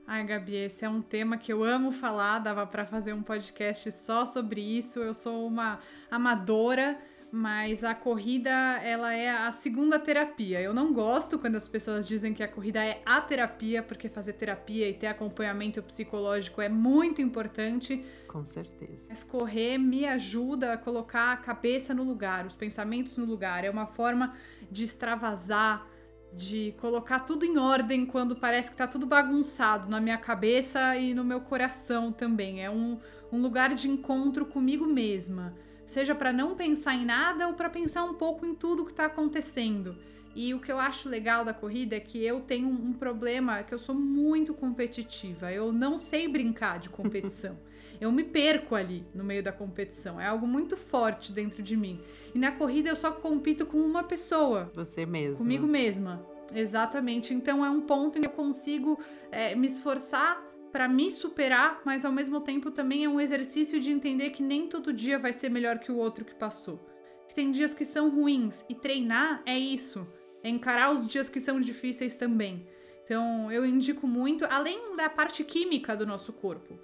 Ai, 0.06 0.26
Gabi, 0.26 0.56
esse 0.56 0.84
é 0.84 0.90
um 0.90 1.02
tema 1.02 1.38
que 1.38 1.52
eu 1.52 1.64
amo 1.64 1.92
falar, 1.92 2.40
dava 2.40 2.66
para 2.66 2.86
fazer 2.86 3.14
um 3.14 3.22
podcast 3.22 3.92
só 3.92 4.26
sobre 4.26 4.62
isso. 4.62 5.00
Eu 5.00 5.14
sou 5.14 5.46
uma 5.46 5.80
amadora 6.10 6.98
mas 7.32 7.84
a 7.84 7.94
corrida 7.94 8.50
ela 8.50 9.14
é 9.14 9.30
a 9.30 9.52
segunda 9.52 10.00
terapia. 10.00 10.62
Eu 10.62 10.74
não 10.74 10.94
gosto 10.94 11.38
quando 11.38 11.56
as 11.56 11.68
pessoas 11.68 12.08
dizem 12.08 12.34
que 12.34 12.42
a 12.42 12.48
corrida 12.48 12.84
é 12.84 13.02
a 13.06 13.20
terapia, 13.20 13.84
porque 13.84 14.08
fazer 14.08 14.34
terapia 14.34 14.90
e 14.90 14.94
ter 14.94 15.08
acompanhamento 15.08 15.84
psicológico 15.84 16.62
é 16.62 16.70
muito 16.70 17.22
importante. 17.22 18.04
Com 18.28 18.46
certeza. 18.46 19.08
Mas 19.10 19.24
correr 19.24 19.78
me 19.78 20.06
ajuda 20.06 20.74
a 20.74 20.78
colocar 20.78 21.34
a 21.34 21.38
cabeça 21.38 21.94
no 21.94 22.04
lugar, 22.04 22.46
os 22.46 22.56
pensamentos 22.56 23.18
no 23.18 23.26
lugar. 23.26 23.66
É 23.66 23.70
uma 23.70 23.88
forma 23.88 24.34
de 24.72 24.86
extravasar, 24.86 25.86
de 26.34 26.74
colocar 26.80 27.20
tudo 27.20 27.46
em 27.46 27.58
ordem 27.58 28.06
quando 28.06 28.36
parece 28.38 28.72
que 28.72 28.78
tá 28.78 28.88
tudo 28.88 29.06
bagunçado 29.06 29.90
na 29.90 30.00
minha 30.00 30.18
cabeça 30.18 30.96
e 30.96 31.14
no 31.14 31.26
meu 31.26 31.42
coração 31.42 32.12
também. 32.12 32.64
É 32.64 32.70
um, 32.70 33.00
um 33.34 33.42
lugar 33.42 33.76
de 33.76 33.90
encontro 33.90 34.46
comigo 34.46 34.86
mesma 34.86 35.54
seja 35.88 36.14
para 36.14 36.32
não 36.32 36.56
pensar 36.56 36.94
em 36.94 37.06
nada 37.06 37.48
ou 37.48 37.56
para 37.56 37.70
pensar 37.70 38.04
um 38.04 38.14
pouco 38.14 38.46
em 38.46 38.54
tudo 38.54 38.86
que 38.86 38.92
está 38.92 39.06
acontecendo. 39.06 39.96
E 40.36 40.54
o 40.54 40.60
que 40.60 40.72
eu 40.72 40.80
acho 40.80 41.10
legal 41.10 41.44
da 41.44 41.52
corrida 41.52 41.96
é 41.96 42.00
que 42.00 42.24
eu 42.24 42.42
tenho 42.42 42.68
um 42.68 42.94
problema 42.94 43.64
que 43.64 43.74
eu 43.74 43.80
sou 43.80 43.96
muito 43.96 44.54
competitiva. 44.54 45.52
Eu 45.52 45.72
não 45.72 45.98
sei 45.98 46.28
brincar 46.28 46.78
de 46.78 46.90
competição. 46.90 47.58
eu 48.00 48.12
me 48.12 48.24
perco 48.24 48.76
ali 48.76 49.04
no 49.16 49.24
meio 49.24 49.42
da 49.42 49.52
competição. 49.52 50.22
É 50.22 50.28
algo 50.28 50.46
muito 50.46 50.78
forte 50.78 51.32
dentro 51.32 51.64
de 51.64 51.76
mim. 51.76 52.00
E 52.36 52.38
na 52.38 52.52
corrida 52.52 52.90
eu 52.90 52.96
só 52.96 53.12
compito 53.12 53.66
com 53.66 53.78
uma 53.78 54.04
pessoa. 54.04 54.70
Você 54.76 55.08
mesma. 55.08 55.38
Comigo 55.38 55.66
mesma. 55.66 56.24
Exatamente. 56.54 57.34
Então 57.34 57.66
é 57.66 57.70
um 57.70 57.82
ponto 57.82 58.18
em 58.18 58.22
que 58.22 58.28
eu 58.28 58.32
consigo 58.32 59.00
é, 59.32 59.56
me 59.56 59.66
esforçar 59.66 60.47
para 60.72 60.88
me 60.88 61.10
superar, 61.10 61.82
mas 61.86 62.06
ao 62.06 62.12
mesmo 62.12 62.42
tempo 62.42 62.72
também 62.72 63.06
é 63.06 63.10
um 63.10 63.20
exercício 63.20 63.80
de 63.80 63.92
entender 63.92 64.32
que 64.32 64.44
nem 64.44 64.68
todo 64.68 64.94
dia 64.94 65.18
vai 65.18 65.34
ser 65.34 65.50
melhor 65.50 65.80
que 65.80 65.92
o 65.92 65.98
outro 65.98 66.26
que 66.26 66.36
passou. 66.36 66.80
Que 67.28 67.36
tem 67.36 67.52
dias 67.52 67.74
que 67.74 67.86
são 67.86 68.10
ruins 68.10 68.66
e 68.70 68.76
treinar 68.76 69.42
é 69.46 69.58
isso 69.58 70.08
é 70.44 70.50
encarar 70.50 70.94
os 70.94 71.06
dias 71.06 71.30
que 71.30 71.40
são 71.40 71.60
difíceis 71.60 72.16
também. 72.16 72.68
Então, 73.04 73.52
eu 73.52 73.66
indico 73.66 74.08
muito, 74.08 74.46
além 74.50 74.96
da 74.96 75.10
parte 75.10 75.44
química 75.44 75.96
do 75.96 76.06
nosso 76.06 76.34
corpo. 76.34 76.78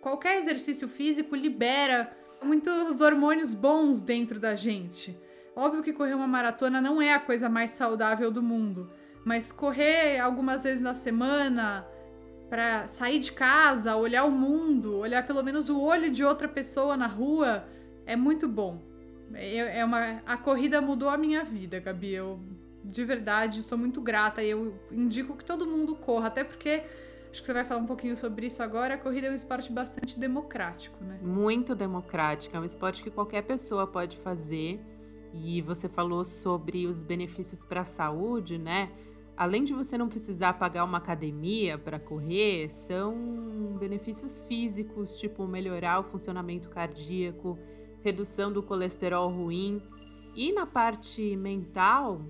Qualquer 0.00 0.38
exercício 0.38 0.88
físico 0.88 1.34
libera 1.34 2.16
muitos 2.42 3.00
hormônios 3.00 3.52
bons 3.52 4.00
dentro 4.00 4.38
da 4.38 4.54
gente. 4.54 5.18
Óbvio 5.54 5.82
que 5.82 5.92
correr 5.92 6.14
uma 6.14 6.26
maratona 6.26 6.80
não 6.80 7.00
é 7.00 7.12
a 7.12 7.20
coisa 7.20 7.48
mais 7.48 7.72
saudável 7.72 8.30
do 8.30 8.42
mundo, 8.42 8.90
mas 9.24 9.50
correr 9.50 10.18
algumas 10.18 10.62
vezes 10.62 10.82
na 10.82 10.94
semana, 10.94 11.86
para 12.48 12.86
sair 12.88 13.18
de 13.18 13.32
casa, 13.32 13.96
olhar 13.96 14.24
o 14.24 14.30
mundo, 14.30 14.98
olhar 14.98 15.26
pelo 15.26 15.42
menos 15.42 15.68
o 15.68 15.80
olho 15.80 16.10
de 16.10 16.24
outra 16.24 16.48
pessoa 16.48 16.96
na 16.96 17.06
rua, 17.06 17.64
é 18.04 18.14
muito 18.14 18.46
bom. 18.46 18.80
É, 19.34 19.80
é 19.80 19.84
uma, 19.84 20.22
a 20.24 20.36
corrida 20.36 20.80
mudou 20.80 21.08
a 21.08 21.18
minha 21.18 21.42
vida, 21.44 21.80
Gabi. 21.80 22.12
Eu 22.12 22.40
de 22.90 23.04
verdade, 23.04 23.62
sou 23.62 23.76
muito 23.76 24.00
grata 24.00 24.42
e 24.42 24.50
eu 24.50 24.74
indico 24.90 25.36
que 25.36 25.44
todo 25.44 25.66
mundo 25.66 25.94
corra, 25.96 26.28
até 26.28 26.44
porque 26.44 26.82
acho 27.30 27.40
que 27.40 27.46
você 27.46 27.52
vai 27.52 27.64
falar 27.64 27.80
um 27.80 27.86
pouquinho 27.86 28.16
sobre 28.16 28.46
isso 28.46 28.62
agora. 28.62 28.94
A 28.94 28.98
corrida 28.98 29.26
é 29.26 29.30
um 29.30 29.34
esporte 29.34 29.72
bastante 29.72 30.18
democrático, 30.18 31.02
né? 31.04 31.18
Muito 31.22 31.74
democrático, 31.74 32.56
é 32.56 32.60
um 32.60 32.64
esporte 32.64 33.02
que 33.02 33.10
qualquer 33.10 33.42
pessoa 33.42 33.86
pode 33.86 34.16
fazer. 34.18 34.80
E 35.34 35.60
você 35.60 35.88
falou 35.88 36.24
sobre 36.24 36.86
os 36.86 37.02
benefícios 37.02 37.64
para 37.64 37.82
a 37.82 37.84
saúde, 37.84 38.56
né? 38.56 38.90
Além 39.36 39.64
de 39.64 39.74
você 39.74 39.98
não 39.98 40.08
precisar 40.08 40.54
pagar 40.54 40.84
uma 40.84 40.98
academia 40.98 41.76
para 41.76 41.98
correr, 42.00 42.70
são 42.70 43.14
benefícios 43.78 44.42
físicos, 44.44 45.18
tipo 45.18 45.46
melhorar 45.46 46.00
o 46.00 46.04
funcionamento 46.04 46.70
cardíaco, 46.70 47.58
redução 48.02 48.50
do 48.50 48.62
colesterol 48.62 49.28
ruim. 49.28 49.82
E 50.34 50.52
na 50.52 50.66
parte 50.66 51.36
mental, 51.36 52.22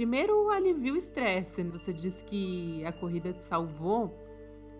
Primeiro, 0.00 0.48
alivia 0.48 0.94
o 0.94 0.96
estresse. 0.96 1.62
Você 1.64 1.92
disse 1.92 2.24
que 2.24 2.82
a 2.86 2.92
corrida 2.92 3.34
te 3.34 3.44
salvou. 3.44 4.16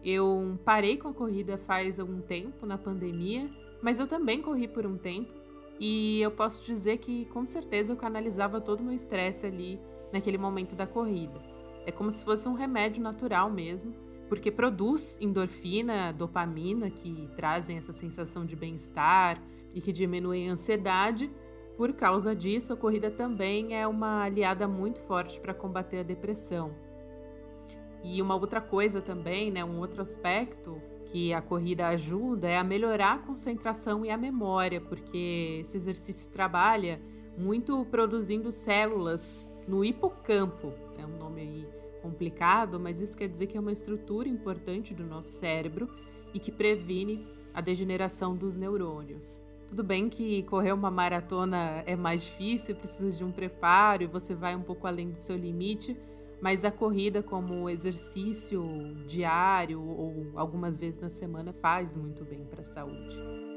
Eu 0.03 0.59
parei 0.65 0.97
com 0.97 1.09
a 1.09 1.13
corrida 1.13 1.59
faz 1.59 2.01
algum 2.01 2.23
tempo, 2.23 2.65
na 2.65 2.79
pandemia, 2.79 3.51
mas 3.83 4.01
eu 4.01 4.07
também 4.07 4.41
corri 4.41 4.67
por 4.67 4.87
um 4.87 4.97
tempo. 4.97 5.31
E 5.79 6.23
eu 6.23 6.31
posso 6.31 6.65
dizer 6.65 6.97
que, 6.97 7.27
com 7.27 7.47
certeza, 7.47 7.93
eu 7.93 7.99
canalizava 7.99 8.63
todo 8.63 8.81
o 8.81 8.83
meu 8.83 8.95
estresse 8.95 9.45
ali 9.45 9.79
naquele 10.11 10.39
momento 10.39 10.75
da 10.75 10.87
corrida. 10.87 11.39
É 11.91 11.93
como 11.93 12.13
se 12.13 12.25
fosse 12.25 12.49
um 12.49 12.55
remédio 12.55 13.03
natural 13.03 13.51
mesmo, 13.51 13.93
porque 14.29 14.49
produz 14.49 15.19
endorfina, 15.21 16.13
dopamina, 16.13 16.89
que 16.89 17.29
trazem 17.35 17.77
essa 17.77 17.93
sensação 17.93 18.47
de 18.47 18.55
bem-estar 18.55 19.43
e 19.75 19.81
que 19.81 19.93
diminuem 19.93 20.49
a 20.49 20.53
ansiedade 20.53 21.29
por 21.77 21.95
causa 21.95 22.37
disso, 22.37 22.75
a 22.75 22.77
corrida 22.77 23.11
também 23.11 23.75
é 23.75 23.87
uma 23.89 24.23
aliada 24.23 24.69
muito 24.69 25.03
forte 25.03 25.41
para 25.41 25.55
combater 25.55 26.01
a 26.01 26.03
depressão. 26.03 26.75
E 28.05 28.21
uma 28.21 28.37
outra 28.37 28.61
coisa 28.61 29.01
também, 29.01 29.51
né, 29.51 29.65
um 29.65 29.79
outro 29.79 30.03
aspecto 30.03 30.79
que 31.07 31.33
a 31.33 31.41
corrida 31.41 31.89
ajuda 31.89 32.49
é 32.49 32.57
a 32.57 32.63
melhorar 32.63 33.15
a 33.15 33.19
concentração 33.19 34.05
e 34.05 34.11
a 34.11 34.17
memória, 34.17 34.81
porque 34.81 35.59
esse 35.63 35.77
exercício 35.77 36.31
trabalha 36.31 37.01
muito 37.37 37.83
produzindo 37.87 38.53
células 38.53 39.51
no 39.67 39.83
hipocampo. 39.83 40.73
É 40.99 41.07
um 41.07 41.17
nome 41.17 41.41
aí 41.41 41.80
complicado, 42.01 42.79
mas 42.81 43.01
isso 43.01 43.17
quer 43.17 43.29
dizer 43.29 43.47
que 43.47 43.57
é 43.57 43.61
uma 43.61 43.73
estrutura 43.73 44.29
importante 44.29 44.95
do 44.95 45.05
nosso 45.05 45.31
cérebro 45.31 45.89
e 46.35 46.39
que 46.39 46.51
previne 46.53 47.27
a 47.53 47.61
degeneração 47.61 48.37
dos 48.37 48.57
neurônios. 48.57 49.43
Tudo 49.69 49.85
bem 49.85 50.09
que 50.09 50.43
correr 50.45 50.73
uma 50.73 50.91
maratona 50.91 51.85
é 51.87 51.95
mais 51.95 52.25
difícil, 52.25 52.75
precisa 52.75 53.17
de 53.17 53.23
um 53.23 53.31
preparo 53.31 54.03
e 54.03 54.07
você 54.07 54.35
vai 54.35 54.57
um 54.57 54.63
pouco 54.63 54.87
além 54.87 55.11
do 55.11 55.21
seu 55.21 55.37
limite, 55.37 55.97
mas 56.41 56.65
a 56.65 56.71
corrida 56.71 57.23
como 57.23 57.69
exercício 57.71 58.65
diário 59.07 59.81
ou 59.81 60.33
algumas 60.35 60.77
vezes 60.79 61.01
na 61.01 61.09
semana 61.09 61.53
faz 61.53 61.97
muito 61.97 62.25
bem 62.25 62.45
para 62.45 62.63
a 62.63 62.65
saúde. 62.65 63.50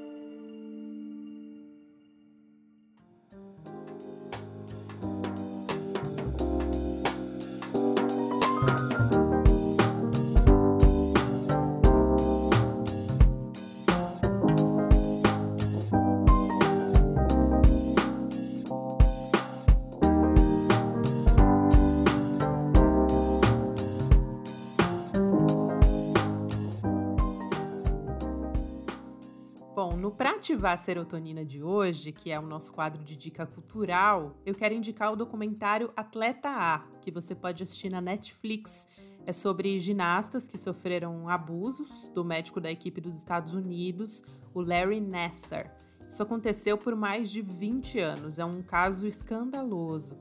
Ativar 30.09 30.73
a 30.73 30.77
serotonina 30.77 31.45
de 31.45 31.63
hoje, 31.63 32.11
que 32.11 32.31
é 32.31 32.39
o 32.39 32.45
nosso 32.45 32.73
quadro 32.73 33.03
de 33.03 33.15
dica 33.15 33.45
cultural, 33.45 34.35
eu 34.45 34.53
quero 34.53 34.73
indicar 34.73 35.13
o 35.13 35.15
documentário 35.15 35.91
Atleta 35.95 36.49
A, 36.49 36.79
que 37.01 37.11
você 37.11 37.33
pode 37.33 37.63
assistir 37.63 37.89
na 37.89 38.01
Netflix. 38.01 38.87
É 39.25 39.31
sobre 39.31 39.79
ginastas 39.79 40.47
que 40.47 40.57
sofreram 40.57 41.29
abusos 41.29 42.09
do 42.09 42.25
médico 42.25 42.59
da 42.59 42.69
equipe 42.69 42.99
dos 42.99 43.15
Estados 43.15 43.53
Unidos, 43.53 44.21
o 44.53 44.61
Larry 44.61 44.99
Nassar. 44.99 45.73
Isso 46.09 46.21
aconteceu 46.21 46.77
por 46.77 46.95
mais 46.95 47.31
de 47.31 47.41
20 47.41 47.99
anos, 47.99 48.37
é 48.37 48.43
um 48.43 48.61
caso 48.61 49.07
escandaloso. 49.07 50.17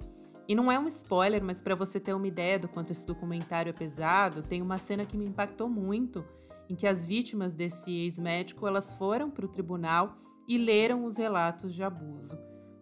E 0.47 0.55
não 0.55 0.71
é 0.71 0.79
um 0.79 0.87
spoiler, 0.87 1.43
mas 1.43 1.61
para 1.61 1.75
você 1.75 1.99
ter 1.99 2.13
uma 2.13 2.27
ideia 2.27 2.59
do 2.59 2.69
quanto 2.69 2.91
esse 2.91 3.07
documentário 3.07 3.71
é 3.71 3.73
pesado, 3.73 4.43
tem 4.43 4.61
uma 4.61 4.79
cena 4.79 5.05
que 5.05 5.17
me 5.17 5.25
impactou 5.25 5.69
muito 5.69 6.25
em 6.73 6.75
que 6.75 6.87
as 6.87 7.05
vítimas 7.05 7.55
desse 7.55 7.93
ex-médico 7.93 8.67
elas 8.67 8.95
foram 8.95 9.31
para 9.31 9.45
o 9.45 9.49
tribunal 9.49 10.17
e 10.49 10.57
leram 10.57 11.05
os 11.05 11.19
relatos 11.19 11.75
de 11.75 11.83
abuso. 11.83 12.39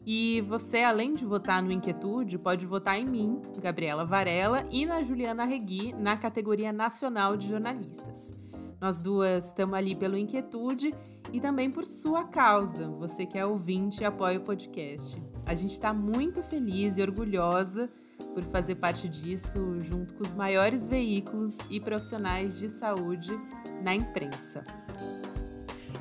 E 0.05 0.41
você, 0.41 0.83
além 0.83 1.15
de 1.15 1.25
votar 1.25 1.63
no 1.63 1.71
Inquietude, 1.71 2.37
pode 2.37 2.67
votar 2.67 2.99
em 2.99 3.05
mim, 3.05 3.41
Gabriela 3.59 4.05
Varela, 4.05 4.63
e 4.69 4.85
na 4.85 5.01
Juliana 5.01 5.45
Regui, 5.45 5.93
na 5.93 6.15
categoria 6.15 6.71
Nacional 6.71 7.35
de 7.35 7.47
Jornalistas. 7.47 8.37
Nós 8.79 9.01
duas 9.01 9.47
estamos 9.47 9.73
ali 9.73 9.95
pelo 9.95 10.15
Inquietude 10.15 10.93
e 11.33 11.41
também 11.41 11.71
por 11.71 11.85
sua 11.85 12.25
causa, 12.25 12.87
você 12.87 13.25
que 13.25 13.35
é 13.35 13.43
ouvinte 13.45 14.03
e 14.03 14.05
apoia 14.05 14.37
o 14.37 14.43
podcast. 14.43 15.19
A 15.43 15.55
gente 15.55 15.71
está 15.71 15.91
muito 15.91 16.43
feliz 16.43 16.99
e 16.99 17.01
orgulhosa 17.01 17.89
por 18.35 18.43
fazer 18.43 18.75
parte 18.75 19.07
disso 19.07 19.81
junto 19.81 20.13
com 20.13 20.23
os 20.23 20.33
maiores 20.33 20.89
veículos 20.89 21.57
e 21.69 21.79
profissionais 21.79 22.59
de 22.59 22.67
saúde 22.67 23.31
na 23.81 23.95
imprensa. 23.95 24.61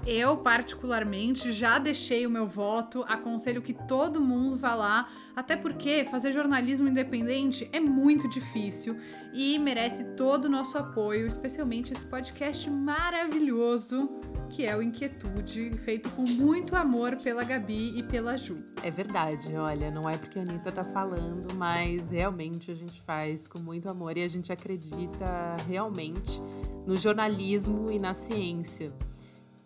Eu, 0.06 0.36
particularmente, 0.36 1.50
já 1.50 1.78
deixei 1.78 2.26
o 2.26 2.30
meu 2.30 2.46
voto. 2.46 3.04
Aconselho 3.08 3.62
que 3.62 3.72
todo 3.72 4.20
mundo 4.20 4.56
vá 4.56 4.74
lá, 4.74 5.08
até 5.34 5.56
porque 5.56 6.04
fazer 6.10 6.30
jornalismo 6.32 6.88
independente 6.88 7.68
é 7.72 7.80
muito 7.80 8.28
difícil 8.28 8.98
e 9.32 9.58
merece 9.58 10.04
todo 10.16 10.44
o 10.44 10.48
nosso 10.48 10.76
apoio, 10.76 11.26
especialmente 11.26 11.92
esse 11.92 12.06
podcast 12.06 12.68
maravilhoso 12.70 14.08
que 14.50 14.64
é 14.64 14.76
o 14.76 14.80
Inquietude, 14.80 15.72
feito 15.78 16.08
com 16.10 16.22
muito 16.22 16.76
amor 16.76 17.16
pela 17.16 17.42
Gabi 17.42 17.98
e 17.98 18.04
pela 18.04 18.36
Ju. 18.36 18.56
É 18.84 18.90
verdade, 18.90 19.52
olha, 19.56 19.90
não 19.90 20.08
é 20.08 20.16
porque 20.16 20.38
a 20.38 20.42
Anitta 20.42 20.70
tá 20.70 20.84
falando, 20.84 21.52
mas 21.56 22.12
realmente 22.12 22.70
a 22.70 22.74
gente 22.74 23.02
faz 23.02 23.48
com 23.48 23.58
muito 23.58 23.88
amor 23.88 24.16
e 24.16 24.22
a 24.22 24.28
gente 24.28 24.52
acredita 24.52 25.56
realmente 25.66 26.40
no 26.86 26.96
jornalismo 26.96 27.90
e 27.90 27.98
na 27.98 28.14
ciência. 28.14 28.92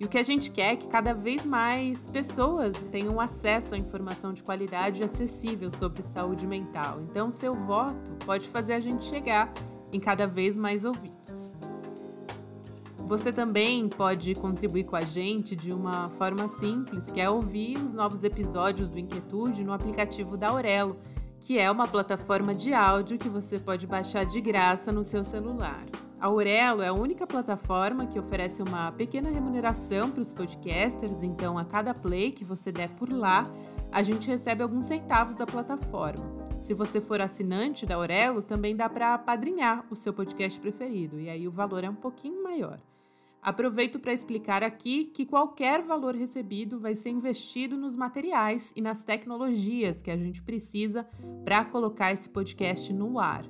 E 0.01 0.05
o 0.05 0.09
que 0.09 0.19
a 0.19 0.23
gente 0.23 0.51
quer 0.51 0.75
é 0.75 0.77
que 0.77 0.87
cada 0.87 1.13
vez 1.13 1.45
mais 1.45 2.09
pessoas 2.09 2.77
tenham 2.93 3.21
acesso 3.21 3.75
à 3.75 3.79
informação 3.79 4.33
de 4.33 4.45
qualidade 4.45 5.01
e 5.01 5.05
acessível 5.05 5.71
sobre 5.71 6.03
saúde 6.03 6.47
mental. 6.47 7.01
Então, 7.01 7.33
seu 7.33 7.53
voto 7.53 8.13
pode 8.25 8.49
fazer 8.49 8.75
a 8.75 8.81
gente 8.81 9.05
chegar 9.05 9.53
em 9.93 9.99
cada 9.99 10.25
vez 10.25 10.57
mais 10.57 10.85
ouvidos. 10.85 11.57
Você 13.09 13.33
também 13.33 13.89
pode 13.89 14.35
contribuir 14.35 14.85
com 14.85 14.95
a 14.95 15.01
gente 15.01 15.57
de 15.57 15.73
uma 15.73 16.11
forma 16.11 16.49
simples, 16.49 17.11
que 17.11 17.21
é 17.21 17.29
ouvir 17.29 17.79
os 17.79 17.93
novos 17.93 18.23
episódios 18.23 18.89
do 18.89 18.99
Inquietude 18.99 19.65
no 19.65 19.73
aplicativo 19.73 20.37
da 20.37 20.51
Aurelo, 20.51 20.97
que 21.41 21.59
é 21.59 21.69
uma 21.71 21.89
plataforma 21.89 22.55
de 22.55 22.73
áudio 22.73 23.19
que 23.19 23.29
você 23.29 23.59
pode 23.59 23.87
baixar 23.87 24.27
de 24.27 24.41
graça 24.41 24.93
no 24.93 25.03
seu 25.03 25.25
celular. 25.25 25.87
A 26.21 26.27
Aurelo 26.27 26.83
é 26.83 26.89
a 26.89 26.93
única 26.93 27.29
plataforma 27.29 28.05
que 28.05 28.19
oferece 28.19 28.61
uma 28.61 28.91
pequena 28.91 29.31
remuneração 29.31 30.11
para 30.11 30.21
os 30.21 30.33
podcasters, 30.33 31.23
então 31.23 31.57
a 31.57 31.65
cada 31.65 31.95
play 31.95 32.33
que 32.33 32.45
você 32.45 32.73
der 32.73 32.89
por 32.91 33.13
lá, 33.13 33.45
a 33.93 34.03
gente 34.03 34.27
recebe 34.27 34.61
alguns 34.61 34.89
centavos 34.89 35.37
da 35.37 35.47
plataforma. 35.47 36.25
Se 36.61 36.75
você 36.75 37.01
for 37.01 37.21
assinante 37.21 37.87
da 37.87 37.95
Aurelo, 37.95 38.43
também 38.43 38.75
dá 38.75 38.89
para 38.89 39.17
padrinhar 39.17 39.87
o 39.93 39.95
seu 39.95 40.13
podcast 40.13 40.59
preferido, 40.59 41.21
e 41.21 41.31
aí 41.31 41.47
o 41.47 41.53
valor 41.53 41.85
é 41.85 41.89
um 41.89 41.95
pouquinho 41.95 42.43
maior. 42.43 42.81
Aproveito 43.41 44.01
para 44.01 44.13
explicar 44.13 44.65
aqui 44.65 45.05
que 45.05 45.25
qualquer 45.25 45.83
valor 45.83 46.17
recebido 46.17 46.81
vai 46.81 46.97
ser 46.97 47.11
investido 47.11 47.77
nos 47.77 47.95
materiais 47.95 48.73
e 48.75 48.81
nas 48.81 49.05
tecnologias 49.05 50.03
que 50.03 50.11
a 50.11 50.17
gente 50.17 50.43
precisa 50.43 51.09
para 51.45 51.65
colocar 51.65 52.11
esse 52.11 52.29
podcast 52.29 52.93
no 52.93 53.21
ar. 53.21 53.45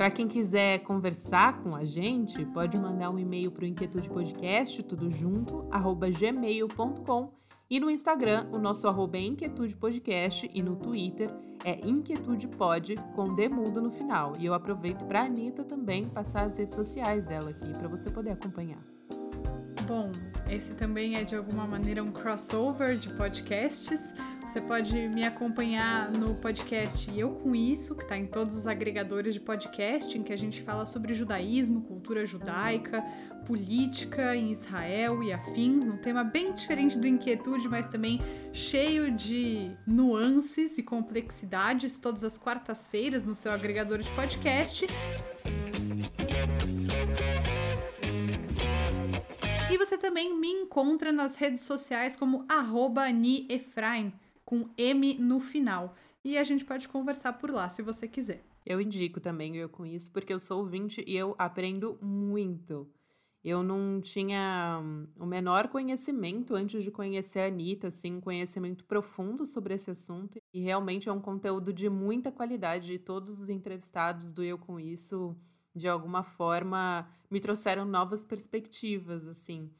Para 0.00 0.10
quem 0.10 0.26
quiser 0.26 0.78
conversar 0.78 1.62
com 1.62 1.76
a 1.76 1.84
gente, 1.84 2.42
pode 2.46 2.74
mandar 2.78 3.10
um 3.10 3.18
e-mail 3.18 3.50
para 3.50 3.64
o 3.64 3.66
Inquietude 3.66 4.08
Podcast, 4.08 4.82
tudo 4.82 5.10
junto, 5.10 5.68
arroba 5.70 6.08
gmail.com 6.08 7.34
e 7.68 7.78
no 7.78 7.90
Instagram, 7.90 8.48
o 8.50 8.56
nosso 8.56 8.88
arroba 8.88 9.18
é 9.18 9.20
Inquietude 9.20 9.76
Podcast 9.76 10.50
e 10.54 10.62
no 10.62 10.74
Twitter 10.76 11.30
é 11.62 11.86
Inquietude 11.86 12.48
Pod 12.48 12.94
com 13.14 13.34
demudo 13.34 13.82
no 13.82 13.90
final. 13.90 14.32
E 14.38 14.46
eu 14.46 14.54
aproveito 14.54 15.04
para 15.04 15.20
a 15.20 15.24
Anitta 15.26 15.64
também 15.64 16.08
passar 16.08 16.46
as 16.46 16.56
redes 16.56 16.74
sociais 16.74 17.26
dela 17.26 17.50
aqui 17.50 17.70
para 17.70 17.86
você 17.86 18.10
poder 18.10 18.30
acompanhar. 18.30 18.82
Bom, 19.86 20.10
esse 20.48 20.72
também 20.76 21.16
é 21.16 21.24
de 21.24 21.36
alguma 21.36 21.66
maneira 21.66 22.02
um 22.02 22.10
crossover 22.10 22.96
de 22.96 23.12
podcasts. 23.12 24.14
Você 24.50 24.60
pode 24.60 24.92
me 25.06 25.22
acompanhar 25.22 26.10
no 26.10 26.34
podcast 26.34 27.08
Eu 27.16 27.30
Com 27.36 27.54
Isso, 27.54 27.94
que 27.94 28.02
está 28.02 28.18
em 28.18 28.26
todos 28.26 28.56
os 28.56 28.66
agregadores 28.66 29.32
de 29.32 29.38
podcast, 29.38 30.18
em 30.18 30.24
que 30.24 30.32
a 30.32 30.36
gente 30.36 30.60
fala 30.60 30.84
sobre 30.84 31.14
judaísmo, 31.14 31.82
cultura 31.82 32.26
judaica, 32.26 33.00
política 33.46 34.34
em 34.34 34.50
Israel 34.50 35.22
e 35.22 35.32
afins. 35.32 35.84
Um 35.84 35.96
tema 35.98 36.24
bem 36.24 36.52
diferente 36.52 36.98
do 36.98 37.06
Inquietude, 37.06 37.68
mas 37.68 37.86
também 37.86 38.18
cheio 38.52 39.12
de 39.12 39.70
nuances 39.86 40.76
e 40.76 40.82
complexidades, 40.82 42.00
todas 42.00 42.24
as 42.24 42.36
quartas-feiras 42.36 43.22
no 43.22 43.36
seu 43.36 43.52
agregador 43.52 44.00
de 44.00 44.10
podcast. 44.10 44.84
E 49.70 49.78
você 49.78 49.96
também 49.96 50.36
me 50.36 50.48
encontra 50.48 51.12
nas 51.12 51.36
redes 51.36 51.60
sociais 51.60 52.16
como 52.16 52.44
arroba 52.48 53.08
com 54.50 54.68
M 54.76 55.14
no 55.14 55.38
final. 55.38 55.94
E 56.24 56.36
a 56.36 56.42
gente 56.42 56.64
pode 56.64 56.88
conversar 56.88 57.34
por 57.34 57.52
lá 57.52 57.68
se 57.68 57.82
você 57.82 58.08
quiser. 58.08 58.44
Eu 58.66 58.80
indico 58.80 59.20
também 59.20 59.56
eu 59.56 59.68
com 59.68 59.86
isso, 59.86 60.10
porque 60.10 60.32
eu 60.32 60.40
sou 60.40 60.58
ouvinte 60.58 61.04
e 61.06 61.16
eu 61.16 61.36
aprendo 61.38 61.96
muito. 62.02 62.90
Eu 63.44 63.62
não 63.62 64.00
tinha 64.00 64.80
hum, 64.82 65.06
o 65.16 65.24
menor 65.24 65.68
conhecimento 65.68 66.56
antes 66.56 66.82
de 66.82 66.90
conhecer 66.90 67.38
a 67.38 67.46
Anitta, 67.46 67.86
assim, 67.86 68.20
conhecimento 68.20 68.84
profundo 68.84 69.46
sobre 69.46 69.72
esse 69.72 69.92
assunto. 69.92 70.40
E 70.52 70.60
realmente 70.60 71.08
é 71.08 71.12
um 71.12 71.20
conteúdo 71.20 71.72
de 71.72 71.88
muita 71.88 72.32
qualidade. 72.32 72.92
E 72.92 72.98
todos 72.98 73.38
os 73.38 73.48
entrevistados 73.48 74.32
do 74.32 74.42
Eu 74.42 74.58
Com 74.58 74.80
Isso, 74.80 75.34
de 75.74 75.86
alguma 75.86 76.24
forma, 76.24 77.08
me 77.30 77.38
trouxeram 77.38 77.84
novas 77.84 78.24
perspectivas, 78.24 79.28
assim 79.28 79.70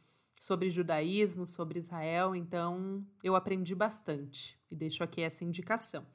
sobre 0.40 0.70
judaísmo, 0.70 1.46
sobre 1.46 1.78
Israel, 1.78 2.34
então 2.34 3.04
eu 3.22 3.36
aprendi 3.36 3.74
bastante 3.74 4.58
e 4.70 4.74
deixo 4.74 5.04
aqui 5.04 5.20
essa 5.20 5.44
indicação. 5.44 6.06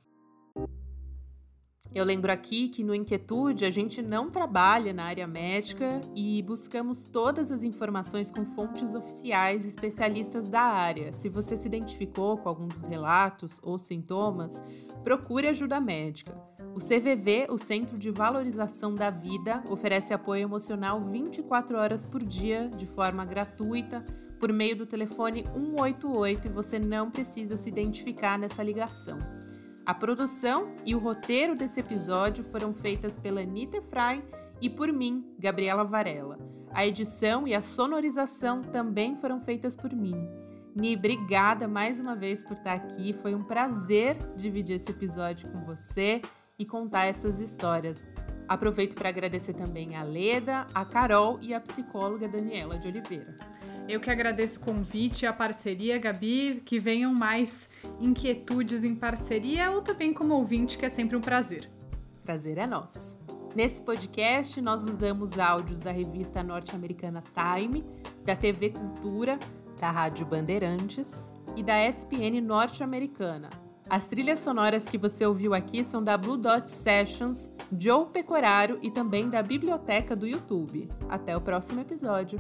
Eu 1.94 2.04
lembro 2.04 2.32
aqui 2.32 2.68
que 2.68 2.84
no 2.84 2.96
Inquietude 2.96 3.64
a 3.64 3.70
gente 3.70 4.02
não 4.02 4.32
trabalha 4.32 4.92
na 4.92 5.04
área 5.06 5.28
médica 5.28 6.02
e 6.16 6.42
buscamos 6.42 7.06
todas 7.06 7.52
as 7.52 7.64
informações 7.64 8.32
com 8.32 8.44
fontes 8.44 8.96
oficiais 8.96 9.64
especialistas 9.64 10.48
da 10.48 10.62
área. 10.62 11.14
Se 11.14 11.30
você 11.30 11.56
se 11.56 11.68
identificou 11.68 12.38
com 12.38 12.50
algum 12.50 12.68
dos 12.68 12.88
relatos 12.88 13.60
ou 13.62 13.78
sintomas, 13.78 14.64
procure 15.04 15.48
ajuda 15.48 15.80
médica. 15.80 16.36
O 16.76 16.78
CVV, 16.78 17.48
o 17.50 17.58
Centro 17.58 17.98
de 17.98 18.12
Valorização 18.12 18.94
da 18.94 19.10
Vida, 19.10 19.64
oferece 19.70 20.14
apoio 20.14 20.42
emocional 20.42 21.00
24 21.00 21.78
horas 21.78 22.04
por 22.04 22.22
dia, 22.22 22.68
de 22.68 22.86
forma 22.86 23.24
gratuita, 23.24 24.04
por 24.42 24.52
meio 24.52 24.76
do 24.76 24.86
telefone 24.86 25.46
188 25.54 26.48
e 26.48 26.52
você 26.52 26.78
não 26.78 27.10
precisa 27.10 27.56
se 27.56 27.70
identificar 27.70 28.38
nessa 28.38 28.62
ligação. 28.62 29.18
A 29.86 29.94
produção 29.94 30.76
e 30.86 30.94
o 30.94 31.00
roteiro 31.00 31.56
desse 31.56 31.80
episódio 31.80 32.44
foram 32.44 32.74
feitas 32.74 33.18
pela 33.18 33.40
Anitta 33.40 33.78
Efraim 33.78 34.22
e 34.62 34.70
por 34.70 34.92
mim, 34.92 35.34
Gabriela 35.40 35.86
Varela. 35.86 36.38
A 36.74 36.86
edição 36.86 37.48
e 37.48 37.56
a 37.56 37.62
sonorização 37.62 38.62
também 38.62 39.16
foram 39.16 39.40
feitas 39.40 39.78
por 39.78 39.94
mim. 39.96 40.28
Ni, 40.76 40.98
obrigada 40.98 41.70
mais 41.70 42.02
uma 42.02 42.18
vez 42.18 42.44
por 42.44 42.52
estar 42.52 42.74
aqui. 42.74 43.14
Foi 43.14 43.34
um 43.34 43.46
prazer 43.46 44.18
dividir 44.36 44.76
esse 44.76 44.92
episódio 44.92 45.50
com 45.54 45.64
você 45.64 46.22
e 46.58 46.66
contar 46.66 47.06
essas 47.06 47.40
histórias. 47.40 48.08
Aproveito 48.48 48.96
para 48.96 49.10
agradecer 49.10 49.54
também 49.54 49.96
a 49.96 50.04
Leda, 50.04 50.68
a 50.74 50.86
Carol 50.86 51.40
e 51.42 51.54
a 51.54 51.60
psicóloga 51.60 52.28
Daniela 52.28 52.78
de 52.78 52.88
Oliveira. 52.88 53.36
Eu 53.88 54.00
que 54.00 54.10
agradeço 54.10 54.60
o 54.60 54.64
convite 54.64 55.24
e 55.24 55.28
a 55.28 55.34
parceria, 55.34 55.98
Gabi, 55.98 56.62
que 56.66 56.80
venham 56.80 57.14
mais 57.14 57.70
inquietudes 58.00 58.84
em 58.84 58.96
parceria 58.96 59.72
ou 59.72 59.82
também 59.82 60.14
como 60.14 60.34
ouvinte, 60.34 60.78
que 60.78 60.86
é 60.86 60.90
sempre 60.90 61.16
um 61.16 61.22
prazer. 61.22 61.70
Prazer 62.24 62.58
é 62.58 62.66
nosso. 62.66 63.20
Nesse 63.56 63.82
podcast, 63.82 64.60
nós 64.60 64.86
usamos 64.86 65.38
áudios 65.38 65.82
da 65.82 65.92
revista 65.92 66.44
norte-americana 66.44 67.24
Time, 67.34 67.86
da 68.26 68.36
TV 68.36 68.72
Cultura, 68.72 69.40
da 69.80 69.92
Rádio 69.92 70.26
Bandeirantes 70.26 71.32
e 71.56 71.64
da 71.64 71.78
SPN 71.88 72.42
norte-americana, 72.42 73.50
As 73.90 74.08
trilhas 74.08 74.40
sonoras 74.40 74.88
que 74.88 74.98
você 74.98 75.26
ouviu 75.26 75.54
aqui 75.54 75.84
são 75.84 76.04
da 76.04 76.18
Blue 76.18 76.38
Dot 76.38 76.70
Sessions, 76.70 77.52
Joe 77.78 78.08
Pecoraro 78.08 78.80
e 78.82 78.90
também 78.90 79.30
da 79.30 79.44
biblioteca 79.44 80.16
do 80.16 80.28
YouTube. 80.28 80.90
Até 81.08 81.38
o 81.38 81.42
próximo 81.42 81.82
episódio. 81.82 82.40